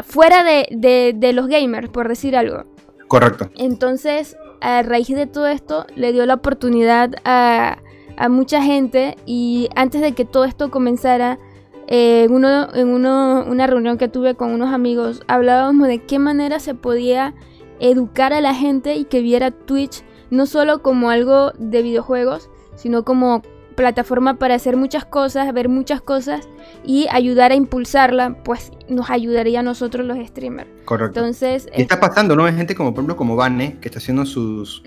fuera 0.04 0.44
de, 0.44 1.14
de, 1.14 1.32
los 1.32 1.48
gamers, 1.48 1.88
por 1.88 2.08
decir 2.08 2.36
algo. 2.36 2.64
Correcto. 3.08 3.50
Entonces, 3.56 4.36
a 4.60 4.82
raíz 4.82 5.08
de 5.08 5.26
todo 5.26 5.46
esto, 5.46 5.86
le 5.94 6.12
dio 6.12 6.24
la 6.26 6.34
oportunidad 6.34 7.14
a, 7.24 7.78
a 8.16 8.28
mucha 8.28 8.62
gente 8.62 9.16
y 9.26 9.68
antes 9.76 10.00
de 10.00 10.12
que 10.12 10.24
todo 10.24 10.44
esto 10.44 10.70
comenzara, 10.70 11.38
eh, 11.86 12.24
en, 12.24 12.32
uno, 12.32 12.74
en 12.74 12.88
uno, 12.88 13.44
una 13.46 13.66
reunión 13.66 13.98
que 13.98 14.08
tuve 14.08 14.34
con 14.34 14.52
unos 14.52 14.72
amigos, 14.72 15.22
hablábamos 15.28 15.88
de 15.88 16.04
qué 16.04 16.18
manera 16.18 16.58
se 16.58 16.74
podía 16.74 17.34
educar 17.78 18.32
a 18.32 18.40
la 18.40 18.54
gente 18.54 18.96
y 18.96 19.04
que 19.04 19.20
viera 19.20 19.50
Twitch 19.50 20.02
no 20.30 20.46
solo 20.46 20.82
como 20.82 21.10
algo 21.10 21.52
de 21.58 21.82
videojuegos, 21.82 22.50
sino 22.74 23.04
como 23.04 23.42
plataforma 23.76 24.38
para 24.38 24.54
hacer 24.54 24.76
muchas 24.76 25.04
cosas, 25.04 25.52
ver 25.52 25.68
muchas 25.68 26.00
cosas 26.00 26.48
y 26.82 27.06
ayudar 27.10 27.52
a 27.52 27.54
impulsarla, 27.54 28.42
pues 28.42 28.72
nos 28.88 29.10
ayudaría 29.10 29.60
a 29.60 29.62
nosotros 29.62 30.06
los 30.06 30.18
streamers. 30.26 30.68
Correcto. 30.86 31.20
Entonces, 31.20 31.68
y 31.76 31.82
está 31.82 32.00
pasando, 32.00 32.34
¿no? 32.34 32.46
Hay 32.46 32.54
gente 32.54 32.74
como 32.74 32.92
por 32.92 33.00
ejemplo 33.02 33.16
como 33.16 33.36
Vane, 33.36 33.76
que 33.80 33.88
está 33.88 33.98
haciendo 33.98 34.24
sus, 34.24 34.82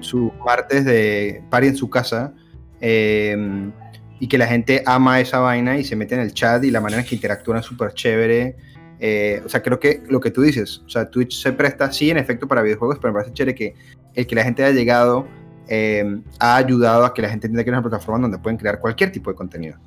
sus 0.00 0.32
martes 0.44 0.84
de 0.84 1.44
party 1.50 1.68
en 1.68 1.76
su 1.76 1.90
casa. 1.90 2.32
Eh, 2.80 3.70
y 4.20 4.28
que 4.28 4.38
la 4.38 4.46
gente 4.46 4.82
ama 4.86 5.18
esa 5.18 5.40
vaina 5.40 5.78
y 5.78 5.84
se 5.84 5.96
mete 5.96 6.14
en 6.14 6.20
el 6.20 6.32
chat 6.32 6.62
y 6.62 6.70
la 6.70 6.80
manera 6.80 7.02
en 7.02 7.08
que 7.08 7.14
interactúan 7.14 7.58
es 7.58 7.64
súper 7.64 7.94
chévere. 7.94 8.54
Eh, 9.00 9.42
o 9.44 9.48
sea, 9.48 9.62
creo 9.62 9.80
que 9.80 10.02
lo 10.08 10.20
que 10.20 10.30
tú 10.30 10.42
dices, 10.42 10.82
o 10.86 10.88
sea, 10.90 11.10
Twitch 11.10 11.42
se 11.42 11.52
presta, 11.54 11.90
sí, 11.90 12.10
en 12.10 12.18
efecto, 12.18 12.46
para 12.46 12.60
videojuegos, 12.60 12.98
pero 13.00 13.14
me 13.14 13.18
parece 13.18 13.32
chévere 13.32 13.54
que 13.54 13.74
el 14.14 14.26
que 14.26 14.34
la 14.34 14.44
gente 14.44 14.62
haya 14.62 14.74
llegado 14.74 15.26
eh, 15.68 16.20
ha 16.38 16.56
ayudado 16.56 17.06
a 17.06 17.14
que 17.14 17.22
la 17.22 17.30
gente 17.30 17.46
entienda 17.46 17.64
que 17.64 17.70
es 17.70 17.74
una 17.74 17.82
plataforma 17.82 18.20
donde 18.20 18.38
pueden 18.38 18.58
crear 18.58 18.78
cualquier 18.78 19.10
tipo 19.10 19.30
de 19.30 19.36
contenido. 19.36 19.78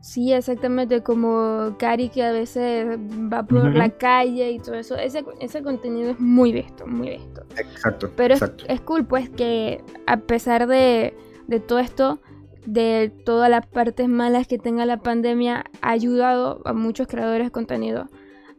Sí, 0.00 0.32
exactamente, 0.32 1.02
como 1.02 1.76
Cari 1.78 2.10
que 2.10 2.22
a 2.22 2.30
veces 2.30 2.86
va 3.32 3.42
por 3.42 3.74
la 3.74 3.88
calle 3.88 4.50
y 4.52 4.58
todo 4.58 4.74
eso. 4.74 4.96
Ese, 4.96 5.24
ese 5.40 5.62
contenido 5.62 6.10
es 6.10 6.20
muy 6.20 6.52
visto, 6.52 6.86
muy 6.86 7.08
visto. 7.08 7.42
Exacto. 7.56 8.12
Pero 8.14 8.34
exacto. 8.34 8.66
Es, 8.68 8.74
es, 8.74 8.80
cool, 8.82 9.06
pues, 9.06 9.30
que 9.30 9.82
a 10.06 10.18
pesar 10.18 10.66
de, 10.66 11.14
de 11.46 11.58
todo 11.58 11.78
esto, 11.78 12.20
de 12.66 13.12
todas 13.24 13.50
las 13.50 13.66
partes 13.66 14.08
malas 14.08 14.46
que 14.46 14.58
tenga 14.58 14.86
la 14.86 14.98
pandemia 14.98 15.64
ha 15.80 15.90
ayudado 15.90 16.62
a 16.64 16.72
muchos 16.72 17.06
creadores 17.06 17.46
de 17.46 17.50
contenido 17.50 18.06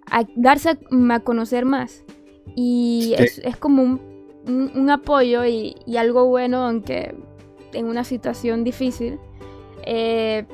a 0.09 0.25
darse 0.35 0.77
a, 1.11 1.19
conocer 1.21 1.65
más. 1.65 2.03
Y 2.55 3.15
es, 3.17 3.57
como 3.57 3.99
un, 4.47 4.89
apoyo 4.89 5.45
y, 5.45 5.75
algo 5.97 6.25
bueno, 6.27 6.67
aunque 6.67 7.15
en 7.73 7.87
una 7.87 8.03
situación 8.03 8.63
difícil, 8.63 9.19
eh, 9.85 10.45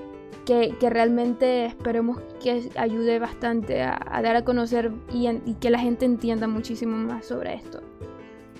que, 0.46 0.74
realmente 0.90 1.66
esperemos 1.66 2.20
que 2.42 2.70
ayude 2.76 3.20
bastante 3.20 3.82
a, 3.84 4.22
dar 4.24 4.36
a 4.36 4.44
conocer 4.44 4.92
y, 5.14 5.28
y 5.28 5.56
que 5.56 5.70
la 5.70 5.80
gente 5.80 6.06
entienda 6.06 6.48
muchísimo 6.48 6.96
más 6.98 7.26
sobre 7.26 7.56
esto. 7.56 7.82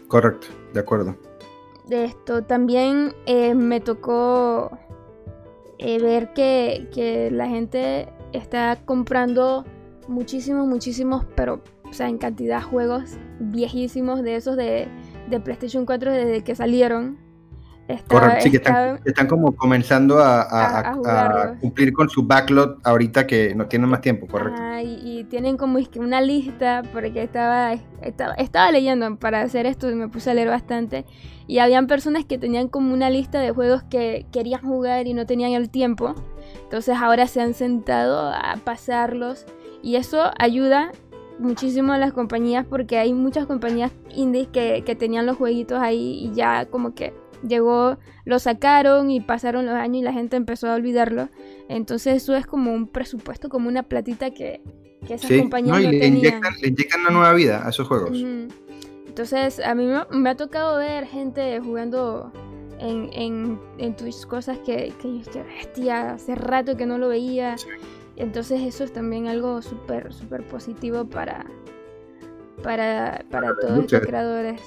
Correcto, 0.08 0.48
de 0.74 0.80
acuerdo 0.82 1.16
de 1.92 2.06
esto. 2.06 2.44
También 2.44 3.14
eh, 3.28 3.54
me 3.54 3.80
tocó 3.80 4.72
eh, 5.78 6.00
ver 6.00 6.34
que, 6.34 7.30
la 7.32 7.48
gente 7.48 8.08
está 8.34 8.80
comprando 8.84 9.66
muchísimos, 10.08 10.68
muchísimos, 10.68 11.26
pero 11.36 11.62
o 11.88 11.94
sea, 11.94 12.08
en 12.08 12.18
cantidad 12.18 12.64
juegos 12.64 13.18
viejísimos 13.40 14.24
de 14.24 14.38
esos 14.38 14.56
de, 14.56 14.88
de 15.30 15.40
PlayStation 15.40 15.86
4 15.86 16.12
desde 16.12 16.44
que 16.44 16.56
salieron. 16.56 17.20
Correcto, 18.08 18.42
sí, 18.42 18.52
que 18.52 18.58
están, 18.58 19.28
como 19.28 19.56
comenzando 19.56 20.20
a, 20.20 21.56
cumplir 21.60 21.94
con 21.94 22.10
su 22.10 22.24
backlog 22.24 22.78
ahorita 22.84 23.28
que 23.28 23.56
no 23.56 23.68
tienen 23.68 23.90
más 23.90 24.02
tiempo, 24.02 24.28
correcto. 24.28 24.62
y, 24.84 25.24
tienen 25.30 25.58
como 25.58 25.80
una 25.96 26.22
lista, 26.22 26.82
porque 26.92 27.24
estaba, 27.24 27.74
estaba, 28.02 28.34
estaba, 28.36 28.72
leyendo 28.72 29.16
para 29.18 29.42
hacer 29.42 29.66
esto 29.66 29.90
y 29.90 29.96
me 29.96 30.08
puse 30.08 30.32
a 30.32 30.34
leer 30.34 30.50
bastante. 30.50 31.06
Y 31.48 31.60
habían 31.60 31.88
personas 31.88 32.26
que 32.26 32.38
tenían 32.38 32.68
como 32.68 32.94
una 32.94 33.10
lista 33.10 33.40
de 33.40 33.52
juegos 33.52 33.84
que 33.84 34.26
querían 34.32 34.62
jugar 34.62 35.08
y 35.08 35.14
no 35.14 35.26
tenían 35.26 35.52
el 35.52 35.70
tiempo. 35.70 36.16
Entonces 36.64 36.98
ahora 36.98 37.28
se 37.28 37.42
han 37.42 37.54
sentado 37.54 38.30
a 38.30 38.58
pasarlos. 38.64 39.46
Y 39.82 39.96
eso 39.96 40.32
ayuda 40.38 40.92
muchísimo 41.40 41.94
a 41.94 41.98
las 41.98 42.14
compañías 42.14 42.66
porque 42.66 42.98
hay 42.98 43.14
muchas 43.14 43.48
compañías 43.48 43.92
indies 44.16 44.48
que, 44.48 44.84
que 44.86 44.96
tenían 44.96 45.26
los 45.26 45.38
jueguitos 45.38 45.82
ahí 45.82 46.20
y 46.24 46.32
ya 46.34 46.68
como 46.68 46.94
que 46.94 47.14
llegó, 47.48 47.98
lo 48.26 48.40
sacaron 48.40 49.10
y 49.12 49.22
pasaron 49.22 49.66
los 49.66 49.76
años 49.76 49.98
y 49.98 50.02
la 50.02 50.14
gente 50.14 50.36
empezó 50.36 50.70
a 50.70 50.76
olvidarlo. 50.76 51.30
Entonces 51.70 52.18
eso 52.18 52.36
es 52.36 52.46
como 52.46 52.74
un 52.74 52.88
presupuesto, 52.88 53.50
como 53.50 53.68
una 53.68 53.84
platita 53.84 54.32
que, 54.32 54.62
que 55.08 55.16
esas 55.16 55.32
compañías 55.32 55.78
no, 55.78 55.82
y 55.82 56.00
le, 56.00 56.08
Inyectan, 56.08 56.54
le 56.62 56.68
inyectan 56.70 57.02
una 57.02 57.12
nueva 57.12 57.34
vida 57.34 57.66
a 57.66 57.70
esos 57.70 57.88
juegos. 57.88 58.18
Entonces 59.08 59.60
a 59.60 59.76
mí 59.76 59.88
me, 60.12 60.30
ha 60.30 60.36
tocado 60.36 60.78
ver 60.78 61.06
gente 61.06 61.60
jugando 61.60 62.32
en, 62.80 63.10
en, 63.14 63.60
en 63.78 63.96
Twitch 63.96 64.26
cosas 64.26 64.58
que, 64.60 64.94
que 65.02 65.22
yo 65.34 65.44
bestia, 65.44 66.14
hace 66.14 66.36
rato 66.36 66.78
que 66.78 66.86
no 66.86 66.98
lo 66.98 67.10
veía. 67.10 67.56
Entonces 68.16 68.62
eso 68.62 68.84
es 68.84 68.94
también 68.94 69.28
algo 69.28 69.62
súper, 69.62 70.14
súper 70.14 70.48
positivo 70.48 71.06
para, 71.06 71.46
para, 72.64 73.26
para 73.30 73.56
todos 73.60 73.80
estos 73.80 74.02
creadores. 74.02 74.62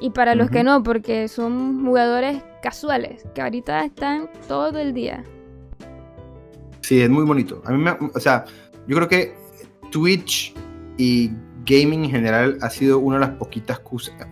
Y 0.00 0.10
para 0.10 0.34
los 0.34 0.50
que 0.50 0.64
no, 0.64 0.82
porque 0.82 1.28
son 1.28 1.84
jugadores 1.84 2.42
casuales, 2.62 3.24
que 3.34 3.42
ahorita 3.42 3.84
están 3.84 4.28
todo 4.48 4.78
el 4.78 4.94
día. 4.94 5.24
Sí, 6.80 7.00
es 7.00 7.08
muy 7.08 7.24
bonito. 7.24 7.62
A 7.64 7.70
mí 7.70 7.78
me, 7.78 7.90
o 7.92 8.20
sea, 8.20 8.44
yo 8.88 8.96
creo 8.96 9.08
que 9.08 9.34
Twitch 9.90 10.54
y 10.96 11.30
gaming 11.64 12.04
en 12.04 12.10
general 12.10 12.58
ha 12.62 12.70
sido 12.70 12.98
una 12.98 13.16
de 13.16 13.26
las 13.26 13.36
poquitas, 13.36 13.80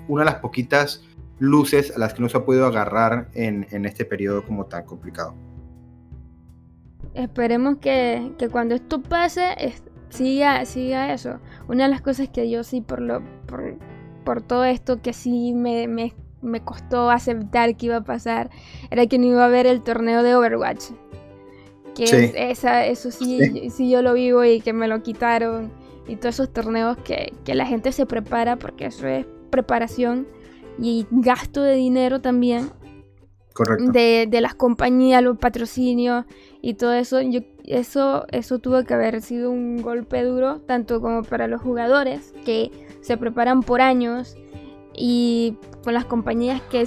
una 0.09 0.25
de 0.25 0.31
las 0.31 0.41
poquitas 0.41 1.05
luces 1.39 1.95
a 1.95 1.99
las 1.99 2.15
que 2.15 2.23
no 2.23 2.29
se 2.29 2.37
ha 2.37 2.45
podido 2.45 2.67
agarrar 2.67 3.29
en, 3.35 3.67
en 3.71 3.85
este 3.87 4.05
periodo 4.05 4.45
como 4.45 4.67
tan 4.67 4.85
complicado. 4.85 5.35
Esperemos 7.15 7.79
que, 7.79 8.33
que 8.39 8.49
cuando 8.49 8.75
esto 8.75 9.01
pase 9.03 9.75
siga, 10.11 10.65
siga 10.65 11.13
eso. 11.13 11.39
Una 11.69 11.85
de 11.85 11.91
las 11.91 12.03
cosas 12.03 12.29
que 12.29 12.51
yo 12.51 12.63
sí 12.63 12.81
por 12.81 13.01
lo 13.01 13.23
por, 13.47 13.77
por 14.31 14.43
todo 14.43 14.65
esto 14.65 15.03
que 15.03 15.13
sí 15.13 15.53
me, 15.55 15.89
me, 15.89 16.15
me, 16.41 16.61
costó 16.61 17.11
aceptar 17.11 17.77
que 17.77 17.87
iba 17.87 17.97
a 17.97 18.05
pasar 18.05 18.49
era 18.89 19.05
que 19.07 19.19
no 19.19 19.27
iba 19.27 19.43
a 19.43 19.47
haber 19.47 19.67
el 19.67 19.83
torneo 19.83 20.23
de 20.23 20.37
Overwatch. 20.37 20.85
Que 21.97 22.33
esa, 22.37 22.87
eso 22.87 23.11
sí, 23.11 23.71
sí, 23.71 23.91
yo 23.91 24.03
lo 24.03 24.15
vivo 24.15 24.45
y 24.45 24.61
que 24.61 24.73
me 24.73 24.87
lo 24.87 25.03
quitaron. 25.03 25.73
Y 26.07 26.15
todos 26.15 26.37
esos 26.37 26.53
torneos 26.53 26.97
que, 26.99 27.33
que 27.45 27.57
la 27.57 27.67
gente 27.67 27.91
se 27.91 28.07
prepara 28.07 28.55
porque 28.55 28.87
eso 28.87 29.09
es 29.09 29.27
preparación 29.51 30.29
y 30.79 31.09
gasto 31.11 31.65
de 31.65 31.75
dinero 31.75 32.21
también. 32.21 32.71
Correcto. 33.53 33.91
De, 33.91 34.29
de, 34.31 34.41
las 34.41 34.55
compañías, 34.55 35.25
los 35.25 35.39
patrocinios 35.39 36.25
y 36.63 36.75
todo 36.75 36.93
eso. 36.93 37.21
Yo, 37.21 37.41
eso, 37.65 38.27
eso 38.31 38.61
tuvo 38.61 38.85
que 38.85 38.95
haber 38.95 39.23
sido 39.23 39.51
un 39.51 39.83
golpe 39.83 40.23
duro, 40.23 40.61
tanto 40.61 41.01
como 41.01 41.25
para 41.25 41.49
los 41.49 41.61
jugadores 41.61 42.33
que 42.45 42.71
se 43.01 43.17
preparan 43.17 43.63
por 43.63 43.81
años 43.81 44.37
y 44.95 45.57
con 45.85 45.95
las 45.95 46.05
compañías 46.05 46.61
que, 46.71 46.87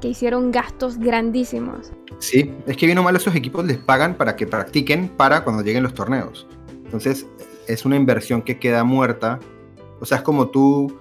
que 0.00 0.08
hicieron 0.08 0.50
gastos 0.50 0.98
grandísimos. 0.98 1.92
Sí, 2.18 2.52
es 2.66 2.76
que 2.76 2.86
bien 2.86 2.98
o 2.98 3.02
mal 3.02 3.16
esos 3.16 3.34
equipos 3.34 3.64
les 3.64 3.78
pagan 3.78 4.14
para 4.14 4.36
que 4.36 4.46
practiquen 4.46 5.08
para 5.08 5.44
cuando 5.44 5.62
lleguen 5.62 5.82
los 5.82 5.94
torneos. 5.94 6.46
Entonces 6.84 7.26
es 7.66 7.84
una 7.84 7.96
inversión 7.96 8.42
que 8.42 8.58
queda 8.58 8.84
muerta. 8.84 9.38
O 10.00 10.06
sea, 10.06 10.18
es 10.18 10.22
como 10.22 10.48
tú 10.48 10.98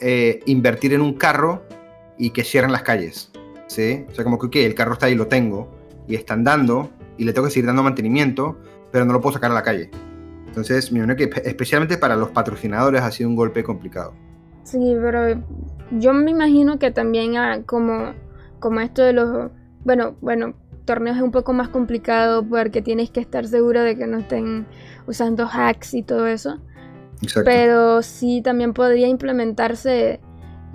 eh, 0.00 0.40
invertir 0.46 0.92
en 0.92 1.00
un 1.00 1.14
carro 1.14 1.62
y 2.18 2.30
que 2.30 2.44
cierren 2.44 2.72
las 2.72 2.82
calles. 2.82 3.32
¿sí? 3.66 4.04
O 4.10 4.14
sea, 4.14 4.24
como 4.24 4.38
que 4.38 4.66
el 4.66 4.74
carro 4.74 4.92
está 4.92 5.06
ahí, 5.06 5.14
lo 5.14 5.26
tengo, 5.26 5.68
y 6.06 6.14
está 6.14 6.34
andando, 6.34 6.90
y 7.16 7.24
le 7.24 7.32
tengo 7.32 7.46
que 7.46 7.52
seguir 7.52 7.66
dando 7.66 7.82
mantenimiento, 7.82 8.58
pero 8.90 9.04
no 9.04 9.12
lo 9.12 9.20
puedo 9.20 9.34
sacar 9.34 9.50
a 9.50 9.54
la 9.54 9.62
calle. 9.62 9.90
Entonces, 10.52 10.92
me 10.92 10.98
imagino 10.98 11.16
que 11.16 11.30
especialmente 11.48 11.96
para 11.96 12.14
los 12.14 12.28
patrocinadores 12.28 13.00
ha 13.00 13.10
sido 13.10 13.30
un 13.30 13.36
golpe 13.36 13.64
complicado. 13.64 14.12
Sí, 14.64 14.94
pero 15.00 15.42
yo 15.92 16.12
me 16.12 16.30
imagino 16.30 16.78
que 16.78 16.90
también 16.90 17.38
ah, 17.38 17.62
como, 17.64 18.12
como 18.60 18.80
esto 18.80 19.02
de 19.02 19.14
los... 19.14 19.50
Bueno, 19.82 20.14
bueno, 20.20 20.52
torneos 20.84 21.16
es 21.16 21.22
un 21.22 21.30
poco 21.30 21.54
más 21.54 21.70
complicado 21.70 22.46
porque 22.46 22.82
tienes 22.82 23.10
que 23.10 23.20
estar 23.20 23.46
seguro 23.46 23.80
de 23.80 23.96
que 23.96 24.06
no 24.06 24.18
estén 24.18 24.66
usando 25.06 25.48
hacks 25.50 25.94
y 25.94 26.02
todo 26.02 26.26
eso. 26.26 26.60
Pero 27.46 28.02
sí 28.02 28.42
también 28.42 28.74
podría 28.74 29.08
implementarse 29.08 30.20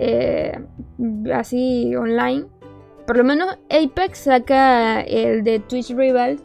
eh, 0.00 0.58
así 1.32 1.94
online. 1.94 2.46
Por 3.06 3.16
lo 3.16 3.22
menos 3.22 3.56
Apex 3.70 4.18
saca 4.18 5.02
el 5.02 5.44
de 5.44 5.60
Twitch 5.60 5.94
Rival, 5.94 6.40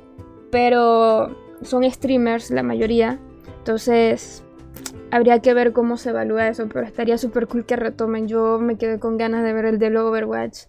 pero 0.52 1.36
son 1.64 1.90
streamers 1.90 2.52
la 2.52 2.64
mayoría. 2.64 3.20
Entonces 3.64 4.44
habría 5.10 5.40
que 5.40 5.54
ver 5.54 5.72
cómo 5.72 5.96
se 5.96 6.10
evalúa 6.10 6.50
eso, 6.50 6.68
pero 6.68 6.86
estaría 6.86 7.18
súper 7.18 7.48
cool 7.48 7.66
que 7.66 7.78
retomen. 7.78 8.28
Yo 8.28 8.60
me 8.60 8.78
quedé 8.78 9.00
con 9.00 9.18
ganas 9.18 9.46
de 9.46 9.54
ver 9.54 9.64
el 9.64 9.80
del 9.80 9.96
Overwatch. 9.96 10.64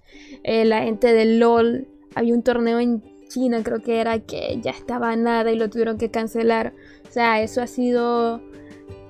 Eh, 0.45 0.65
la 0.65 0.83
gente 0.85 1.13
del 1.13 1.41
LOL, 1.41 1.89
había 2.15 2.35
un 2.35 2.45
torneo 2.45 2.79
en 2.79 3.03
China, 3.29 3.65
creo 3.65 3.83
que 3.83 4.01
era 4.01 4.21
que 4.21 4.61
ya 4.63 4.71
estaba 4.71 5.17
nada 5.17 5.51
y 5.51 5.57
lo 5.57 5.69
tuvieron 5.71 5.99
que 5.99 6.13
cancelar. 6.13 6.73
O 7.09 7.11
sea, 7.11 7.43
eso 7.43 7.61
ha 7.63 7.67
sido 7.67 8.41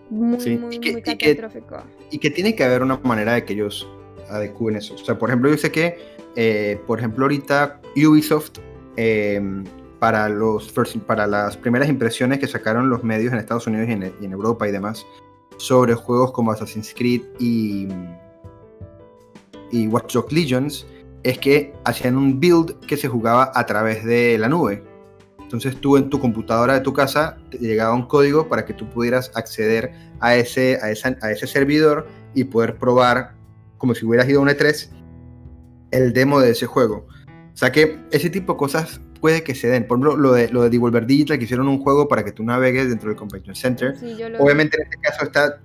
muy, 0.08 0.56
muy, 0.56 0.78
muy 0.78 1.02
catastrófico. 1.02 1.76
Y 2.10 2.20
que, 2.20 2.30
tiene 2.30 2.56
que 2.56 2.64
haber 2.64 2.82
una 2.82 2.96
manera 3.02 3.34
de 3.34 3.44
que 3.44 3.52
ellos 3.52 3.86
adecúen 4.30 4.76
eso. 4.76 4.94
O 4.94 5.04
sea, 5.04 5.18
por 5.18 5.28
ejemplo, 5.28 5.50
yo 5.50 5.58
sé 5.58 5.70
que, 5.70 5.98
eh, 6.36 6.80
por 6.86 7.00
ejemplo, 7.00 7.26
ahorita 7.26 7.82
Ubisoft, 7.96 8.60
em, 8.96 9.64
para, 9.98 10.28
los 10.28 10.72
para 11.06 11.26
las 11.26 11.56
primeras 11.56 11.88
impresiones 11.88 12.38
que 12.38 12.46
sacaron 12.46 12.90
los 12.90 13.02
medios 13.04 13.32
en 13.32 13.38
Estados 13.38 13.66
Unidos 13.66 13.88
y 13.88 14.24
en, 14.24 14.32
Europa 14.32 14.68
y 14.68 14.72
demás, 14.72 15.06
sobre 15.56 15.94
juegos 15.94 16.32
como 16.32 16.50
Assassin's 16.50 16.92
Creed 16.94 17.22
y, 17.38 17.88
y 19.70 19.86
Watch 19.88 20.14
Dogs 20.14 20.32
Legions, 20.32 20.86
es 21.22 21.38
que 21.38 21.72
hacían 21.84 22.16
un 22.16 22.38
build 22.38 22.78
que 22.86 22.96
se 22.96 23.08
jugaba 23.08 23.50
a 23.54 23.66
través 23.66 24.04
de 24.04 24.36
la 24.38 24.48
nube. 24.48 24.82
Entonces 25.40 25.80
tú 25.80 25.96
en 25.96 26.10
tu 26.10 26.20
computadora 26.20 26.74
de 26.74 26.80
tu 26.80 26.92
casa 26.92 27.38
te 27.50 27.58
llegaba 27.58 27.94
un 27.94 28.06
código 28.06 28.48
para 28.48 28.64
que 28.64 28.74
tú 28.74 28.88
pudieras 28.88 29.30
acceder 29.34 29.92
a 30.20 30.36
ese, 30.36 30.78
a, 30.82 31.26
a 31.26 31.30
ese 31.30 31.46
servidor 31.46 32.08
y 32.34 32.44
poder 32.44 32.76
probar, 32.76 33.34
como 33.78 33.94
si 33.94 34.04
hubieras 34.04 34.28
ido 34.28 34.40
a 34.40 34.42
un 34.42 34.48
E3, 34.48 34.90
el 35.92 36.12
demo 36.12 36.40
de 36.40 36.50
ese 36.50 36.66
juego. 36.66 37.06
O 37.54 37.56
sea 37.56 37.70
que 37.70 38.00
ese 38.10 38.30
tipo 38.30 38.54
de 38.54 38.58
cosas 38.58 39.00
puede 39.24 39.42
que 39.42 39.54
se 39.54 39.68
den. 39.68 39.86
Por 39.86 39.96
ejemplo, 39.96 40.18
lo 40.18 40.32
de, 40.34 40.50
lo 40.50 40.64
de 40.64 40.68
Devolver 40.68 41.06
Digital, 41.06 41.38
que 41.38 41.44
hicieron 41.44 41.66
un 41.66 41.82
juego 41.82 42.08
para 42.08 42.22
que 42.22 42.30
tú 42.30 42.44
navegues 42.44 42.90
dentro 42.90 43.08
del 43.08 43.16
Convention 43.16 43.56
Center. 43.56 43.94
Obviamente 44.38 44.76
en 44.76 44.82
este 44.82 44.98
caso 44.98 45.24
está 45.24 45.60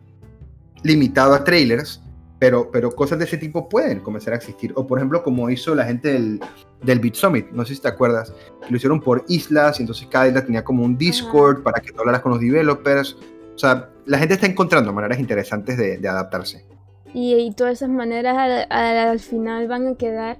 limitado 0.81 1.33
a 1.33 1.43
trailers, 1.43 2.01
pero, 2.39 2.71
pero 2.71 2.89
cosas 2.89 3.19
de 3.19 3.25
ese 3.25 3.37
tipo 3.37 3.67
pueden 3.67 3.99
comenzar 3.99 4.31
a 4.31 4.37
existir. 4.37 4.71
O 4.75 4.87
por 4.87 4.97
ejemplo, 4.97 5.21
como 5.23 5.49
hizo 5.49 5.75
la 5.75 5.83
gente 5.83 6.13
del, 6.13 6.39
del 6.83 6.99
Beat 7.01 7.15
Summit, 7.15 7.51
no 7.51 7.65
sé 7.65 7.75
si 7.75 7.81
te 7.81 7.89
acuerdas, 7.89 8.33
lo 8.69 8.77
hicieron 8.77 9.01
por 9.01 9.25
islas 9.27 9.77
y 9.81 9.83
entonces 9.83 10.07
cada 10.09 10.29
isla 10.29 10.45
tenía 10.45 10.63
como 10.63 10.85
un 10.85 10.97
Discord 10.97 11.61
para 11.61 11.81
que 11.81 11.91
tú 11.91 11.99
hablaras 11.99 12.21
con 12.21 12.31
los 12.31 12.39
developers. 12.39 13.17
O 13.55 13.57
sea, 13.57 13.89
la 14.05 14.19
gente 14.19 14.35
está 14.35 14.47
encontrando 14.47 14.93
maneras 14.93 15.19
interesantes 15.19 15.77
de, 15.77 15.97
de 15.97 16.07
adaptarse. 16.07 16.65
Y, 17.13 17.51
todas 17.57 17.73
esas 17.73 17.89
maneras 17.89 18.65
al, 18.69 19.19
final 19.19 19.67
van 19.67 19.85
a 19.85 19.95
quedar 19.95 20.37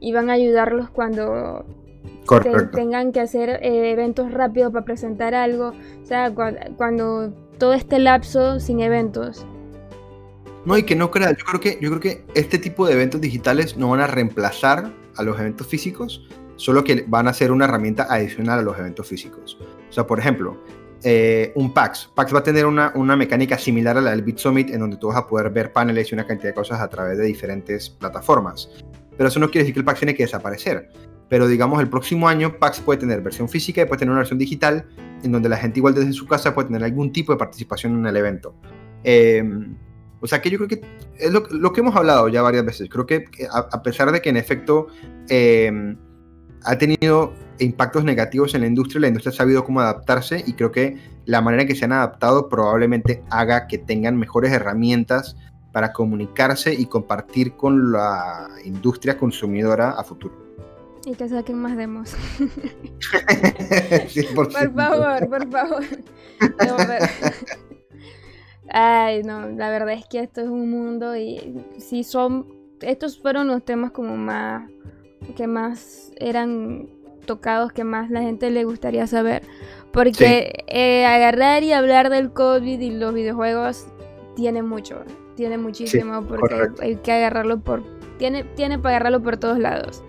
y 0.00 0.14
van 0.14 0.30
a 0.30 0.32
ayudarlos 0.32 0.88
cuando 0.88 1.66
tengan 2.40 3.12
que 3.12 3.20
hacer 3.20 3.48
eh, 3.62 3.90
eventos 3.90 4.32
rápidos 4.32 4.72
para 4.72 4.84
presentar 4.84 5.34
algo. 5.34 5.72
O 6.02 6.06
sea, 6.06 6.32
cuando 6.76 7.32
todo 7.58 7.74
este 7.74 7.98
lapso 7.98 8.60
sin 8.60 8.80
eventos 8.80 9.46
no, 10.64 10.78
y 10.78 10.84
que 10.84 10.94
no 10.94 11.10
crea, 11.10 11.30
yo 11.30 11.44
creo 11.44 11.60
que, 11.60 11.78
yo 11.80 11.90
creo 11.90 12.00
que 12.00 12.24
este 12.34 12.58
tipo 12.58 12.86
de 12.86 12.92
eventos 12.92 13.20
digitales 13.20 13.76
no 13.76 13.90
van 13.90 14.00
a 14.00 14.06
reemplazar 14.06 14.92
a 15.16 15.22
los 15.22 15.38
eventos 15.40 15.66
físicos, 15.66 16.28
solo 16.56 16.84
que 16.84 17.04
van 17.08 17.26
a 17.26 17.32
ser 17.32 17.50
una 17.50 17.64
herramienta 17.64 18.06
adicional 18.08 18.60
a 18.60 18.62
los 18.62 18.78
eventos 18.78 19.08
físicos. 19.08 19.58
O 19.90 19.92
sea, 19.92 20.06
por 20.06 20.20
ejemplo, 20.20 20.62
eh, 21.02 21.52
un 21.56 21.74
PAX. 21.74 22.10
PAX 22.14 22.32
va 22.32 22.38
a 22.38 22.42
tener 22.44 22.66
una, 22.66 22.92
una, 22.94 23.16
mecánica 23.16 23.58
similar 23.58 23.98
a 23.98 24.00
la 24.00 24.12
del 24.12 24.22
Bit 24.22 24.38
Summit, 24.38 24.70
en 24.70 24.78
donde 24.78 24.98
tú 24.98 25.08
vas 25.08 25.16
a 25.16 25.26
poder 25.26 25.50
ver 25.50 25.72
paneles 25.72 26.12
y 26.12 26.14
una 26.14 26.26
cantidad 26.26 26.50
de 26.50 26.54
cosas 26.54 26.80
a 26.80 26.88
través 26.88 27.18
de 27.18 27.24
diferentes 27.24 27.90
plataformas. 27.90 28.70
Pero 29.16 29.28
eso 29.28 29.40
no 29.40 29.50
quiere 29.50 29.64
decir 29.64 29.74
que 29.74 29.80
el 29.80 29.84
PAX 29.84 29.98
tiene 29.98 30.14
que 30.14 30.22
desaparecer. 30.22 30.90
Pero 31.32 31.48
digamos, 31.48 31.80
el 31.80 31.88
próximo 31.88 32.28
año 32.28 32.58
PAX 32.58 32.80
puede 32.80 33.00
tener 33.00 33.22
versión 33.22 33.48
física 33.48 33.80
y 33.80 33.86
puede 33.86 34.00
tener 34.00 34.10
una 34.10 34.18
versión 34.18 34.38
digital, 34.38 34.84
en 35.22 35.32
donde 35.32 35.48
la 35.48 35.56
gente 35.56 35.78
igual 35.78 35.94
desde 35.94 36.12
su 36.12 36.26
casa 36.26 36.54
puede 36.54 36.66
tener 36.66 36.84
algún 36.84 37.10
tipo 37.10 37.32
de 37.32 37.38
participación 37.38 37.94
en 37.98 38.04
el 38.04 38.14
evento. 38.18 38.54
Eh, 39.02 39.42
o 40.20 40.26
sea 40.26 40.42
que 40.42 40.50
yo 40.50 40.58
creo 40.58 40.68
que 40.68 40.82
es 41.18 41.32
lo, 41.32 41.72
que 41.72 41.80
hemos 41.80 41.96
hablado 41.96 42.28
ya 42.28 42.42
varias 42.42 42.66
veces. 42.66 42.90
Creo 42.90 43.06
que 43.06 43.24
a, 43.50 43.82
pesar 43.82 44.12
de 44.12 44.20
que 44.20 44.28
en 44.28 44.36
efecto 44.36 44.88
em, 45.30 45.96
ha 46.64 46.76
tenido 46.76 47.32
impactos 47.58 48.04
negativos 48.04 48.54
en 48.54 48.60
la 48.60 48.66
industria, 48.66 49.00
la 49.00 49.08
industria 49.08 49.32
ha 49.32 49.34
sabido 49.34 49.64
cómo 49.64 49.80
adaptarse 49.80 50.44
y 50.46 50.52
creo 50.52 50.70
que 50.70 50.98
la 51.24 51.40
manera 51.40 51.62
en 51.62 51.68
que 51.68 51.74
se 51.74 51.86
han 51.86 51.92
adaptado 51.92 52.50
probablemente 52.50 53.22
haga 53.30 53.68
que 53.68 53.78
tengan 53.78 54.18
mejores 54.18 54.52
herramientas 54.52 55.38
para 55.72 55.94
comunicarse 55.94 56.74
y 56.74 56.84
compartir 56.84 57.56
con 57.56 57.90
la 57.90 58.48
industria 58.66 59.16
consumidora 59.16 59.92
a 59.92 60.04
futuro. 60.04 60.41
Y 61.04 61.14
que 61.14 61.28
saquen 61.28 61.58
más 61.58 61.76
demos. 61.76 62.14
por 64.34 64.52
favor, 64.52 65.28
por 65.28 65.50
favor. 65.50 65.82
Ay, 68.74 69.22
no, 69.22 69.48
la 69.50 69.70
verdad 69.70 69.90
es 69.90 70.06
que 70.06 70.20
esto 70.20 70.40
es 70.40 70.48
un 70.48 70.70
mundo 70.70 71.14
y 71.16 71.62
si 71.78 72.04
son, 72.04 72.46
estos 72.80 73.20
fueron 73.20 73.48
los 73.48 73.64
temas 73.64 73.90
como 73.90 74.16
más, 74.16 74.70
que 75.36 75.46
más 75.46 76.10
eran 76.16 76.88
tocados, 77.26 77.72
que 77.72 77.84
más 77.84 78.10
la 78.10 78.22
gente 78.22 78.50
le 78.50 78.64
gustaría 78.64 79.06
saber. 79.06 79.42
Porque 79.92 80.64
eh, 80.68 81.04
agarrar 81.04 81.62
y 81.64 81.72
hablar 81.72 82.08
del 82.08 82.32
COVID 82.32 82.80
y 82.80 82.90
los 82.92 83.12
videojuegos 83.12 83.88
tiene 84.36 84.62
mucho, 84.62 85.02
tiene 85.36 85.58
muchísimo, 85.58 86.22
porque 86.22 86.70
hay 86.80 86.96
que 86.96 87.12
agarrarlo 87.12 87.60
por, 87.60 87.82
tiene, 88.16 88.44
tiene 88.44 88.78
para 88.78 88.96
agarrarlo 88.96 89.22
por 89.22 89.36
todos 89.36 89.58
lados. 89.58 90.02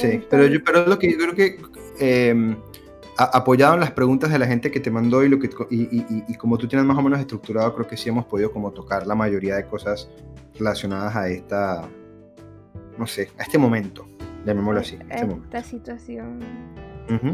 Sí, 0.00 0.22
pero 0.30 0.46
yo, 0.46 0.60
pero 0.64 0.86
lo 0.86 0.98
que 0.98 1.10
yo 1.12 1.18
creo 1.18 1.34
que 1.34 1.58
em, 1.98 2.56
apoyado 3.18 3.74
en 3.74 3.80
las 3.80 3.90
preguntas 3.90 4.30
de 4.30 4.38
la 4.38 4.46
gente 4.46 4.70
que 4.70 4.78
te 4.78 4.90
mandó 4.90 5.24
y, 5.24 5.28
lo 5.28 5.38
que, 5.38 5.50
y, 5.70 6.34
como 6.36 6.56
tú 6.56 6.68
tienes 6.68 6.86
más 6.86 6.96
o 6.96 7.02
menos 7.02 7.18
estructurado, 7.18 7.74
creo 7.74 7.86
que 7.86 7.96
sí 7.96 8.08
hemos 8.08 8.24
podido 8.26 8.52
como 8.52 8.70
tocar 8.70 9.06
la 9.06 9.14
mayoría 9.14 9.56
de 9.56 9.64
cosas 9.64 10.08
relacionadas 10.56 11.16
a 11.16 11.28
esta, 11.28 11.88
no 12.96 13.06
sé, 13.06 13.30
a 13.38 13.42
este 13.42 13.58
momento, 13.58 14.06
llamémoslo 14.46 14.80
así. 14.80 14.96
A 15.10 15.16
este 15.16 15.34
esta 15.34 15.62
situación. 15.64 16.40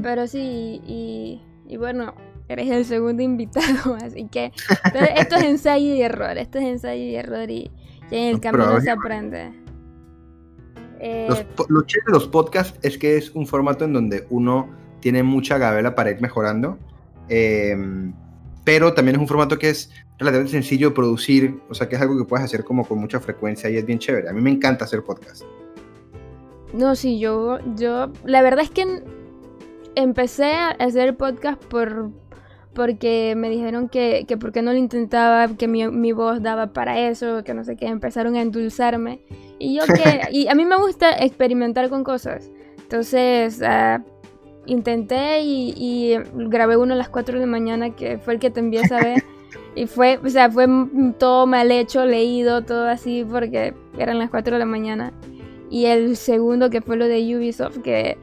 Pero 0.02 0.26
sí, 0.26 0.80
y, 0.86 1.76
bueno, 1.76 2.14
eres 2.48 2.70
el 2.70 2.84
segundo 2.86 3.22
invitado, 3.30 3.96
así 3.96 4.26
que 4.28 4.52
esto 5.16 5.36
es 5.36 5.42
ensayo 5.42 5.94
y 5.94 6.00
error, 6.00 6.38
esto 6.38 6.58
es 6.58 6.64
ensayo 6.64 7.02
y 7.02 7.14
error 7.14 7.50
y, 7.50 7.70
en 8.10 8.34
el 8.34 8.40
camino 8.40 8.80
se 8.80 8.90
aprende. 8.90 9.63
Los, 11.28 11.40
eh, 11.40 11.46
lo 11.68 11.82
de 11.82 12.12
los 12.12 12.28
podcasts 12.28 12.78
es 12.82 12.98
que 12.98 13.16
es 13.16 13.30
un 13.30 13.46
formato 13.46 13.84
en 13.84 13.92
donde 13.92 14.26
uno 14.30 14.68
tiene 15.00 15.22
mucha 15.22 15.58
gabela 15.58 15.94
para 15.94 16.10
ir 16.10 16.20
mejorando. 16.20 16.78
Em, 17.28 18.12
pero 18.64 18.94
también 18.94 19.16
es 19.16 19.20
un 19.20 19.28
formato 19.28 19.58
que 19.58 19.68
es 19.68 19.90
relativamente 20.18 20.52
sencillo 20.52 20.88
de 20.90 20.94
producir, 20.94 21.60
o 21.68 21.74
sea 21.74 21.88
que 21.88 21.96
es 21.96 22.00
algo 22.00 22.16
que 22.16 22.24
puedes 22.24 22.44
hacer 22.44 22.64
como 22.64 22.86
con 22.86 22.98
mucha 22.98 23.20
frecuencia 23.20 23.68
y 23.68 23.76
es 23.76 23.84
bien 23.84 23.98
chévere. 23.98 24.28
A 24.28 24.32
mí 24.32 24.40
me 24.40 24.50
encanta 24.50 24.86
hacer 24.86 25.02
podcast. 25.02 25.42
No, 26.72 26.96
sí, 26.96 27.18
yo, 27.18 27.58
yo, 27.76 28.10
la 28.24 28.42
verdad 28.42 28.64
es 28.64 28.70
que 28.70 29.02
empecé 29.94 30.52
a 30.54 30.70
hacer 30.70 31.16
podcast 31.16 31.62
por, 31.64 32.10
porque 32.74 33.34
me 33.36 33.48
dijeron 33.48 33.88
que, 33.88 34.24
que 34.26 34.36
por 34.36 34.52
qué 34.52 34.62
no 34.62 34.72
lo 34.72 34.78
intentaba, 34.78 35.48
que 35.56 35.68
mi, 35.68 35.86
mi, 35.88 36.12
voz 36.12 36.42
daba 36.42 36.72
para 36.72 36.98
eso, 36.98 37.44
que 37.44 37.54
no 37.54 37.64
sé 37.64 37.76
qué, 37.76 37.86
empezaron 37.86 38.34
a 38.34 38.42
endulzarme. 38.42 39.20
Y 39.58 39.76
yo 39.76 39.84
que, 39.86 40.22
y 40.32 40.48
a 40.48 40.54
mí 40.54 40.64
me 40.64 40.76
gusta 40.76 41.12
experimentar 41.12 41.88
con 41.88 42.04
cosas. 42.04 42.50
Entonces, 42.82 43.60
uh, 43.60 44.02
intenté 44.66 45.40
y, 45.42 45.72
y, 45.76 46.16
grabé 46.48 46.76
uno 46.76 46.94
a 46.94 46.96
las 46.96 47.08
4 47.08 47.34
de 47.34 47.46
la 47.46 47.50
mañana, 47.50 47.90
que 47.94 48.18
fue 48.18 48.34
el 48.34 48.40
que 48.40 48.50
te 48.50 48.60
envié 48.60 48.80
a 48.80 48.88
saber. 48.88 49.24
Y 49.76 49.86
fue, 49.86 50.20
o 50.24 50.28
sea, 50.28 50.48
fue 50.48 50.68
todo 51.18 51.48
mal 51.48 51.72
hecho, 51.72 52.04
leído, 52.04 52.62
todo 52.62 52.86
así, 52.86 53.26
porque 53.28 53.74
eran 53.98 54.18
las 54.18 54.30
4 54.30 54.54
de 54.54 54.58
la 54.60 54.66
mañana. 54.66 55.12
Y 55.68 55.86
el 55.86 56.16
segundo, 56.16 56.70
que 56.70 56.80
fue 56.80 56.96
lo 56.96 57.08
de 57.08 57.36
Ubisoft, 57.36 57.78
que, 57.78 58.16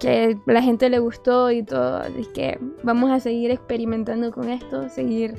que 0.00 0.36
la 0.46 0.62
gente 0.62 0.90
le 0.90 0.98
gustó 0.98 1.50
y 1.50 1.62
todo. 1.62 2.02
Es 2.02 2.28
que 2.28 2.58
vamos 2.82 3.10
a 3.10 3.20
seguir 3.20 3.50
experimentando 3.50 4.32
con 4.32 4.48
esto, 4.48 4.88
seguir 4.88 5.34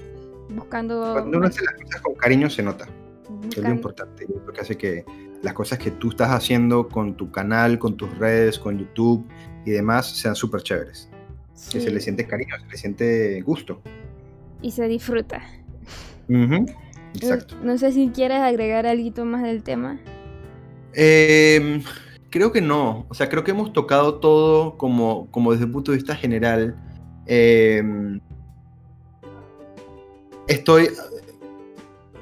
buscando. 0.55 1.13
Cuando 1.13 1.37
uno 1.37 1.47
hace 1.47 1.63
las 1.65 1.73
cosas 1.75 2.01
con 2.01 2.15
cariño, 2.15 2.49
se 2.49 2.63
nota. 2.63 2.87
Es 3.49 3.57
lo 3.57 3.69
importante. 3.69 4.25
Lo 4.45 4.53
que 4.53 4.61
hace 4.61 4.77
que 4.77 5.03
las 5.41 5.53
cosas 5.53 5.79
que 5.79 5.91
tú 5.91 6.09
estás 6.09 6.29
haciendo 6.29 6.87
con 6.87 7.17
tu 7.17 7.31
canal, 7.31 7.79
con 7.79 7.97
tus 7.97 8.17
redes, 8.17 8.57
con 8.59 8.77
YouTube 8.77 9.25
y 9.65 9.71
demás 9.71 10.09
sean 10.15 10.35
súper 10.35 10.61
chéveres. 10.61 11.09
Sí. 11.53 11.77
Que 11.77 11.81
se 11.81 11.91
le 11.91 11.99
siente 11.99 12.25
cariño, 12.25 12.55
se 12.59 12.67
le 12.67 12.77
siente 12.77 13.41
gusto 13.41 13.81
y 14.61 14.71
se 14.71 14.87
disfruta. 14.87 15.41
Uh 16.29 16.33
-huh. 16.33 16.75
Exacto. 17.15 17.55
No, 17.57 17.73
no, 17.73 17.77
sé 17.77 17.91
si 17.91 18.09
quieres 18.09 18.39
agregar 18.39 18.85
algo 18.85 19.25
más 19.25 19.43
del 19.43 19.63
tema. 19.63 19.99
Eh, 20.93 21.81
creo 22.31 22.51
que 22.51 22.61
no. 22.61 23.05
O 23.09 23.13
sea, 23.13 23.29
creo 23.29 23.43
que 23.43 23.51
hemos 23.51 23.71
tocado 23.73 24.15
todo 24.15 24.77
como, 24.77 25.29
como 25.29 25.51
desde 25.51 25.65
el 25.65 25.71
punto 25.71 25.91
de 25.91 25.97
vista 25.97 26.15
general. 26.15 26.75
Eh, 27.27 27.83
estoy. 30.47 30.89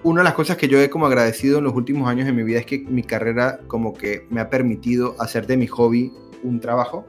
Una 0.02 0.22
de 0.22 0.26
las 0.26 0.34
cosas 0.34 0.58
que 0.58 0.68
yo 0.68 0.80
he 0.82 0.90
como 0.90 1.08
agradecido 1.08 1.60
en 1.60 1.66
los 1.66 1.74
últimos 1.74 2.10
años 2.10 2.26
de 2.26 2.34
mi 2.34 2.44
vida 2.44 2.60
es 2.60 2.66
que 2.66 2.80
mi 2.80 3.04
carrera 3.04 3.60
como 3.68 3.94
que 3.94 4.26
me 4.30 4.40
ha 4.40 4.50
permitido 4.50 5.16
hacer 5.20 5.46
de 5.46 5.58
mi 5.58 5.68
hobby 5.68 6.12
un 6.44 6.60
trabajo. 6.60 7.06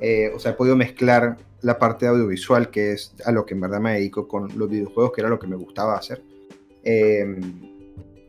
Eh, 0.00 0.32
o 0.34 0.38
sea, 0.38 0.52
he 0.52 0.54
podido 0.54 0.76
mezclar 0.76 1.38
la 1.60 1.78
parte 1.78 2.06
audiovisual, 2.06 2.70
que 2.70 2.92
es 2.92 3.14
a 3.24 3.32
lo 3.32 3.44
que 3.44 3.54
en 3.54 3.60
verdad 3.60 3.80
me 3.80 3.94
dedico 3.94 4.28
con 4.28 4.48
los 4.56 4.70
videojuegos, 4.70 5.12
que 5.12 5.20
era 5.20 5.28
lo 5.28 5.38
que 5.38 5.46
me 5.46 5.56
gustaba 5.56 5.96
hacer. 5.96 6.22
Eh, 6.84 7.40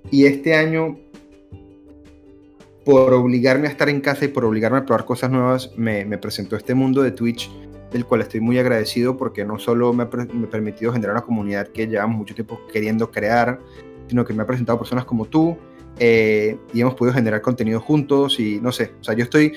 y 0.09 0.26
este 0.26 0.55
año, 0.55 0.97
por 2.86 3.13
obligarme 3.13 3.67
a 3.67 3.71
estar 3.71 3.89
en 3.89 4.01
casa 4.01 4.25
y 4.25 4.27
por 4.29 4.45
obligarme 4.45 4.79
a 4.79 4.86
probar 4.86 5.05
cosas 5.05 5.29
nuevas, 5.29 5.71
me, 5.77 6.05
me 6.05 6.17
presentó 6.17 6.55
este 6.55 6.73
mundo 6.73 7.01
de 7.01 7.11
Twitch, 7.11 7.51
del 7.91 8.05
cual 8.05 8.21
estoy 8.21 8.39
muy 8.39 8.57
agradecido 8.57 9.17
porque 9.17 9.45
no 9.45 9.59
solo 9.59 9.93
me 9.93 10.03
ha, 10.03 10.09
me 10.34 10.47
ha 10.47 10.49
permitido 10.49 10.91
generar 10.93 11.15
una 11.15 11.25
comunidad 11.25 11.67
que 11.67 11.88
llevamos 11.88 12.17
mucho 12.17 12.34
tiempo 12.34 12.59
queriendo 12.71 13.11
crear, 13.11 13.59
sino 14.07 14.25
que 14.25 14.34
me 14.34 14.43
ha 14.43 14.47
presentado 14.47 14.79
personas 14.79 15.05
como 15.05 15.25
tú, 15.25 15.57
eh, 15.99 16.57
y 16.73 16.82
hemos 16.82 16.95
podido 16.95 17.13
generar 17.13 17.41
contenido 17.41 17.79
juntos 17.79 18.39
y 18.39 18.59
no 18.61 18.71
sé, 18.71 18.93
o 18.99 19.03
sea, 19.03 19.13
yo 19.13 19.23
estoy 19.23 19.53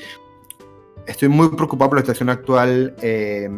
estoy 1.06 1.28
muy 1.28 1.48
preocupado 1.50 1.90
por 1.90 1.98
la 1.98 2.02
situación 2.02 2.30
actual, 2.30 2.94
eh, 3.02 3.48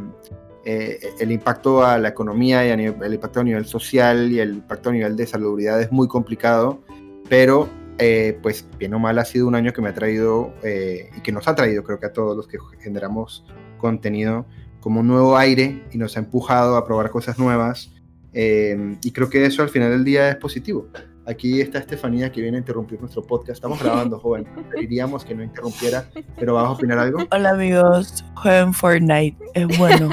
eh, 0.64 0.98
el 1.18 1.32
impacto 1.32 1.84
a 1.84 1.98
la 1.98 2.08
economía 2.08 2.66
y 2.66 2.70
a 2.70 2.76
nivel, 2.76 3.02
el 3.02 3.14
impacto 3.14 3.40
a 3.40 3.44
nivel 3.44 3.64
social 3.64 4.30
y 4.32 4.40
el 4.40 4.54
impacto 4.54 4.90
a 4.90 4.92
nivel 4.92 5.16
de 5.16 5.26
salubridad 5.26 5.80
es 5.80 5.92
muy 5.92 6.08
complicado, 6.08 6.80
pero 7.28 7.68
eh, 7.98 8.38
pues 8.42 8.66
bien 8.78 8.94
o 8.94 8.98
mal 8.98 9.18
ha 9.18 9.24
sido 9.24 9.46
un 9.46 9.54
año 9.54 9.72
que 9.72 9.80
me 9.82 9.88
ha 9.88 9.94
traído 9.94 10.52
y 10.64 11.20
que 11.20 11.32
nos 11.32 11.48
ha 11.48 11.54
traído 11.54 11.82
creo 11.82 11.98
que 11.98 12.06
a 12.06 12.12
todos 12.12 12.36
los 12.36 12.46
que 12.46 12.58
generamos 12.80 13.44
contenido 13.78 14.46
como 14.80 15.00
un 15.00 15.08
nuevo 15.08 15.36
aire 15.36 15.82
y 15.92 15.98
nos 15.98 16.16
ha 16.16 16.20
empujado 16.20 16.76
a 16.76 16.86
probar 16.86 17.10
cosas 17.10 17.38
nuevas 17.38 17.92
y 18.32 19.12
creo 19.12 19.30
que 19.30 19.44
eso 19.46 19.62
al 19.62 19.70
final 19.70 19.90
del 19.90 20.04
día 20.04 20.28
es 20.28 20.36
positivo. 20.36 20.88
Aquí 21.28 21.60
está 21.60 21.80
Estefanía 21.80 22.30
que 22.30 22.40
viene 22.40 22.56
a 22.56 22.60
interrumpir 22.60 23.00
nuestro 23.00 23.20
podcast. 23.20 23.56
Estamos 23.56 23.82
grabando, 23.82 24.20
joven. 24.20 24.44
Preferiríamos 24.44 25.24
que 25.24 25.34
no 25.34 25.42
interrumpiera, 25.42 26.08
pero 26.38 26.54
¿vamos 26.54 26.70
a 26.70 26.72
opinar 26.74 27.00
algo? 27.00 27.18
Hola 27.32 27.50
amigos, 27.50 28.24
jueguen 28.36 28.72
Fortnite, 28.72 29.36
es 29.54 29.76
bueno. 29.76 30.10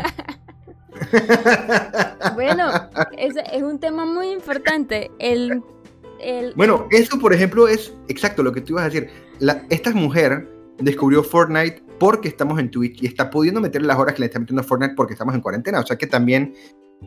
bueno, 2.34 2.68
es, 3.16 3.36
es, 3.52 3.62
un 3.62 3.80
tema 3.80 4.08
muy 4.08 4.32
importante. 4.32 5.12
El, 5.20 5.62
el, 6.24 6.54
Bueno, 6.56 6.88
eso 6.92 7.20
por 7.20 7.34
ejemplo 7.34 7.68
es 7.68 7.94
exacto 8.08 8.44
lo 8.44 8.52
que 8.52 8.62
tú 8.62 8.74
ibas 8.74 8.84
a 8.84 8.90
decir. 8.90 9.10
La, 9.40 9.66
esta 9.70 9.92
mujer 9.92 10.50
descubrió 10.80 11.24
Fortnite 11.24 11.84
porque 12.00 12.28
estamos 12.28 12.60
en 12.60 12.70
Twitch 12.70 13.02
y 13.02 13.08
está 13.08 13.30
pudiendo 13.30 13.62
meter 13.62 13.82
las 13.84 13.98
horas 13.98 14.16
que 14.16 14.22
le 14.22 14.26
está 14.28 14.40
metiendo 14.40 14.62
a 14.62 14.66
Fortnite 14.66 14.96
porque 14.96 15.14
estamos 15.14 15.36
en 15.36 15.42
cuarentena. 15.42 15.80
O 15.80 15.86
sea 15.86 15.98
que 15.98 16.08
también 16.08 16.54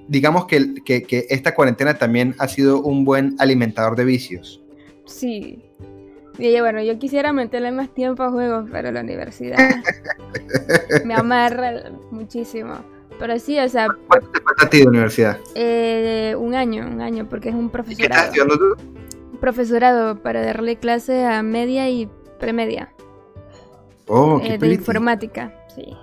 digamos 0.08 0.46
que, 0.46 0.74
que, 0.84 1.02
que, 1.02 1.26
esta 1.30 1.54
cuarentena 1.54 1.94
también 1.94 2.34
ha 2.38 2.48
sido 2.48 2.80
un 2.80 3.04
buen 3.04 3.36
alimentador 3.38 3.96
de 3.96 4.04
vicios. 4.04 4.62
Sí. 5.06 5.62
Y 6.38 6.60
bueno, 6.60 6.82
yo 6.82 6.98
quisiera 6.98 7.32
meterle 7.32 7.72
más 7.72 7.92
tiempo 7.94 8.22
a 8.22 8.30
juegos, 8.30 8.68
pero 8.70 8.92
la 8.92 9.00
universidad 9.00 9.58
me 11.04 11.14
amarra 11.14 11.90
muchísimo. 12.10 12.74
Pero 13.18 13.38
sí, 13.38 13.58
o 13.58 13.68
sea... 13.68 13.88
¿Cuánto 14.08 14.30
te 14.30 14.40
falta 14.42 14.66
a 14.66 14.68
ti 14.68 14.78
de 14.80 14.88
universidad? 14.88 15.38
Eh, 15.54 16.34
un 16.38 16.54
año, 16.54 16.86
un 16.86 17.00
año, 17.00 17.26
porque 17.28 17.48
es 17.48 17.54
un 17.54 17.70
profesorado. 17.70 18.08
¿Qué 18.08 18.14
estás 18.14 18.24
estudiando 18.26 18.58
tú? 18.58 18.95
Profesorado 19.40 20.22
para 20.22 20.44
darle 20.44 20.76
clase 20.76 21.24
a 21.24 21.42
media 21.42 21.88
y 21.88 22.08
premedia. 22.38 22.92
Oh, 24.06 24.40
qué 24.40 24.54
eh, 24.54 24.58
De 24.58 24.74
informática, 24.74 25.52
sí. 25.74 25.96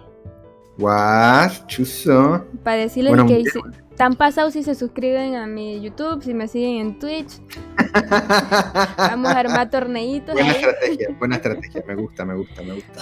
Guau, 0.77 1.49
chuzo. 1.67 2.45
Para 2.63 2.77
decirles 2.77 3.11
bueno, 3.11 3.27
que 3.27 3.39
hice, 3.39 3.59
están 3.89 4.15
pasados 4.15 4.53
si 4.53 4.63
se 4.63 4.73
suscriben 4.73 5.35
a 5.35 5.45
mi 5.45 5.79
YouTube, 5.79 6.23
si 6.23 6.33
me 6.33 6.47
siguen 6.47 6.87
en 6.87 6.99
Twitch. 6.99 7.39
Vamos 8.97 9.31
a 9.31 9.39
armar 9.39 9.69
torneitos. 9.69 10.33
Buena 10.33 10.49
ahí. 10.49 10.55
estrategia, 10.55 11.15
buena 11.19 11.35
estrategia. 11.35 11.83
Me 11.87 11.95
gusta, 11.95 12.25
me 12.25 12.35
gusta, 12.35 12.61
me 12.63 12.73
gusta. 12.73 13.01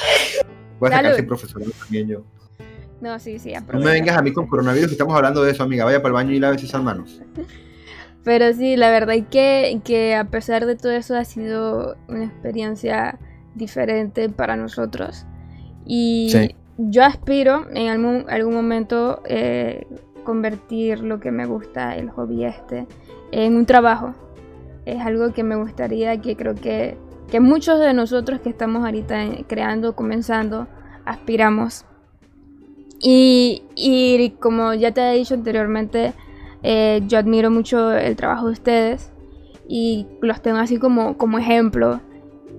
Voy 0.80 0.90
a 0.90 0.96
sacar 0.96 1.12
ese 1.14 1.24
profesor 1.24 1.64
también 1.80 2.08
yo. 2.10 2.24
No, 3.00 3.18
sí, 3.20 3.40
sí. 3.40 3.54
No 3.72 3.80
me 3.80 3.92
vengas 3.92 4.18
a 4.18 4.22
mí 4.22 4.34
con 4.34 4.48
coronavirus, 4.48 4.92
estamos 4.92 5.16
hablando 5.16 5.44
de 5.44 5.52
eso, 5.52 5.64
amiga. 5.64 5.86
Vaya 5.86 6.02
para 6.02 6.10
el 6.10 6.14
baño 6.14 6.34
y 6.34 6.40
lave 6.40 6.58
esas 6.58 6.84
manos. 6.84 7.22
Pero 8.24 8.54
sí, 8.54 8.76
la 8.76 8.92
verdad 8.92 9.16
es 9.16 9.26
que, 9.28 9.82
que 9.84 10.16
a 10.16 10.26
pesar 10.26 10.66
de 10.66 10.76
todo 10.76 10.92
eso 10.92 11.16
ha 11.16 11.26
sido 11.26 11.96
una 12.08 12.26
experiencia 12.26 13.18
diferente 13.56 14.30
para 14.30 14.56
nosotros. 14.56 15.26
Y 15.86 16.30
sí. 16.32 16.56
yo 16.78 17.04
aspiro 17.04 17.66
en 17.74 17.90
algún, 17.90 18.26
algún 18.30 18.54
momento 18.54 19.22
eh, 19.26 19.88
convertir 20.24 21.00
lo 21.00 21.20
que 21.20 21.32
me 21.32 21.46
gusta, 21.46 21.96
el 21.96 22.10
hobby 22.12 22.46
este, 22.46 22.86
en 23.32 23.56
un 23.56 23.66
trabajo. 23.66 24.14
Es 24.86 25.02
algo 25.02 25.34
que 25.34 25.44
me 25.44 25.56
gustaría, 25.56 26.22
que 26.22 26.36
creo 26.36 26.54
que, 26.54 26.98
que 27.30 27.40
muchos 27.40 27.80
de 27.80 27.94
nosotros 27.94 28.40
que 28.42 28.50
estamos 28.50 28.86
ahorita 28.86 29.26
creando, 29.48 29.96
comenzando, 29.96 30.68
aspiramos. 31.06 31.86
Y, 33.00 33.64
y 33.76 34.32
como 34.40 34.76
ya 34.76 34.92
te 34.92 35.02
he 35.02 35.18
dicho 35.18 35.34
anteriormente, 35.34 36.14
eh, 36.64 37.01
yo 37.07 37.18
admiro 37.18 37.49
mucho 37.51 37.91
el 37.91 38.16
trabajo 38.16 38.47
de 38.47 38.53
ustedes 38.53 39.12
y 39.68 40.07
los 40.22 40.41
tengo 40.41 40.57
así 40.57 40.78
como, 40.78 41.18
como 41.18 41.38
ejemplo. 41.39 42.01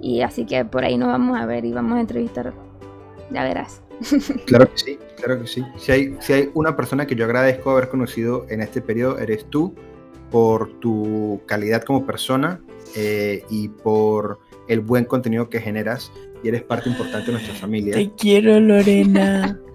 Y 0.00 0.22
así 0.22 0.44
que 0.44 0.64
por 0.64 0.84
ahí 0.84 0.98
nos 0.98 1.08
vamos 1.08 1.38
a 1.38 1.46
ver 1.46 1.64
y 1.64 1.72
vamos 1.72 1.96
a 1.96 2.00
entrevistar. 2.00 2.52
Ya 3.30 3.44
verás. 3.44 3.82
Claro 4.46 4.68
que 4.70 4.78
sí, 4.78 4.98
claro 5.16 5.40
que 5.40 5.46
sí. 5.46 5.64
Si 5.76 5.92
hay, 5.92 6.16
si 6.20 6.32
hay 6.32 6.50
una 6.54 6.76
persona 6.76 7.06
que 7.06 7.14
yo 7.14 7.24
agradezco 7.24 7.70
haber 7.70 7.88
conocido 7.88 8.46
en 8.48 8.60
este 8.60 8.80
periodo, 8.80 9.18
eres 9.18 9.44
tú, 9.48 9.74
por 10.30 10.80
tu 10.80 11.40
calidad 11.46 11.84
como 11.84 12.04
persona 12.04 12.60
eh, 12.96 13.44
y 13.48 13.68
por 13.68 14.40
el 14.66 14.80
buen 14.80 15.04
contenido 15.04 15.48
que 15.48 15.60
generas 15.60 16.10
y 16.42 16.48
eres 16.48 16.62
parte 16.62 16.88
importante 16.88 17.26
de 17.26 17.32
nuestra 17.32 17.54
familia. 17.54 17.94
Te 17.94 18.10
quiero, 18.16 18.58
Lorena. 18.58 19.60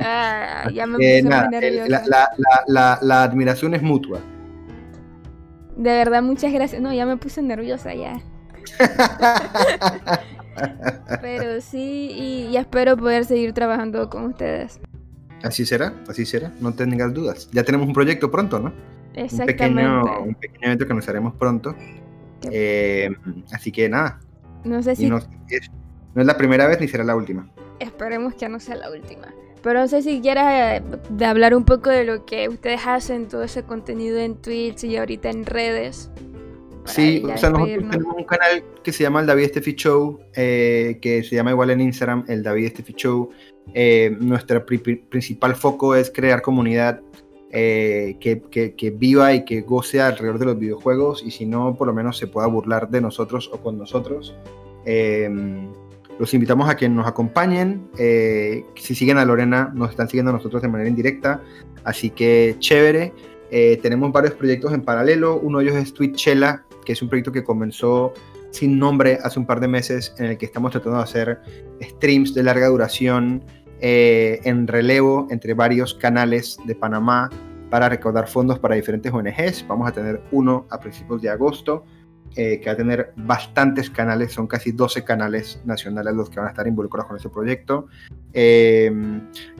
ah, 0.00 0.68
ya 0.72 0.86
me 0.86 1.18
eh, 1.18 1.22
nada, 1.22 1.50
la, 1.50 2.02
la, 2.06 2.30
la, 2.66 2.98
la, 3.00 3.22
admiración 3.22 3.74
es 3.74 3.82
mutua. 3.82 4.20
De 5.76 5.90
verdad, 5.90 6.22
muchas 6.22 6.52
gracias. 6.52 6.80
No, 6.80 6.92
ya 6.92 7.06
me 7.06 7.16
puse 7.16 7.42
nerviosa 7.42 7.94
ya. 7.94 8.20
Pero 11.20 11.60
sí, 11.60 12.10
y, 12.12 12.46
y, 12.50 12.56
espero 12.56 12.96
poder 12.96 13.24
seguir 13.24 13.52
trabajando 13.52 14.08
con 14.08 14.26
ustedes. 14.26 14.80
Así 15.42 15.66
será, 15.66 15.92
así 16.08 16.24
será, 16.24 16.52
no 16.60 16.72
tengas 16.72 17.12
dudas. 17.12 17.48
Ya 17.52 17.64
tenemos 17.64 17.86
un 17.86 17.92
proyecto 17.92 18.30
pronto, 18.30 18.60
¿no? 18.60 18.72
Exactamente. 19.14 19.84
Un 19.84 20.02
pequeño, 20.02 20.22
un 20.22 20.34
pequeño 20.34 20.66
evento 20.66 20.86
que 20.86 20.94
nos 20.94 21.08
haremos 21.08 21.34
pronto. 21.34 21.74
Eh, 22.50 23.10
así 23.52 23.72
que 23.72 23.88
nada. 23.88 24.20
No 24.64 24.82
sé 24.82 24.96
si. 24.96 25.08
No 25.08 25.18
es 25.18 26.26
la 26.26 26.36
primera 26.36 26.66
vez 26.66 26.80
ni 26.80 26.88
será 26.88 27.04
la 27.04 27.16
última. 27.16 27.48
Esperemos 27.80 28.34
que 28.34 28.48
no 28.48 28.60
sea 28.60 28.76
la 28.76 28.90
última. 28.90 29.34
Pero 29.62 29.80
no 29.80 29.88
sé 29.88 30.02
si 30.02 30.20
quieras 30.20 30.80
eh, 30.80 30.82
de 31.10 31.24
hablar 31.24 31.54
un 31.54 31.64
poco 31.64 31.88
de 31.90 32.04
lo 32.04 32.26
que 32.26 32.48
ustedes 32.48 32.80
hacen, 32.86 33.28
todo 33.28 33.42
ese 33.42 33.62
contenido 33.62 34.18
en 34.18 34.36
Twitch 34.36 34.84
y 34.84 34.96
ahorita 34.96 35.30
en 35.30 35.46
redes. 35.46 36.10
Sí, 36.84 37.22
o 37.24 37.38
sea, 37.38 37.48
nosotros 37.48 37.88
tenemos 37.90 38.14
un 38.14 38.24
canal 38.24 38.62
que 38.82 38.92
se 38.92 39.04
llama 39.04 39.20
el 39.20 39.26
David 39.26 39.46
Steffi 39.48 39.72
Show, 39.74 40.20
eh, 40.34 40.98
que 41.00 41.22
se 41.24 41.34
llama 41.34 41.50
igual 41.52 41.70
en 41.70 41.80
Instagram, 41.80 42.24
el 42.28 42.42
David 42.42 42.68
Steffi 42.72 42.92
Show. 42.92 43.30
Eh, 43.72 44.14
nuestro 44.20 44.66
pri- 44.66 44.76
pri- 44.78 44.96
principal 44.96 45.54
foco 45.56 45.94
es 45.94 46.10
crear 46.10 46.42
comunidad 46.42 47.00
eh, 47.50 48.16
que, 48.20 48.42
que- 48.42 48.74
que 48.74 48.90
viva 48.90 49.32
y 49.32 49.46
que 49.46 49.62
goce 49.62 50.02
alrededor 50.02 50.38
de 50.38 50.44
los 50.44 50.58
videojuegos 50.58 51.22
y 51.24 51.30
si 51.30 51.46
no, 51.46 51.74
por 51.74 51.86
lo 51.86 51.94
menos 51.94 52.18
se 52.18 52.26
pueda 52.26 52.46
burlar 52.48 52.90
de 52.90 53.00
nosotros 53.00 53.48
o 53.50 53.56
con 53.58 53.78
nosotros. 53.78 54.34
Los 56.18 56.32
invitamos 56.32 56.68
a 56.68 56.76
que 56.76 56.88
nos 56.88 57.06
acompañen. 57.06 57.88
eh, 57.98 58.64
si 58.76 58.94
siguen 58.94 59.18
a 59.18 59.24
Lorena, 59.24 59.72
nos 59.74 59.90
están 59.90 60.08
siguiendo 60.08 60.32
nosotros 60.32 60.62
de 60.62 60.68
manera 60.68 60.88
indirecta. 60.88 61.42
Así 61.84 62.10
que 62.10 62.56
chévere. 62.58 63.12
Eh, 63.50 63.78
tenemos 63.82 64.10
varios 64.12 64.34
proyectos 64.34 64.72
en 64.72 64.82
paralelo. 64.82 65.38
Uno 65.38 65.58
de 65.58 65.64
ellos 65.64 65.76
es 65.76 65.92
Twitchella, 65.92 66.64
que 66.84 66.92
es 66.92 67.02
un 67.02 67.08
proyecto 67.08 67.32
que 67.32 67.44
comenzó 67.44 68.12
sin 68.50 68.78
nombre 68.78 69.18
hace 69.22 69.38
un 69.38 69.46
par 69.46 69.60
de 69.60 69.68
meses, 69.68 70.14
en 70.18 70.26
el 70.26 70.38
que 70.38 70.46
estamos 70.46 70.70
tratando 70.70 70.98
de 70.98 71.04
hacer 71.04 71.40
streams 71.80 72.34
de 72.34 72.42
larga 72.44 72.68
duración 72.68 73.44
eh, 73.80 74.40
en 74.44 74.66
relevo 74.66 75.26
entre 75.30 75.54
varios 75.54 75.94
canales 75.94 76.56
de 76.64 76.74
Panamá 76.74 77.30
para 77.68 77.88
recaudar 77.88 78.28
fondos 78.28 78.60
para 78.60 78.76
diferentes 78.76 79.12
ONGs. 79.12 79.66
Vamos 79.66 79.88
a 79.88 79.92
tener 79.92 80.22
uno 80.30 80.66
a 80.70 80.78
principios 80.78 81.20
de 81.20 81.28
agosto, 81.28 81.84
eh, 82.36 82.60
que 82.60 82.66
va 82.66 82.72
a 82.72 82.76
tener 82.76 83.12
bastantes 83.16 83.90
canales, 83.90 84.32
son 84.32 84.46
casi 84.46 84.72
12 84.72 85.04
canales 85.04 85.60
nacionales 85.64 86.14
los 86.14 86.30
que 86.30 86.36
van 86.40 86.46
a 86.46 86.50
estar 86.50 86.66
involucrados 86.66 87.06
con 87.08 87.16
ese 87.16 87.28
proyecto. 87.28 87.86
Eh, 88.32 88.92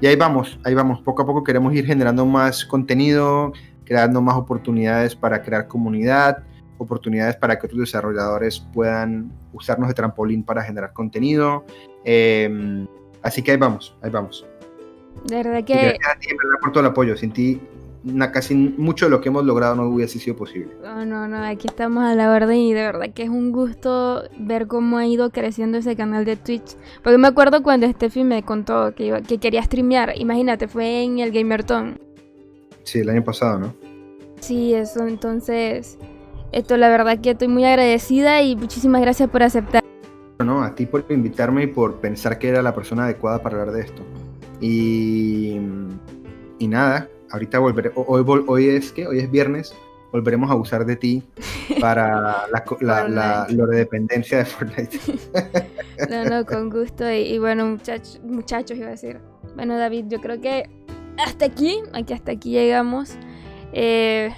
y 0.00 0.06
ahí 0.06 0.16
vamos, 0.16 0.58
ahí 0.64 0.74
vamos, 0.74 1.00
poco 1.02 1.22
a 1.22 1.26
poco 1.26 1.44
queremos 1.44 1.72
ir 1.74 1.86
generando 1.86 2.26
más 2.26 2.64
contenido, 2.64 3.52
creando 3.84 4.20
más 4.20 4.36
oportunidades 4.36 5.14
para 5.14 5.42
crear 5.42 5.68
comunidad, 5.68 6.42
oportunidades 6.78 7.36
para 7.36 7.58
que 7.58 7.66
otros 7.66 7.80
desarrolladores 7.80 8.60
puedan 8.72 9.30
usarnos 9.52 9.88
de 9.88 9.94
trampolín 9.94 10.42
para 10.42 10.62
generar 10.62 10.92
contenido. 10.92 11.64
Eh, 12.04 12.86
así 13.22 13.42
que 13.42 13.52
ahí 13.52 13.56
vamos, 13.56 13.96
ahí 14.02 14.10
vamos. 14.10 14.44
De 15.24 15.36
verdad 15.36 15.58
Y 15.58 15.64
que 15.64 15.74
gracias 15.74 16.08
a 16.08 16.18
ti, 16.18 16.28
por 16.60 16.72
todo 16.72 16.80
el 16.80 16.90
apoyo. 16.90 17.16
Sin 17.16 17.32
ti, 17.32 17.60
casi 18.32 18.54
mucho 18.54 19.06
de 19.06 19.10
lo 19.10 19.20
que 19.20 19.28
hemos 19.28 19.44
logrado 19.44 19.74
no 19.74 19.88
hubiese 19.88 20.18
sido 20.18 20.36
posible. 20.36 20.72
No, 20.82 21.04
no, 21.04 21.26
no, 21.26 21.44
aquí 21.44 21.66
estamos 21.68 22.04
a 22.04 22.14
la 22.14 22.30
orden 22.30 22.58
y 22.58 22.74
de 22.74 22.82
verdad 22.82 23.12
que 23.14 23.22
es 23.22 23.28
un 23.28 23.52
gusto 23.52 24.22
ver 24.38 24.66
cómo 24.66 24.98
ha 24.98 25.06
ido 25.06 25.30
creciendo 25.30 25.78
ese 25.78 25.96
canal 25.96 26.24
de 26.24 26.36
Twitch. 26.36 26.76
Porque 27.02 27.18
me 27.18 27.28
acuerdo 27.28 27.62
cuando 27.62 27.90
Steffi 27.90 28.24
me 28.24 28.42
contó 28.42 28.94
que, 28.94 29.06
iba, 29.06 29.22
que 29.22 29.38
quería 29.38 29.62
streamear, 29.62 30.12
imagínate, 30.16 30.68
fue 30.68 31.02
en 31.02 31.18
el 31.18 31.32
Gamerton. 31.32 31.98
Sí, 32.82 32.98
el 32.98 33.08
año 33.08 33.24
pasado, 33.24 33.58
¿no? 33.58 33.74
Sí, 34.40 34.74
eso, 34.74 35.06
entonces, 35.06 35.98
esto 36.52 36.76
la 36.76 36.90
verdad 36.90 37.18
que 37.20 37.30
estoy 37.30 37.48
muy 37.48 37.64
agradecida 37.64 38.42
y 38.42 38.56
muchísimas 38.56 39.00
gracias 39.00 39.30
por 39.30 39.42
aceptar. 39.42 39.82
No, 40.44 40.62
a 40.62 40.74
ti 40.74 40.84
por 40.84 41.06
invitarme 41.08 41.62
y 41.62 41.66
por 41.68 42.00
pensar 42.00 42.38
que 42.38 42.48
era 42.48 42.60
la 42.60 42.74
persona 42.74 43.04
adecuada 43.04 43.42
para 43.42 43.60
hablar 43.60 43.74
de 43.74 43.80
esto. 43.80 44.02
Y, 44.60 45.58
y 46.58 46.68
nada, 46.68 47.08
ahorita 47.34 47.58
volveré. 47.58 47.90
ho- 47.94 48.04
Hoy, 48.08 48.44
hoy 48.46 48.68
es 48.68 48.92
que 48.92 49.06
hoy 49.06 49.18
es 49.18 49.30
viernes. 49.30 49.74
Volveremos 50.12 50.48
a 50.50 50.54
usar 50.54 50.86
de 50.86 50.94
ti 50.94 51.24
para 51.80 52.46
la, 52.52 52.64
la, 52.80 53.08
la, 53.08 53.46
la 53.50 53.66
dependencia 53.66 54.38
de 54.38 54.44
Fortnite. 54.44 54.98
No, 56.10 56.24
no, 56.24 56.44
con 56.44 56.70
gusto 56.70 57.08
y, 57.10 57.18
y 57.34 57.38
bueno, 57.38 57.66
muchachos, 57.66 58.20
muchachos 58.24 58.76
iba 58.76 58.88
a 58.88 58.90
decir. 58.90 59.20
Bueno, 59.54 59.76
David, 59.78 60.06
yo 60.08 60.20
creo 60.20 60.40
que 60.40 60.68
hasta 61.24 61.44
aquí, 61.46 61.78
aquí 61.92 62.12
hasta 62.12 62.32
aquí 62.32 62.50
llegamos. 62.50 63.16
Eh, 63.72 64.32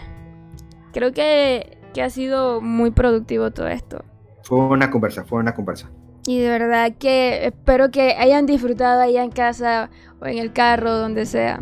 creo 0.92 1.12
que, 1.12 1.78
que 1.94 2.02
ha 2.02 2.10
sido 2.10 2.60
muy 2.60 2.90
productivo 2.90 3.50
todo 3.52 3.68
esto. 3.68 4.04
Fue 4.42 4.58
una 4.58 4.90
conversa, 4.90 5.24
fue 5.24 5.40
una 5.40 5.54
conversa. 5.54 5.90
Y 6.26 6.40
de 6.40 6.48
verdad 6.50 6.92
que 6.98 7.46
espero 7.46 7.90
que 7.90 8.14
hayan 8.18 8.44
disfrutado 8.46 9.00
allá 9.00 9.22
en 9.24 9.30
casa 9.30 9.88
o 10.20 10.26
en 10.26 10.38
el 10.38 10.52
carro, 10.52 10.92
donde 10.92 11.24
sea. 11.24 11.60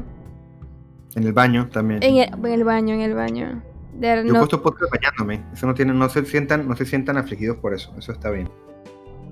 En 1.17 1.25
el 1.25 1.33
baño 1.33 1.69
también. 1.73 2.03
En 2.03 2.17
el, 2.17 2.29
en 2.35 2.47
el 2.53 2.65
baño, 2.65 2.95
en 2.95 3.01
el 3.01 3.15
baño. 3.15 3.63
Yo 4.01 4.09
he 4.09 4.25
no- 4.25 4.39
puesto 4.41 4.61
podcast 4.63 4.91
bañándome. 4.93 5.45
Eso 5.53 5.67
no 5.67 5.75
tiene, 5.75 5.93
no 5.95 6.09
se 6.09 6.25
sientan, 6.25 6.67
no 6.69 6.75
se 6.77 6.85
sientan 6.85 7.17
afligidos 7.17 7.59
por 7.59 7.75
eso. 7.75 7.95
Eso 7.99 8.13
está 8.13 8.31
bien. 8.31 8.49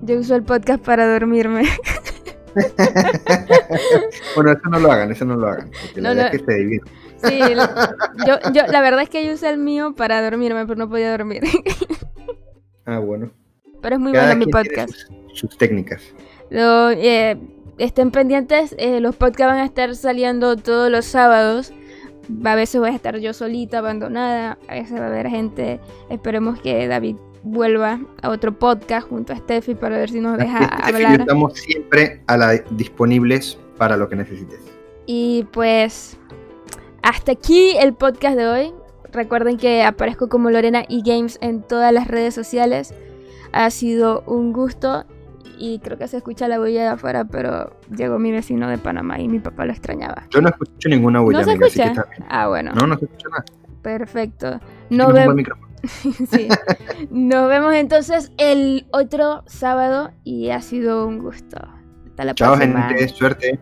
yo 0.01 0.17
uso 0.19 0.35
el 0.35 0.43
podcast 0.43 0.83
para 0.83 1.11
dormirme. 1.11 1.63
Bueno, 4.35 4.51
eso 4.51 4.69
no 4.69 4.79
lo 4.79 4.91
hagan, 4.91 5.11
eso 5.11 5.25
no 5.25 5.35
lo 5.35 5.47
hagan. 5.47 5.71
Porque 5.81 6.01
la 6.01 6.13
no. 6.13 6.21
es 6.21 6.31
que 6.31 6.39
se. 6.39 6.79
Sí, 7.27 7.39
yo, 8.27 8.51
yo, 8.53 8.67
la 8.67 8.81
verdad 8.81 9.01
es 9.01 9.09
que 9.09 9.25
yo 9.25 9.33
usé 9.33 9.49
el 9.49 9.57
mío 9.57 9.95
para 9.95 10.21
dormirme, 10.21 10.65
pero 10.65 10.77
no 10.77 10.89
podía 10.89 11.11
dormir. 11.11 11.41
Ah, 12.85 12.99
bueno. 12.99 13.31
Pero 13.81 13.95
es 13.95 14.01
muy 14.01 14.11
Cada 14.11 14.35
bueno 14.35 14.45
mi 14.45 14.51
podcast. 14.51 14.91
Sus, 14.91 15.39
sus 15.39 15.57
técnicas. 15.57 16.03
Lo, 16.49 16.91
eh, 16.91 17.37
estén 17.77 18.11
pendientes, 18.11 18.75
eh, 18.77 18.99
los 18.99 19.15
podcasts 19.15 19.53
van 19.53 19.59
a 19.59 19.65
estar 19.65 19.95
saliendo 19.95 20.55
todos 20.55 20.89
los 20.89 21.05
sábados. 21.05 21.73
A 22.45 22.55
veces 22.55 22.79
voy 22.79 22.89
a 22.89 22.93
estar 22.93 23.17
yo 23.19 23.33
solita, 23.33 23.79
abandonada. 23.79 24.57
A 24.67 24.75
veces 24.75 24.99
va 24.99 25.05
a 25.05 25.07
haber 25.07 25.29
gente. 25.29 25.79
Esperemos 26.09 26.59
que 26.61 26.87
David 26.87 27.17
vuelva 27.43 27.99
a 28.21 28.29
otro 28.29 28.57
podcast 28.57 29.09
junto 29.09 29.33
a 29.33 29.35
Steffi 29.35 29.75
para 29.75 29.97
ver 29.97 30.09
si 30.09 30.21
nos 30.21 30.37
deja 30.37 30.63
Steffi 30.83 31.03
hablar. 31.03 31.21
estamos 31.21 31.53
siempre 31.53 32.21
a 32.27 32.37
la, 32.37 32.53
disponibles 32.71 33.57
para 33.77 33.97
lo 33.97 34.07
que 34.07 34.15
necesites. 34.15 34.61
Y 35.05 35.45
pues 35.51 36.17
hasta 37.01 37.33
aquí 37.33 37.75
el 37.77 37.93
podcast 37.93 38.37
de 38.37 38.47
hoy. 38.47 38.73
Recuerden 39.11 39.57
que 39.57 39.83
aparezco 39.83 40.27
como 40.27 40.49
Lorena 40.49 40.85
y 40.87 41.03
Games 41.03 41.37
en 41.41 41.61
todas 41.61 41.93
las 41.93 42.07
redes 42.07 42.33
sociales. 42.33 42.93
Ha 43.51 43.69
sido 43.69 44.23
un 44.25 44.53
gusto 44.53 45.05
y 45.57 45.79
creo 45.79 45.97
que 45.97 46.07
se 46.07 46.17
escucha 46.17 46.47
la 46.47 46.59
bulla 46.59 46.81
de 46.83 46.87
afuera, 46.87 47.25
pero 47.25 47.79
llegó 47.95 48.19
mi 48.19 48.31
vecino 48.31 48.69
de 48.69 48.77
Panamá 48.77 49.19
y 49.19 49.27
mi 49.27 49.39
papá 49.39 49.65
lo 49.65 49.71
extrañaba. 49.71 50.23
Yo 50.29 50.41
no 50.41 50.49
escucho 50.49 50.89
ninguna 50.89 51.19
bulla, 51.21 51.39
¿No 51.39 51.43
se 51.45 51.51
amiga, 51.51 51.67
así 51.67 51.75
que 51.79 51.83
escucha? 51.83 52.01
está 52.01 52.15
bien. 52.17 52.27
Ah, 52.29 52.47
bueno, 52.47 52.71
No, 52.73 52.87
no 52.87 52.97
se 52.97 53.05
escucha 53.05 53.29
nada. 53.29 53.45
perfecto. 53.81 54.59
Nos, 54.89 55.13
sí. 56.29 56.47
Vemos 57.09 57.73
entonces 57.73 58.31
el 58.37 58.87
otro 58.91 59.43
sábado 59.47 60.11
y 60.23 60.49
ha 60.49 60.61
sido 60.61 61.05
un 61.07 61.19
gusto. 61.19 61.57
Hasta 62.07 62.23
la 62.25 62.33
Chao, 62.35 62.53
próxima. 62.55 62.87
gente. 62.89 63.07
Suerte. 63.09 63.59